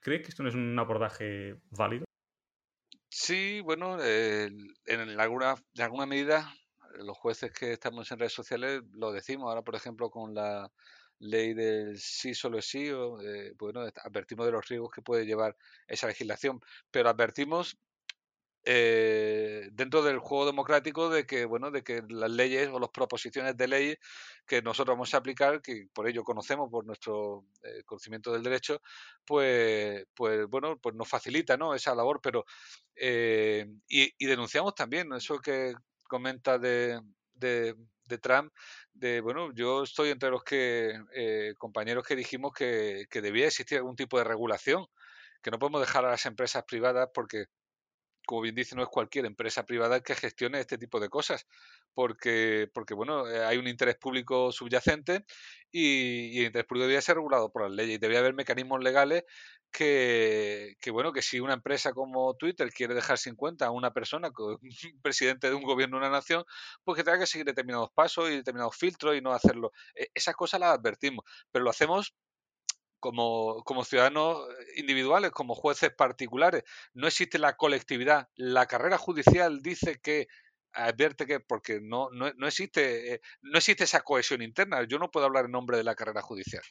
[0.00, 2.05] ¿Cree que esto no es un abordaje válido?
[3.26, 6.54] Sí, bueno, en alguna, alguna medida,
[6.94, 9.48] los jueces que estamos en redes sociales lo decimos.
[9.48, 10.72] Ahora, por ejemplo, con la
[11.18, 15.26] ley del sí solo es sí, o, eh, bueno, advertimos de los riesgos que puede
[15.26, 15.56] llevar
[15.88, 16.60] esa legislación,
[16.92, 17.76] pero advertimos
[18.68, 23.56] eh, dentro del juego democrático de que bueno de que las leyes o las proposiciones
[23.56, 23.96] de ley
[24.44, 28.82] que nosotros vamos a aplicar que por ello conocemos por nuestro eh, conocimiento del derecho
[29.24, 31.76] pues pues bueno pues nos facilita ¿no?
[31.76, 32.44] esa labor pero
[32.96, 35.72] eh, y, denunciamos también eso que
[36.08, 37.00] comenta de,
[37.34, 37.76] de,
[38.20, 38.52] Trump
[38.92, 43.94] de bueno yo estoy entre los que compañeros que dijimos que, que debía existir algún
[43.94, 44.86] tipo de regulación
[45.40, 47.46] que no podemos dejar a las empresas privadas porque
[48.26, 51.46] como bien dice, no es cualquier empresa privada que gestione este tipo de cosas,
[51.94, 55.24] porque, porque bueno, eh, hay un interés público subyacente
[55.70, 59.24] y, el interés público debe ser regulado por las leyes y debe haber mecanismos legales
[59.70, 63.92] que, que, bueno, que si una empresa como Twitter quiere dejar sin cuenta a una
[63.92, 66.44] persona, un presidente de un gobierno de una nación,
[66.84, 69.72] pues que tenga que seguir determinados pasos y determinados filtros y no hacerlo.
[69.94, 72.14] E, esas cosas las advertimos, pero lo hacemos
[73.00, 74.38] como, como ciudadanos
[74.76, 76.64] individuales, como jueces particulares.
[76.94, 78.28] No existe la colectividad.
[78.36, 80.28] La carrera judicial dice que
[80.72, 84.84] advierte que porque no, no, no existe eh, no existe esa cohesión interna.
[84.84, 86.62] Yo no puedo hablar en nombre de la carrera judicial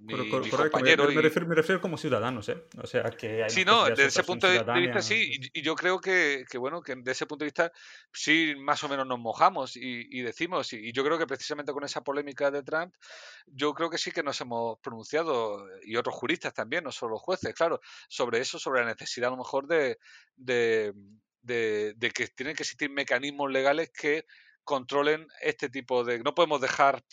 [0.00, 2.62] me, refiero, como ciudadanos, ¿eh?
[2.82, 6.44] O sea, que Sí, no, desde ese punto de vista sí, y, yo creo que,
[6.50, 7.72] que, bueno, que desde ese punto de vista
[8.12, 12.02] sí más o menos nos mojamos y, decimos, y, yo creo que precisamente con esa
[12.02, 12.94] polémica de Trump,
[13.46, 17.22] yo creo que sí que nos hemos pronunciado, y otros juristas también, no solo los
[17.22, 19.98] jueces, claro, sobre eso, sobre la necesidad a lo mejor de,
[20.36, 20.92] de,
[21.42, 24.26] de que tienen que existir mecanismos legales que
[24.64, 26.18] controlen este tipo de...
[26.20, 27.04] No podemos dejar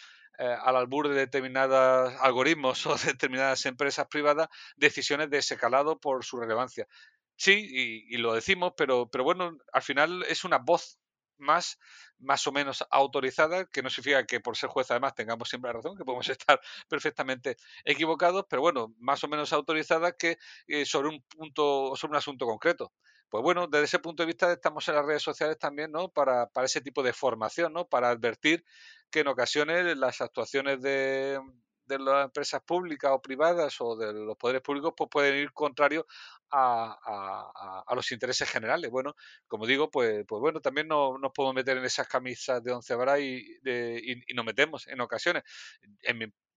[0.42, 6.26] eh, al albur de determinados algoritmos o determinadas empresas privadas decisiones de ese calado por
[6.26, 6.88] su relevancia.
[7.36, 7.68] Sí,
[8.10, 11.00] y, lo decimos, pero, pero bueno, al final es una voz
[11.38, 11.78] más,
[12.20, 15.74] más o menos autorizada, que no significa que por ser juez además tengamos siempre la
[15.74, 20.38] razón, que podemos estar perfectamente equivocados, pero bueno, más o menos autorizada que
[20.68, 22.94] eh, sobre un punto, sobre un asunto concreto.
[23.32, 26.10] Pues bueno, desde ese punto de vista estamos en las redes sociales también, ¿no?
[26.10, 27.88] Para, para ese tipo de formación, ¿no?
[27.88, 28.66] Para advertir
[29.10, 31.40] que en ocasiones las actuaciones de,
[31.86, 36.06] de las empresas públicas o privadas o de los poderes públicos pues pueden ir contrarios
[36.52, 38.92] a, los intereses generales.
[38.92, 39.16] Bueno,
[39.48, 42.94] como digo, pues, pues bueno, también no, nos podemos meter en esas camisas de once
[42.96, 45.44] varas y, y, y, nos metemos en ocasiones.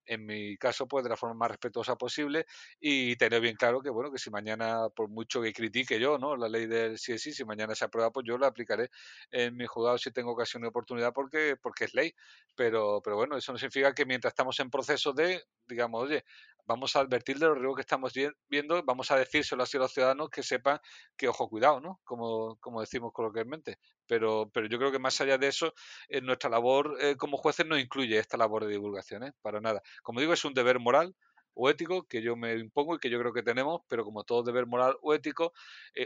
[0.07, 2.47] En mi caso, pues de la forma más respetuosa posible
[2.81, 6.37] y tener bien claro que, bueno, que si mañana, por mucho que critique yo, ¿no?
[6.37, 8.91] La ley del sí, si mañana se aprueba, pues yo la aplicaré
[9.31, 12.15] en mi juzgado si tengo ocasión y oportunidad porque, porque es ley.
[12.55, 16.25] Pero, pero bueno, eso no significa que mientras estamos en proceso de, digamos, oye,
[16.67, 18.13] vamos a advertir de los riesgos que estamos
[18.49, 20.79] viendo, vamos a decírselo así a los ciudadanos que sepan
[21.17, 22.01] que, ojo, cuidado, ¿no?
[22.05, 23.79] Como, como decimos coloquialmente.
[24.07, 25.73] Pero, pero yo creo que más allá de eso,
[26.09, 29.33] eh, nuestra labor eh, como jueces no incluye esta labor de divulgación, ¿eh?
[29.43, 29.83] Para nada.
[30.03, 31.15] Como digo, es un deber moral
[31.55, 34.43] o ético que yo me impongo y que yo creo que tenemos, pero como todo
[34.43, 35.53] deber moral o ético,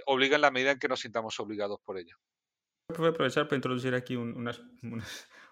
[0.06, 2.16] obliga en la medida en que nos sintamos obligados por ello.
[2.96, 4.60] Voy a aprovechar para introducir aquí unas,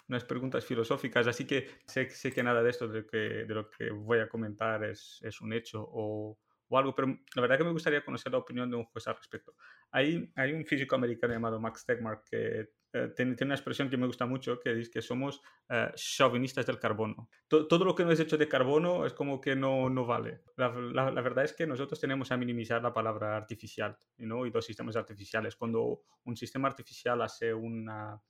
[0.09, 3.71] unas preguntas filosóficas, así que sé, sé, que nada de esto de, que, de lo
[3.71, 7.65] que voy a comentar es, es un hecho o, o algo, pero la verdad que
[7.65, 9.55] me gustaría conocer la opinión de un juez al respecto.
[9.91, 14.07] Hay, hay un físico americano llamado Max Tegmark que eh, tiene, una expresión que me
[14.07, 17.29] gusta mucho, que dice que somos uh, chauvinistas del carbono.
[17.49, 20.43] todo lo que no es hecho de carbono es como que no, no vale.
[20.57, 24.47] La, la, verdad es que nosotros tenemos a minimizar la palabra artificial ¿no?
[24.47, 25.57] y los sistemas artificiales.
[25.57, 28.21] Cuando un sistema artificial hace una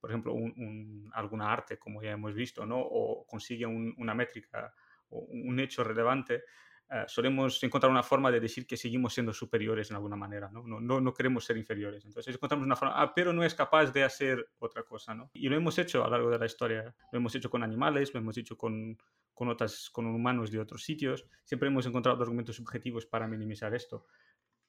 [0.00, 2.78] por ejemplo, un, alguna arte, como ya hemos visto, ¿no?
[2.78, 4.72] o consigue una métrica
[5.10, 6.44] o un hecho relevante,
[6.90, 10.62] eh, solemos encontrar una forma de decir que seguimos siendo superiores en alguna manera, ¿no?
[10.66, 12.04] No, no, queremos ser inferiores.
[12.06, 15.30] Entonces encontramos una forma, ah, pero no es capaz de hacer otra cosa, ¿no?
[15.34, 18.14] Y lo hemos hecho a lo largo de la historia, lo hemos hecho con animales,
[18.14, 18.96] lo hemos hecho con,
[19.34, 24.06] con, otras, con humanos de otros sitios, siempre hemos encontrado argumentos subjetivos para minimizar esto.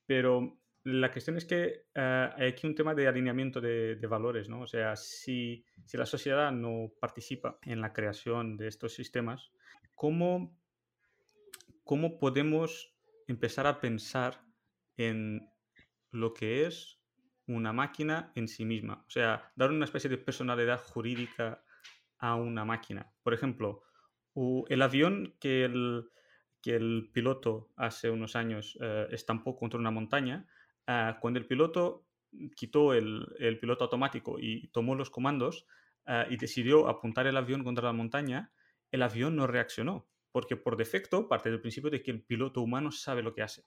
[0.05, 4.49] Pero la cuestión es que eh, hay aquí un tema de alineamiento de, de, valores,
[4.49, 4.61] ¿no?
[4.61, 9.51] O sea, si, si la sociedad no participa en la creación de estos sistemas,
[9.95, 10.58] ¿cómo
[11.89, 12.93] cómo podemos
[13.25, 14.45] empezar a pensar
[14.95, 15.49] en
[16.11, 17.01] lo que es
[17.47, 19.03] una máquina en sí misma.
[19.07, 21.63] O sea, dar una especie de personalidad jurídica
[22.19, 23.11] a una máquina.
[23.23, 23.81] Por ejemplo,
[24.67, 26.11] el avión que el,
[26.61, 30.45] que el piloto hace unos años eh, estampó contra una montaña,
[30.85, 32.05] ah, cuando el piloto
[32.55, 35.65] quitó el, piloto automático y tomó los comandos
[36.05, 38.51] ah, y decidió apuntar el avión contra la montaña,
[38.91, 42.91] el avión no reaccionó porque por defecto parte del principio de que el piloto humano
[42.91, 43.65] sabe lo que hace.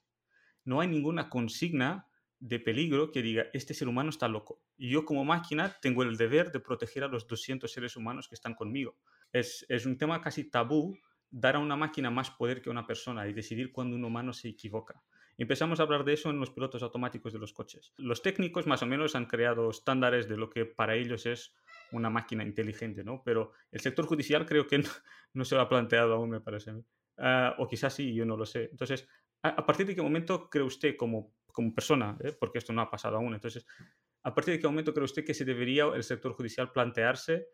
[0.65, 2.07] No hay ninguna consigna
[2.39, 4.61] de peligro que diga, este ser humano está loco.
[4.77, 8.35] Y yo como máquina tengo el deber de proteger a los 200 seres humanos que
[8.35, 8.97] están conmigo.
[9.31, 10.97] Es, un tema casi tabú
[11.29, 14.33] dar a una máquina más poder que a una persona y decidir cuando un humano
[14.33, 15.01] se equivoca.
[15.37, 17.93] Empezamos a hablar de eso en los pilotos automáticos de los coches.
[17.97, 21.55] Los técnicos más o menos han creado estándares de lo que para ellos es
[21.93, 23.21] una máquina inteligente, ¿no?
[23.23, 24.83] Pero el sector judicial creo que
[25.33, 26.73] no, se lo ha planteado aún, me parece.
[27.17, 28.69] Ah, o quizás sí, yo no lo sé.
[28.71, 29.07] Entonces,
[29.41, 32.35] ¿a, partir de qué momento cree usted como, como persona, eh?
[32.37, 33.65] porque esto no ha pasado aún, entonces,
[34.23, 37.47] ¿a partir de qué momento cree usted que se debería el sector judicial plantearse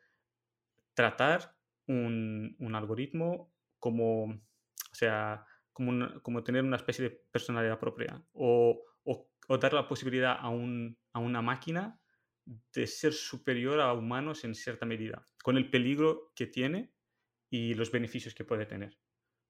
[0.93, 1.55] tratar
[1.87, 8.83] un, un algoritmo como, o sea, como, como, tener una especie de personalidad propia o,
[9.03, 11.99] o, o dar la posibilidad a, un, a una máquina
[12.73, 16.93] de ser superior a humanos en cierta medida, con el peligro que tiene
[17.49, 18.97] y los beneficios que puede tener.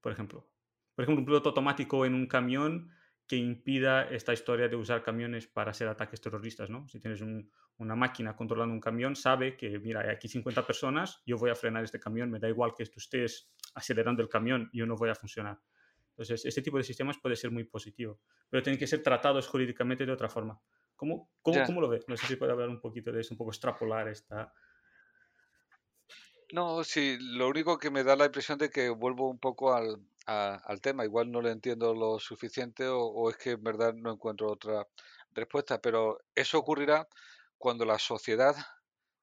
[0.02, 0.50] Por ejemplo,
[0.96, 2.92] por ejemplo, un piloto automático en un camión
[3.26, 6.88] que impida esta historia de usar camiones para hacer ataques terroristas, ¿no?
[6.88, 7.22] Si tienes
[7.78, 11.56] una máquina controlando un camión, sabe que, mira, hay aquí 50 personas, yo voy a
[11.56, 15.10] frenar este camión, me da igual que tú estés acelerando el camión, yo no voy
[15.10, 15.60] a funcionar.
[16.10, 18.20] Entonces, este tipo de sistemas puede ser muy positivo,
[18.50, 20.60] pero tienen que ser tratados jurídicamente de otra forma.
[21.00, 22.04] ¿Cómo, cómo, cómo lo ves?
[22.10, 24.54] No sé si puede hablar un poquito de eso, un poco extrapolar esta...
[26.52, 30.06] No, sí, lo único que me da la impresión de que vuelvo un poco al,
[30.26, 34.12] al tema, igual no le entiendo lo suficiente o, o, es que en verdad no
[34.12, 34.86] encuentro otra
[35.32, 37.08] respuesta, pero eso ocurrirá
[37.58, 38.58] cuando la sociedad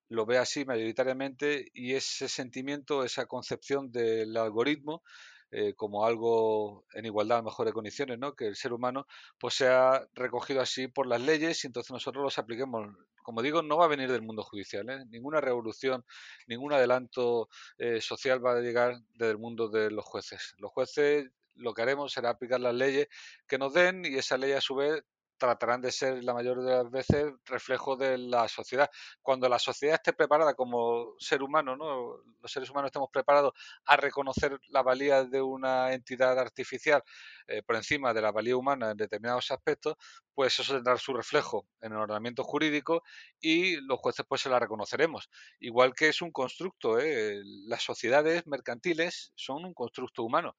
[0.09, 5.03] lo ve así mayoritariamente y ese sentimiento, esa concepción del algoritmo
[5.59, 8.35] eh, como algo en igualdad, mejores condiciones, ¿no?
[8.35, 9.07] que el ser humano
[9.41, 12.95] pues sea recogido así por las leyes y entonces nosotros los apliquemos.
[13.23, 15.07] Como digo, no va a venir del mundo judicial, ¿eh?
[15.09, 16.05] ninguna revolución,
[16.47, 20.55] ningún adelanto eh, social va a llegar desde el mundo de los jueces.
[20.59, 23.09] Los jueces lo que haremos será aplicar las leyes
[23.49, 25.03] que nos den y esa ley a su vez
[25.39, 28.91] tratarán de ser la mayor de las veces reflejo de la sociedad.
[29.23, 32.23] Cuando la sociedad esté preparada como ser humano, ¿no?
[32.41, 33.53] los seres humanos estemos preparados
[33.85, 37.03] a reconocer la valía de una entidad artificial
[37.49, 39.95] eh, por encima de la valía humana en determinados aspectos,
[40.35, 43.03] pues eso tendrá su reflejo en el ordenamiento jurídico
[43.41, 45.31] y los jueces pues se la reconoceremos.
[45.61, 47.41] Igual que es un constructo, ¿eh?
[47.67, 50.57] las sociedades mercantiles son un constructo humano.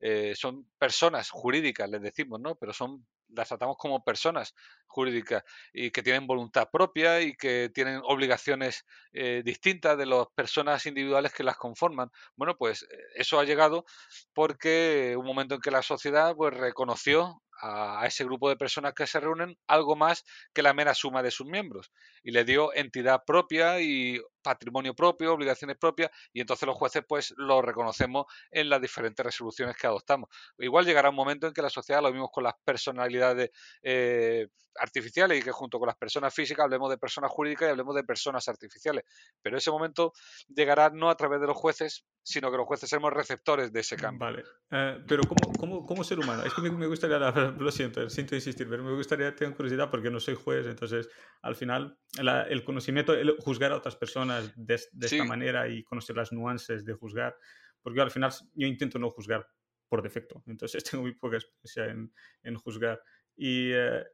[0.00, 2.54] Eh, son personas jurídicas, les decimos, ¿no?
[2.54, 4.54] Pero son las tratamos como personas
[4.86, 10.86] jurídicas y que tienen voluntad propia y que tienen obligaciones eh, distintas de las personas
[10.86, 12.10] individuales que las conforman.
[12.36, 13.84] Bueno, pues eh, eso ha llegado
[14.32, 19.06] porque un momento en que la sociedad pues, reconoció a, ese grupo de personas que
[19.06, 21.90] se reúnen algo más que la mera suma de sus miembros
[22.22, 27.34] y le dio entidad propia y patrimonio propio, obligaciones propias y entonces los jueces pues
[27.36, 30.28] lo reconocemos en las diferentes resoluciones que adoptamos.
[30.58, 33.50] Igual llegará un momento en que la sociedad lo vimos con las personalidades
[33.82, 34.48] eh,
[34.80, 38.04] artificiales y que junto con las personas físicas hablemos de personas jurídicas y hablemos de
[38.04, 39.04] personas artificiales.
[39.42, 40.12] Pero ese momento
[40.48, 43.96] llegará no a través de los jueces, sino que los jueces seremos receptores de ese
[43.96, 44.26] cambio.
[44.26, 45.22] Vale, eh, pero
[45.58, 46.44] ¿cómo, cómo, ser humano?
[46.44, 47.18] Es que me, gustaría,
[47.58, 51.08] lo siento, siento insistir, pero me gustaría, tener curiosidad porque no soy juez, entonces
[51.42, 56.16] al final el conocimiento, el juzgar a otras personas de, de esta manera y conocer
[56.16, 57.36] las nuances de juzgar,
[57.82, 59.46] porque al final yo intento no juzgar
[59.88, 60.42] por defecto.
[60.46, 62.12] Entonces tengo muy poca experiencia en,
[62.42, 63.00] en juzgar.
[63.36, 64.04] Y, eh,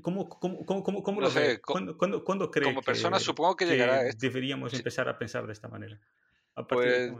[0.00, 4.04] ¿Cómo, cómo, cómo, cómo lo sé, ¿Cuándo, cuándo, cuándo cree como persona supongo que, llegará
[4.16, 6.00] deberíamos empezar a pensar de esta manera?
[6.54, 7.12] A pues,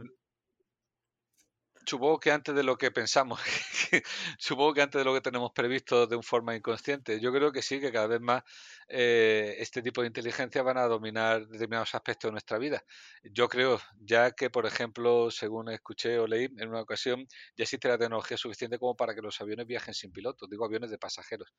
[1.85, 3.39] supongo que antes de lo que pensamos,
[4.37, 7.19] supongo que antes de lo que tenemos previsto de una forma inconsciente.
[7.19, 8.43] Yo creo que sí, que cada vez más
[8.87, 12.83] eh, este tipo de inteligencia van a dominar determinados aspectos de nuestra vida.
[13.23, 17.27] Yo creo, ya que, por ejemplo, según escuché o leí en una ocasión,
[17.57, 20.89] ya existe la tecnología suficiente como para que los aviones viajen sin piloto, digo aviones
[20.89, 21.53] de pasajeros,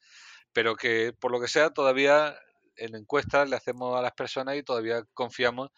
[0.53, 2.37] pero que por lo que sea todavía
[2.77, 5.71] en encuestas le hacemos a las personas y todavía confiamos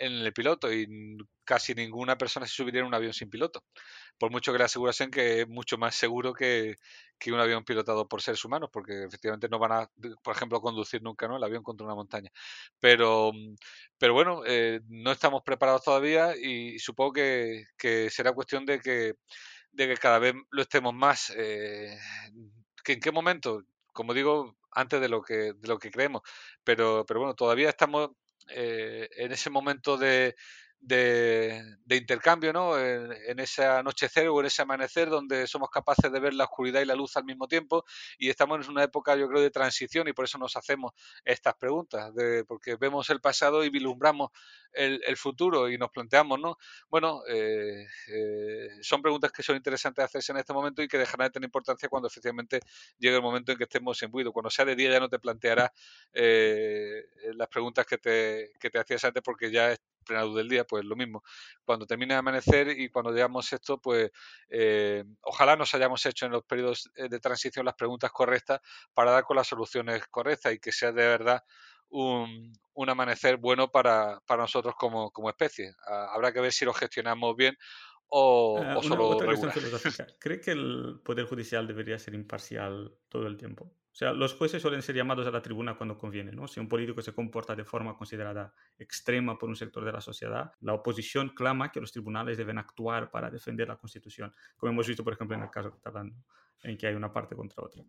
[0.00, 3.62] en el piloto y casi ninguna persona se subiría en un avión sin piloto.
[4.18, 6.76] Por mucho que le asegurasen que es mucho más seguro que,
[7.26, 9.90] un avión pilotado por seres humanos, porque efectivamente no van a,
[10.22, 11.36] por ejemplo, conducir nunca ¿no?
[11.36, 12.30] el avión contra una montaña.
[12.80, 13.32] Pero,
[13.98, 17.66] pero bueno, eh, no estamos preparados todavía y supongo que,
[18.10, 19.14] será cuestión de que,
[19.72, 21.30] de que cada vez lo estemos más.
[21.36, 21.96] Eh,
[22.82, 23.62] ¿que ¿En qué momento?
[23.92, 26.22] Como digo, antes de lo que, de lo que creemos.
[26.64, 28.10] Pero, pero bueno, todavía estamos
[28.48, 30.34] eh, en ese momento de,
[30.80, 32.78] de, intercambio, ¿no?
[32.78, 36.84] En, ese anochecer o en ese amanecer donde somos capaces de ver la oscuridad y
[36.84, 37.84] la luz al mismo tiempo
[38.18, 40.92] y estamos en una época, yo creo, de transición y por eso nos hacemos
[41.24, 44.30] estas preguntas, de, porque vemos el pasado y vislumbramos
[44.72, 46.56] el, futuro y nos planteamos, ¿no?
[46.88, 51.26] Bueno, eh, eh, son preguntas que son interesantes hacerse en este momento y que dejarán
[51.26, 52.60] de tener importancia cuando efectivamente
[52.98, 54.32] llegue el momento en que estemos en buido.
[54.32, 55.70] Cuando sea de día ya no te plantearás
[56.12, 57.02] eh,
[57.34, 59.74] las preguntas que te, que te hacías antes porque ya
[60.10, 61.22] plena luz del día, pues lo mismo.
[61.64, 64.10] Cuando termine de amanecer y cuando digamos esto, pues
[64.48, 68.60] eh, ojalá nos hayamos hecho en los periodos eh, de transición las preguntas correctas
[68.92, 71.42] para dar con las soluciones correctas y que sea de verdad
[71.90, 72.52] un,
[72.88, 75.74] amanecer bueno para, nosotros como, especie.
[75.86, 77.56] Ah, habrá que ver si lo gestionamos bien
[78.08, 80.06] o, uh, solo otra filosófica.
[80.18, 83.70] ¿Cree que el Poder Judicial debería ser imparcial todo el tiempo?
[83.92, 86.46] O sea, los jueces suelen ser llamados a la tribuna cuando conviene, ¿no?
[86.46, 90.52] Si un político se comporta de forma considerada extrema por un sector de la sociedad,
[90.60, 95.02] la oposición clama que los tribunales deben actuar para defender la Constitución, como hemos visto,
[95.02, 96.14] por ejemplo, en el caso catalán,
[96.62, 97.82] en que hay una parte contra otra.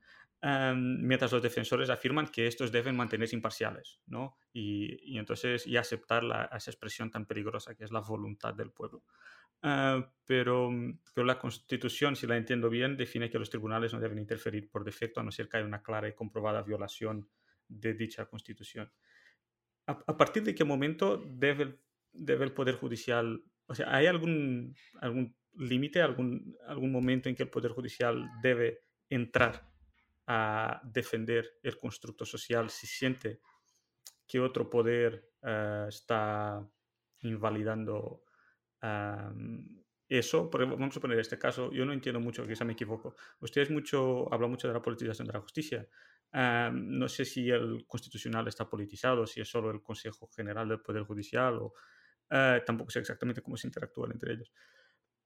[0.76, 4.38] mientras los defensores afirman que estos deben mantenerse imparciales, ¿no?
[4.54, 9.04] Y, entonces, y aceptar esa expresión tan peligrosa que es la voluntad del pueblo.
[9.62, 14.00] Ah, pero, mm, pero la Constitución, si la entiendo bien, define que los tribunales no
[14.00, 17.30] deben interferir por defecto a no ser que haya una clara y comprobada violación
[17.68, 18.92] de dicha Constitución.
[19.88, 21.80] ¿A, partir de qué momento debe,
[22.14, 27.44] debe el Poder Judicial, o sea, hay algún, algún límite, algún, algún momento en que
[27.44, 29.70] el Poder Judicial debe entrar
[30.28, 33.42] a defender el constructo social si siente
[34.28, 36.66] que otro poder ah, está
[37.24, 38.24] invalidando
[40.08, 43.16] eso, porque vamos a poner este caso, yo no entiendo mucho, quizá me equivoco.
[43.40, 45.88] Ustedes mucho, hablan mucho de la politización de la justicia.
[46.34, 51.04] no sé si el constitucional está politizado, si es solo el Consejo General del Poder
[51.04, 51.74] Judicial o
[52.32, 54.52] eh, tampoco sé exactamente cómo se interactúan entre ellos.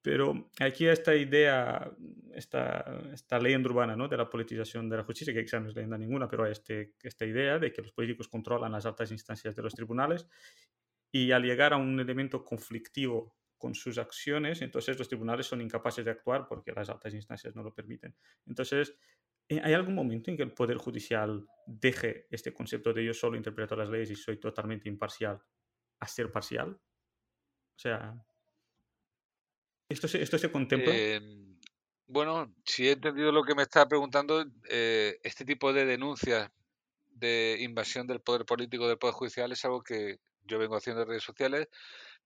[0.01, 1.91] Pero aquí esta idea,
[2.33, 4.07] esta, esta leyenda urbana ¿no?
[4.07, 7.25] de la politización de la justicia, que quizá no es leyenda ninguna, pero este, esta
[7.25, 10.27] idea de que los políticos controlan las altas instancias de los tribunales
[11.11, 16.05] y al llegar a un elemento conflictivo con sus acciones, entonces los tribunales son incapaces
[16.05, 18.15] de actuar porque las altas instancias no lo permiten.
[18.45, 18.95] Entonces,
[19.49, 23.35] eh, ¿hay algún momento en que el Poder Judicial deje este concepto de yo solo
[23.35, 25.41] interpreto las leyes y soy totalmente imparcial
[25.99, 26.79] a ser parcial?
[26.79, 28.23] O sea,
[29.89, 30.95] ¿esto se, esto se contempla?
[30.95, 31.59] Em,
[32.05, 36.51] bueno, si he entendido lo que me está preguntando, eh, este tipo de denuncias
[37.09, 41.07] de invasión del poder político del poder judicial es algo que yo vengo haciendo en
[41.07, 41.67] redes sociales,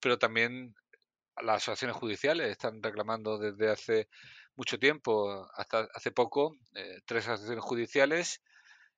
[0.01, 0.75] pero también
[1.41, 4.09] las asociaciones judiciales están reclamando desde hace
[4.55, 8.41] mucho tiempo, hasta hace poco, eh, tres asociaciones judiciales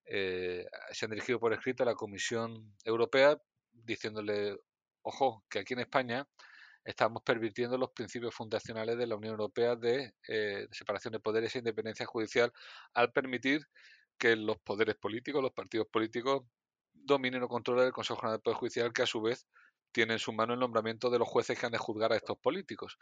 [0.06, 3.38] eh, se han dirigido por escrito a la Comisión Europea
[3.72, 4.58] diciéndole,
[5.04, 6.28] ojo, que aquí en España
[6.84, 11.60] estamos pervirtiendo los principios fundacionales de la Unión Europea de, eh, separación de poderes e
[11.60, 12.52] independencia judicial
[12.94, 13.68] al permitir
[14.18, 16.44] que los poderes políticos, los partidos políticos,
[16.94, 19.48] dominen o controlen el Consejo General del Poder Judicial, que a su vez
[19.92, 22.38] tiene en su mano el nombramiento de los jueces que han de juzgar a estos
[22.38, 22.98] políticos.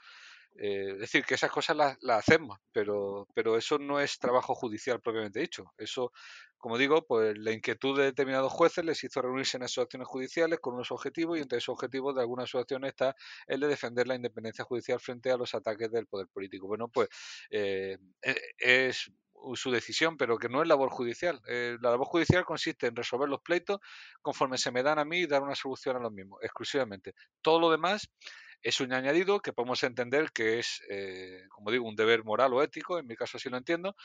[0.55, 4.99] Eh, es decir, que esas cosas las, hacemos, pero, pero eso no es trabajo judicial
[4.99, 5.73] propiamente dicho.
[5.77, 6.11] Eso,
[6.57, 10.73] como digo, pues la inquietud de determinados jueces les hizo reunirse en asociaciones judiciales con
[10.73, 13.15] unos objetivos y entre esos objetivos de algunas asociaciones está
[13.47, 16.67] el de defender la independencia judicial frente a los ataques del poder político.
[16.67, 17.07] Bueno, pues
[17.51, 19.11] eh, e, es
[19.55, 21.41] su decisión, pero que no es labor judicial.
[21.47, 23.79] Eh, la labor judicial consiste en resolver los pleitos
[24.21, 27.13] conforme se me dan a mí y dar una solución a los mismos, exclusivamente.
[27.41, 28.09] Todo lo demás
[28.61, 32.61] es un añadido que podemos entender que es, eh, como digo, un deber moral o
[32.61, 33.95] ético, en mi caso así lo entiendo,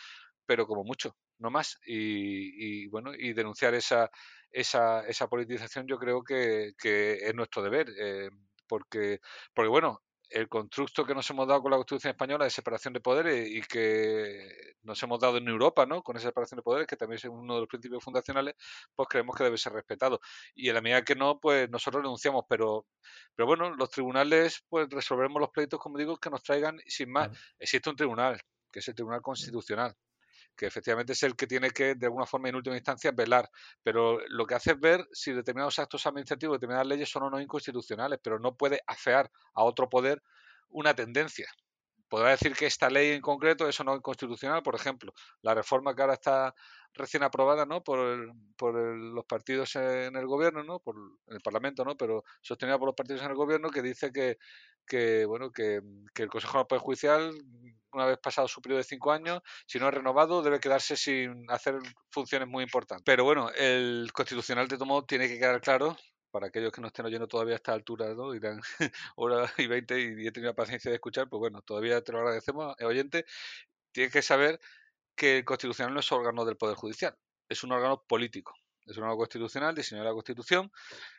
[0.47, 1.79] pero como mucho, no más.
[1.85, 4.11] Y, bueno, y denunciar esa,
[4.51, 8.31] esa, esa politización yo creo que, es nuestro deber, eh,
[8.69, 9.21] porque,
[9.53, 13.01] porque bueno, el constructo que nos hemos dado con la Constitución española de separación de
[13.01, 16.03] poderes y que nos hemos dado en Europa, ¿no?
[16.03, 18.55] Con esa separación de poderes, que también es uno de los principios fundacionales,
[18.95, 20.21] pues creemos que debe ser respetado.
[20.55, 22.87] Y en la medida que no, pues nosotros denunciamos, pero,
[23.35, 27.31] pero bueno, los tribunales, pues resolveremos los pleitos, como digo, que nos traigan, sin más.
[27.59, 28.41] Existe un tribunal,
[28.71, 29.95] que es el Tribunal Constitucional
[30.57, 33.49] que efectivamente es el que tiene que, de alguna forma, en última instancia, velar.
[33.83, 37.41] Pero lo que hace es ver si determinados actos administrativos, determinadas leyes son o no
[37.41, 40.23] inconstitucionales, pero no puede afear a otro poder
[40.71, 41.49] una tendencia.
[42.09, 45.13] Podrá decir que esta ley en concreto es o no inconstitucional, por ejemplo,
[45.43, 46.55] la reforma que ahora está
[46.93, 47.83] recién aprobada ¿no?
[47.83, 50.79] por, por los partidos en el gobierno, ¿no?
[50.79, 50.95] por
[51.27, 51.97] el Parlamento, ¿no?
[51.97, 54.39] pero sostenida por los partidos en el gobierno, que dice que,
[54.87, 55.81] que bueno que,
[56.15, 57.35] que el Consejo de Poder Judicial
[57.95, 61.51] una vez pasado su periodo de cinco años, si no es renovado, debe quedarse sin
[61.51, 61.79] hacer
[62.11, 63.05] funciones muy importantes.
[63.05, 65.97] Pero bueno, el constitucional de tomo tiene que quedar claro
[66.31, 68.33] para aquellos que no estén oyendo todavía a esta altura, ¿no?
[68.33, 68.61] Dirán
[69.17, 72.19] hora y veinte y he tenido la paciencia de escuchar, pues bueno, todavía te lo
[72.19, 73.25] agradecemos, eh, oyente.
[73.93, 74.61] Tienes que saber
[75.15, 77.17] que el constitucional no es órgano del Poder Judicial,
[77.49, 78.55] es un órgano político.
[78.87, 80.71] Es una constitucional diseñada la Constitución,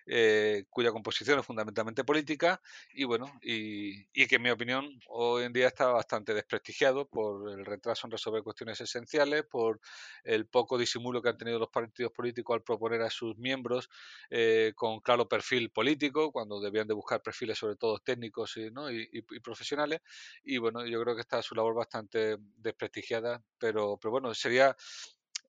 [0.06, 2.62] eh, cuya composición es fundamentalmente política
[2.94, 7.66] y bueno, y, que en mi opinión hoy en día está bastante desprestigiado por el
[7.66, 9.80] retraso en resolver cuestiones esenciales, por
[10.24, 13.90] el poco disimulo que han tenido los partidos políticos al proponer a sus miembros
[14.30, 18.70] eh, con claro perfil político, cuando debían de buscar perfiles sobre todo técnicos y,
[19.12, 20.02] y, profesionales.
[20.44, 24.76] Y bueno, yo creo que está su labor bastante desprestigiada, pero, pero bueno, sería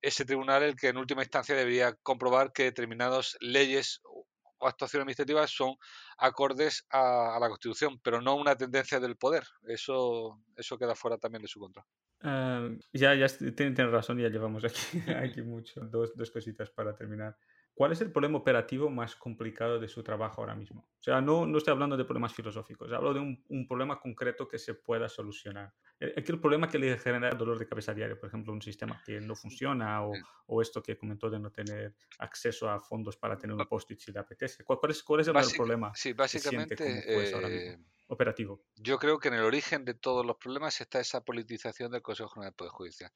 [0.07, 4.25] ese tribunal el que en última instancia debería comprobar que determinadas leyes o
[4.69, 5.75] actuaciones administrativas son
[6.17, 9.43] acordes a, la Constitución, pero no una tendencia del poder.
[9.65, 11.85] Eso, eso queda fuera también de su control.
[12.23, 15.81] Eh, ya, ya tienes razón, ya llevamos aquí, aquí mucho.
[15.81, 17.37] Dos, dos cositas para terminar.
[17.77, 20.89] ¿Cuál es el problema operativo más complicado de su trabajo ahora mismo?
[20.99, 24.49] O sea, no, no estoy hablando de problemas filosóficos, hablo de un, un problema concreto
[24.49, 25.75] que se pueda solucionar.
[26.01, 29.21] El, el, problema que le genera dolor de cabeza diario, por ejemplo, un sistema que
[29.21, 30.15] no funciona o,
[30.47, 34.11] o esto que comentó de no tener acceso a fondos para tener un post-it si
[34.11, 34.65] le apetece.
[34.65, 35.93] ¿Cuál, es, cuál es, el problema?
[35.95, 37.79] Sí, básicamente eh,
[38.09, 38.65] operativo.
[38.77, 42.31] Yo creo que en el origen de todos los problemas está esa politización del Consejo
[42.31, 43.13] General del Poder Judicial,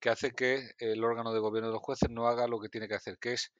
[0.00, 2.88] que hace que el órgano de gobierno de los jueces no haga lo que tiene
[2.88, 3.52] que hacer, que es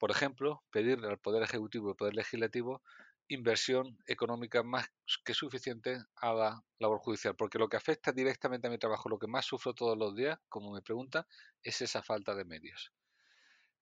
[0.00, 2.82] por ejemplo, pedirle al Poder Ejecutivo y al Poder Legislativo
[3.28, 4.90] inversión económica más
[5.24, 9.18] que suficiente a la labor judicial, porque lo que afecta directamente a mi trabajo, lo
[9.18, 11.28] que más sufro todos los días, como me pregunta,
[11.62, 12.92] es esa falta de medios.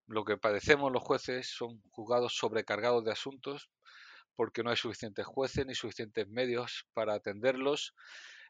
[0.06, 3.70] Lo que padecemos los jueces son juzgados sobrecargados de asuntos
[4.34, 7.94] porque no hay suficientes jueces ni suficientes medios para atenderlos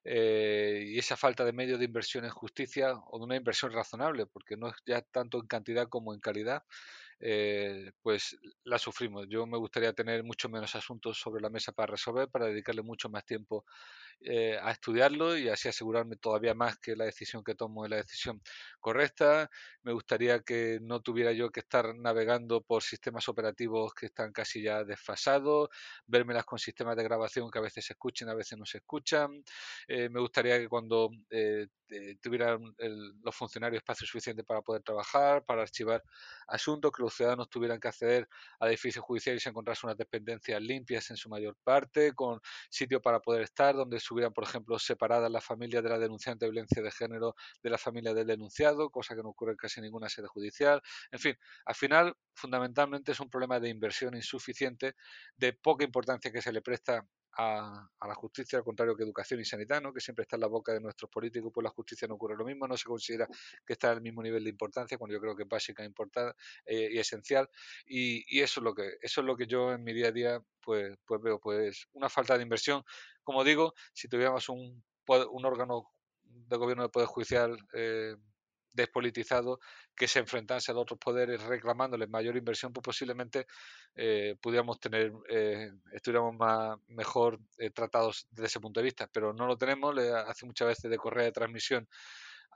[0.04, 4.26] eh, y esa falta de medios de inversión en justicia o de una inversión razonable,
[4.26, 6.64] porque no es ya tanto en cantidad como en calidad,
[7.20, 9.26] eh, pues la sufrimos.
[9.28, 13.08] Yo me gustaría tener mucho menos asuntos sobre la mesa para resolver, para dedicarle mucho
[13.08, 13.64] más tiempo
[14.20, 17.96] eh, a estudiarlo y así asegurarme todavía más que la decisión que tomo es la
[17.98, 18.40] decisión
[18.80, 19.48] correcta.
[19.82, 24.62] Me gustaría que no tuviera yo que estar navegando por sistemas operativos que están casi
[24.62, 25.68] ya desfasados,
[26.06, 29.42] vermelas con sistemas de grabación que a veces se escuchen, a veces no se escuchan.
[29.86, 31.68] Eh, me gustaría que cuando eh,
[32.20, 32.60] tuvieran
[33.22, 36.02] los funcionarios espacio suficiente para poder trabajar, para archivar
[36.46, 38.28] asuntos, que los ciudadanos tuvieran que acceder
[38.60, 43.20] a edificios judiciales y encontrarse unas dependencias limpias en su mayor parte, con sitio para
[43.20, 46.90] poder estar, donde estuvieran, por ejemplo, separadas las familias de la denunciante de violencia de
[46.90, 50.80] género de la familia del denunciado, cosa que no ocurre en casi ninguna sede judicial.
[51.10, 51.34] En fin,
[51.66, 54.94] al final, fundamentalmente es un problema de inversión insuficiente,
[55.36, 57.06] de poca importancia que se le presta
[57.36, 59.92] a, la justicia, al contrario que educación y sanidad, ¿no?
[59.92, 62.44] que siempre está en la boca de nuestros políticos, pues la justicia no ocurre lo
[62.44, 63.28] mismo, no se considera
[63.66, 66.36] que está al mismo nivel de importancia, cuando yo creo que es básica importante,
[66.66, 67.48] eh, y esencial,
[67.86, 70.42] y, eso es lo que eso es lo que yo en mi día a día
[70.60, 72.82] pues, pues veo, pues una falta de inversión.
[73.22, 75.90] Como digo, si tuviéramos un, un órgano
[76.24, 78.14] de gobierno de poder judicial eh,
[78.72, 79.60] despolitizado
[79.94, 83.46] que se enfrentase a otros poderes reclamándoles mayor inversión, pues posiblemente
[83.94, 89.32] eh, pudiéramos tener, eh, estuviéramos más, mejor eh, tratados desde ese punto de vista, pero
[89.32, 91.88] no lo tenemos, le hace muchas veces de correa de transmisión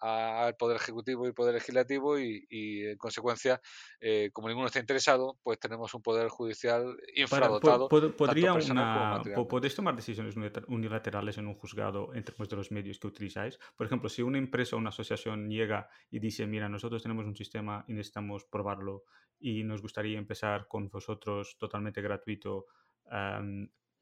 [0.00, 3.60] al Poder Ejecutivo y Poder Legislativo y, en consecuencia,
[4.00, 7.88] eh, como ninguno está interesado, pues tenemos un Poder Judicial infradotado.
[7.88, 10.34] ¿Podría una, ¿Podéis tomar decisiones
[10.66, 13.58] unilaterales en un juzgado en términos de los medios que utilizáis?
[13.76, 17.36] Por ejemplo, si una empresa o una asociación llega y dice, mira, nosotros tenemos un
[17.36, 19.04] sistema y necesitamos probarlo
[19.38, 22.66] y nos gustaría empezar con vosotros totalmente gratuito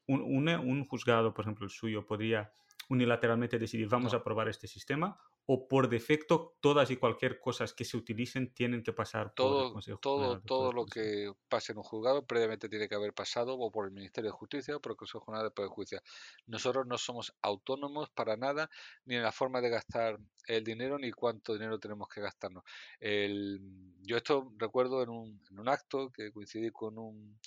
[0.07, 2.51] un, un, juzgado, por ejemplo, el suyo, podría
[2.89, 7.83] unilateralmente decidir vamos a aprobar este sistema o por defecto todas y cualquier cosas que
[7.83, 11.79] se utilicen tienen que pasar todo, por el Consejo Todo, todo lo que pase en
[11.79, 14.93] un juzgado previamente tiene que haber pasado o por el Ministerio de Justicia o por
[14.93, 16.01] el Consejo General de Poder Judicial.
[16.45, 18.69] Nosotros no somos autónomos para nada,
[19.05, 22.63] ni en la forma de gastar el dinero, ni cuánto dinero tenemos que gastarnos.
[22.99, 23.59] El,
[24.01, 27.39] yo esto recuerdo en un, en un acto que coincidí con un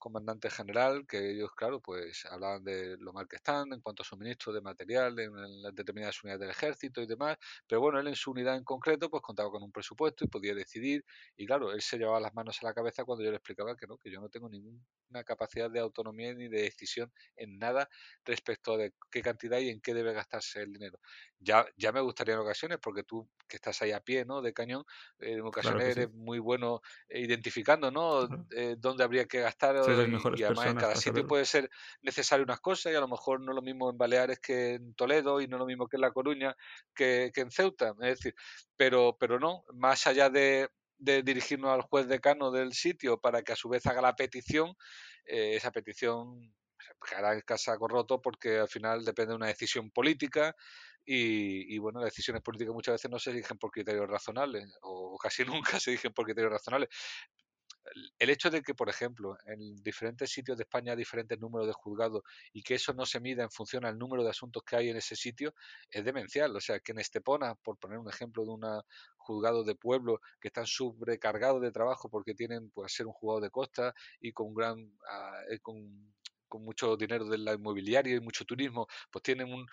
[0.00, 4.06] comandante general, que ellos, claro, pues hablaban de lo mal que están en cuanto a
[4.06, 7.36] suministro de material en, las determinadas unidades del ejército y demás,
[7.68, 10.54] pero bueno, él en su unidad en concreto, pues contaba con un presupuesto y podía
[10.54, 11.04] decidir,
[11.36, 13.86] y claro, él se llevaba las manos a la cabeza cuando yo le explicaba que
[13.86, 17.88] no, que yo no tengo ninguna capacidad de autonomía ni de decisión en nada
[18.24, 20.98] respecto de qué cantidad y en qué debe gastarse el dinero.
[21.38, 24.40] Ya, ya me gustaría en ocasiones, porque tú que estás ahí a pie, ¿no?
[24.40, 24.84] De cañón,
[25.18, 28.28] en ocasiones eres muy bueno identificando, ¿no?
[28.52, 29.76] Eh, dónde habría que gastar
[30.36, 31.70] y además en cada sitio puede ser
[32.02, 35.40] necesario unas cosas y a lo mejor no lo mismo en Baleares que en Toledo
[35.40, 36.56] y no lo mismo que en La Coruña
[36.94, 37.94] que, en Ceuta.
[38.00, 38.34] Es decir,
[38.76, 40.68] pero, pero no, más allá de,
[40.98, 44.74] dirigirnos al juez decano del sitio para que a su vez haga la petición,
[45.24, 46.52] eh, esa petición
[47.08, 50.54] quedará en casa roto porque al final depende de una decisión política
[51.04, 55.16] y, y, bueno, las decisiones políticas muchas veces no se eligen por criterios razonables o
[55.18, 56.90] casi nunca se eligen por criterios razonables
[58.18, 61.72] el hecho de que, por ejemplo, en diferentes sitios de España hay diferentes números de
[61.72, 64.90] juzgados y que eso no se mida en función al número de asuntos que hay
[64.90, 65.54] en ese sitio
[65.90, 66.54] es demencial.
[66.56, 68.62] O sea, que en Estepona, por poner un ejemplo de un
[69.16, 73.50] juzgado de pueblo que están sobrecargados de trabajo porque tienen, pues, ser un juzgado de
[73.50, 76.14] costa y con gran, ah, eh, con
[76.50, 79.66] con mucho dinero del inmobiliario y mucho turismo, pues tienen un,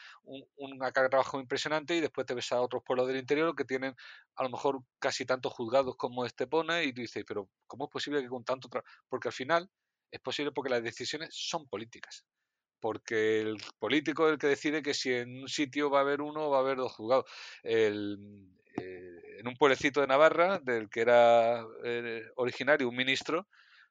[0.56, 3.66] una carga de trabajo impresionante y después te ves a otros pueblos del interior que
[3.66, 3.96] tienen
[4.36, 8.22] a lo mejor casi tantos juzgados como Estepona y tú dices, pero ¿cómo es posible
[8.22, 8.90] que con tanto trabajo?
[9.10, 9.70] Porque al final
[10.12, 12.26] es posible porque las decisiones son políticas.
[12.80, 16.22] Porque el político es el que decide que si en un sitio va a haber
[16.22, 17.26] uno o va a haber dos juzgados.
[17.64, 18.20] El,
[18.78, 23.48] eh, en un pueblecito de Navarra, del que era eh, originario un ministro,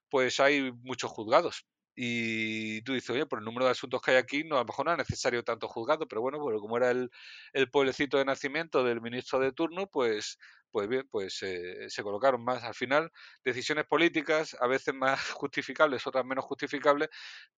[0.09, 1.67] pues hay muchos juzgados
[1.99, 4.67] y tú dices, oye, por el número de asuntos que hay aquí, no, a lo
[4.67, 7.11] mejor no es necesario tanto juzgado, pero bueno, pues como era el,
[7.55, 10.39] el pueblecito de nacimiento del ministro de turno, pues,
[10.71, 12.65] pues bien, pues eh, se colocaron más.
[12.65, 13.11] Al final,
[13.45, 17.09] decisiones políticas, a veces más justificables, otras menos justificables,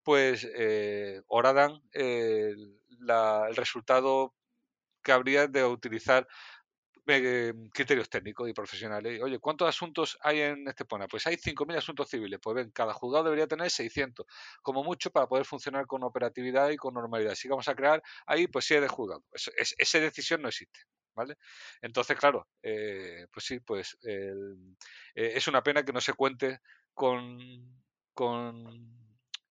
[0.04, 2.78] pues eh, ahora dan el
[3.56, 4.36] resultado
[5.04, 6.28] que habría de utilizar
[7.08, 9.22] eh, criterios técnicos y profesionales.
[9.22, 11.08] Oye, ¿cuántos asuntos hay en Estepona?
[11.08, 12.40] Pues hay 5.000 asuntos civiles.
[12.42, 14.26] Pues ven, cada juzgado debería tener 600,
[14.62, 17.36] como mucho, para poder funcionar con operatividad y con normalidad.
[17.36, 19.24] Si vamos a crear ahí, pues de juzgado.
[19.34, 20.82] esa decisión no existe.
[21.16, 21.36] ¿Vale?
[21.82, 24.32] Entonces, claro, eh, pues sí, pues eh,
[25.16, 26.60] es una pena que no se cuente
[26.94, 27.40] con,
[28.14, 28.97] con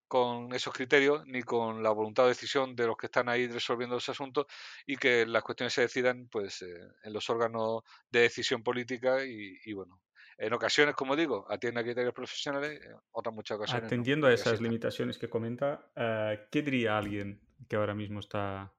[0.08, 3.96] con esos criterios ni con la voluntad de decisión de los que están ahí resolviendo
[3.96, 4.46] los asuntos
[4.86, 9.72] y que las cuestiones se decidan pues eh, en los órganos de decisión política y,
[9.72, 10.00] bueno
[10.38, 14.60] en ocasiones como digo atiende a criterios profesionales en otras muchas ocasiones atendiendo a esas
[14.60, 18.72] limitaciones que comenta eh, qué diría alguien que ahora mismo está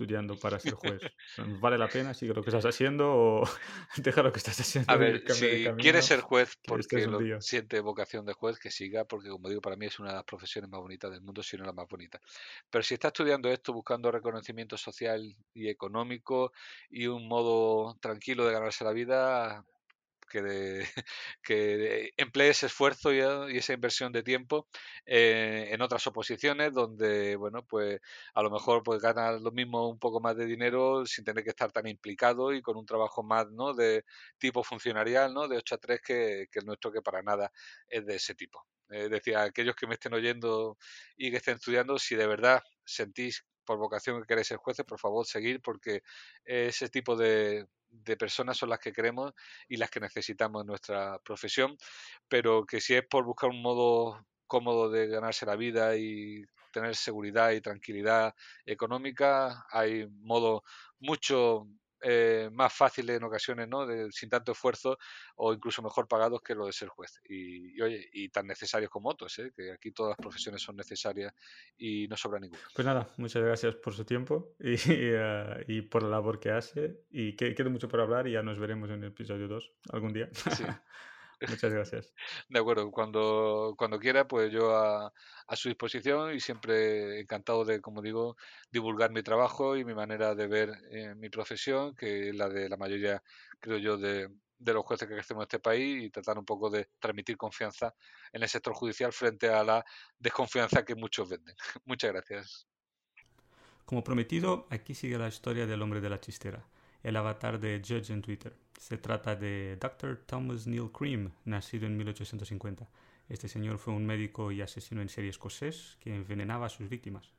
[0.00, 1.02] estudiando para ser juez?
[1.60, 2.14] ¿Vale la pena?
[2.14, 3.42] ¿Sigue lo que estás haciendo o
[3.96, 4.90] deja lo que estás haciendo?
[4.90, 7.06] A ver, si quiere ser juez porque
[7.40, 10.24] siente vocación de juez, que siga, porque como digo, para mí es una de las
[10.24, 12.20] profesiones más bonitas del mundo, si no la más bonita.
[12.70, 16.52] Pero si está estudiando esto buscando reconocimiento social y económico
[16.88, 19.64] y un modo tranquilo de ganarse la vida,
[20.30, 20.86] que, de,
[21.42, 23.20] que emplee ese esfuerzo y,
[23.58, 24.68] esa inversión de tiempo
[25.06, 28.00] eh, en otras oposiciones donde, bueno, pues
[28.34, 31.50] a lo mejor pues gana lo mismo un poco más de dinero sin tener que
[31.50, 33.74] estar tan implicado y con un trabajo más, ¿no?
[33.74, 34.04] De
[34.38, 35.48] tipo funcionarial, ¿no?
[35.48, 37.52] De 8 a 3 que, que el nuestro que para nada
[37.88, 38.64] es de ese tipo.
[38.90, 40.76] Es decir, aquellos que me estén oyendo
[41.16, 44.98] y que estén estudiando, si de verdad sentís por vocación que queréis ser jueces, por
[44.98, 46.02] favor, seguir porque
[46.44, 49.32] ese tipo de, de personas son las que queremos
[49.68, 51.76] y las que necesitamos en nuestra profesión,
[52.28, 56.96] pero que si es por buscar un modo cómodo de ganarse la vida y tener
[56.96, 58.34] seguridad y tranquilidad
[58.64, 60.62] económica, hay modo
[60.98, 61.68] mucho
[62.02, 63.86] eh, más fáciles en ocasiones, ¿no?
[64.10, 64.98] sin tanto esfuerzo
[65.36, 67.20] o incluso mejor pagados que lo de ser juez.
[67.28, 69.52] Y, oye, y tan necesarios como otros, ¿eh?
[69.54, 71.32] que aquí todas las profesiones son necesarias
[71.76, 72.62] y no sobra ninguna.
[72.74, 77.04] Pues nada, muchas gracias por su tiempo y, eh, y por la labor que hace.
[77.10, 80.12] Y que, queda mucho por hablar y ya nos veremos en el episodio 2 algún
[80.12, 80.28] día.
[80.32, 80.64] Sí.
[81.48, 82.12] Muchas gracias.
[82.48, 85.12] De acuerdo, cuando, cuando quiera, pues yo a,
[85.46, 88.36] a, su disposición y siempre encantado de, como digo,
[88.70, 92.68] divulgar mi trabajo y mi manera de ver eh, mi profesión, que es la de
[92.68, 93.22] la mayoría,
[93.58, 94.28] creo yo, de,
[94.60, 97.94] de los jueces que hacemos en este país y tratar un poco de transmitir confianza
[98.32, 99.84] en el sector judicial frente a la
[100.18, 101.56] desconfianza que muchos venden.
[101.86, 102.66] Muchas gracias.
[103.86, 106.64] Como prometido, aquí sigue la historia del hombre de la chistera,
[107.02, 108.54] el avatar de Judge en Twitter.
[108.78, 110.18] Se trata de Dr.
[110.26, 112.88] Thomas Neil Cream, nacido en 1850.
[113.28, 117.32] Este señor fue un médico y asesino en serie escocés que envenenaba a sus víctimas.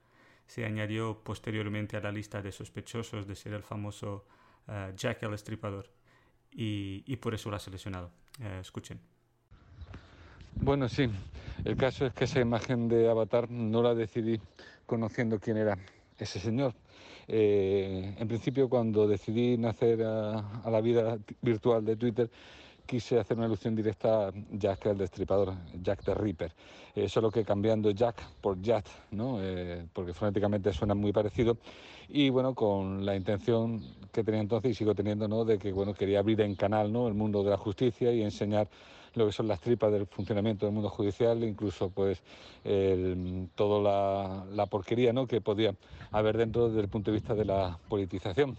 [0.47, 4.25] Se añadió posteriormente a la lista de sospechosos de ser el famoso
[4.67, 5.89] uh, Jack el Estripador
[6.51, 8.11] y, y, por eso lo ha seleccionado.
[8.39, 8.99] Uh, escuchen.
[10.55, 11.09] Bueno, sí,
[11.63, 14.39] el caso es que esa imagen de avatar no la decidí
[14.85, 15.77] conociendo quién era
[16.21, 16.73] ese señor.
[17.27, 22.29] Eh, en principio, cuando decidí nacer a, a, la vida virtual de Twitter,
[22.85, 26.51] quise hacer una alusión directa a Jack el Destripador, Jack the Ripper,
[26.95, 29.37] eh, solo que cambiando Jack por Jack, ¿no?
[29.41, 31.57] Eh, porque fonéticamente suena muy parecido,
[32.09, 33.81] y bueno, con la intención
[34.11, 35.45] que tenía entonces y sigo teniendo, ¿no?
[35.45, 37.07] de que bueno, quería abrir en canal ¿no?
[37.07, 38.67] el mundo de la justicia y enseñar
[39.15, 42.21] lo que son las tripas del funcionamiento del mundo judicial, incluso pues
[42.63, 45.27] el, toda la, la, porquería ¿no?
[45.27, 45.75] que podía
[46.11, 48.57] haber dentro desde el punto de vista de la politización.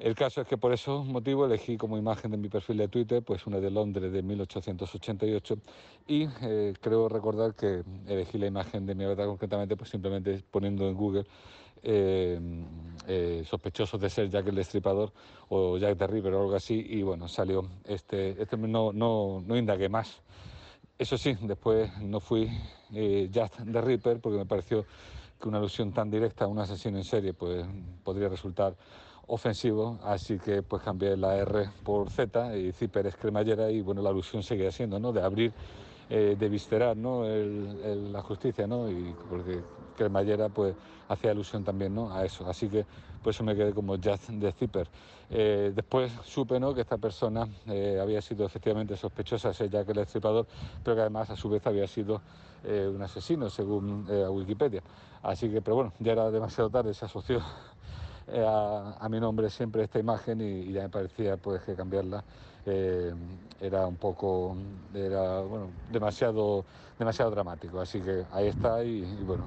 [0.00, 3.22] El caso es que por esos motivos elegí como imagen de mi perfil de Twitter
[3.22, 5.58] pues una de Londres de 1888
[6.08, 10.88] y eh, creo recordar que elegí la imagen de mi avatar concretamente pues simplemente poniendo
[10.88, 11.26] en Google
[11.82, 12.38] eh,
[13.06, 15.12] eh, sospechosos de ser Jack el Destripador
[15.48, 19.56] o Jack the Ripper o algo así y bueno salió este, este no, no, no
[19.56, 20.20] indagué más.
[20.98, 22.50] Eso sí, después no fui
[22.92, 24.84] eh, Jack the Ripper porque me pareció
[25.40, 27.64] que una alusión tan directa a un asesino en serie pues
[28.04, 28.76] podría resultar
[29.26, 34.02] ofensivo, así que pues cambié la R por Z y Zipper es cremallera y bueno,
[34.02, 35.12] la alusión seguía siendo, ¿no?
[35.12, 35.52] De abrir,
[36.10, 37.24] eh, de viscerar, ¿no?
[37.24, 38.90] La justicia, ¿no?
[38.90, 39.60] Y porque
[40.00, 40.74] cremallera pues
[41.08, 42.10] hacía alusión también, ¿no?
[42.10, 42.86] A eso, así que
[43.22, 44.88] pues eso me quedé como jazz de Zipper.
[45.28, 46.74] Eh, después supe, ¿no?
[46.74, 50.46] Que esta persona eh, había sido efectivamente sospechosa de ser Jack el Estripador,
[50.82, 52.22] pero que además a su vez había sido
[52.64, 54.82] eh, un asesino, según Wikipedia.
[55.22, 57.42] Así que, pero bueno, ya era demasiado tarde, se asoció
[58.34, 62.24] a, a, mi nombre siempre esta imagen y, y, ya me parecía pues que cambiarla
[62.66, 63.12] eh,
[63.60, 64.56] era un poco
[64.94, 66.64] era bueno demasiado
[66.98, 67.80] demasiado dramático.
[67.80, 69.44] Así que ahí está y, y bueno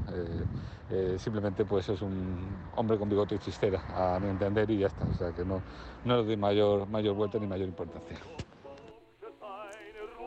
[0.92, 4.88] eh, simplemente pues es un hombre con bigote y chistera a mi entender y ya
[4.88, 5.06] está.
[5.06, 5.62] O sea que no
[6.06, 8.18] no le doy mayor mayor vuelta ni mayor importancia.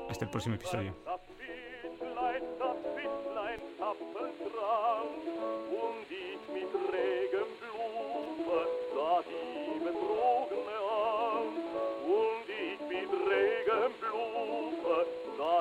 [0.08, 0.94] Hasta el próximo episodio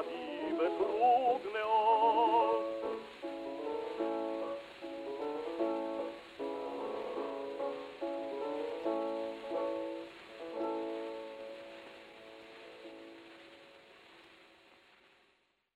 [0.04, 1.62] naive, trudne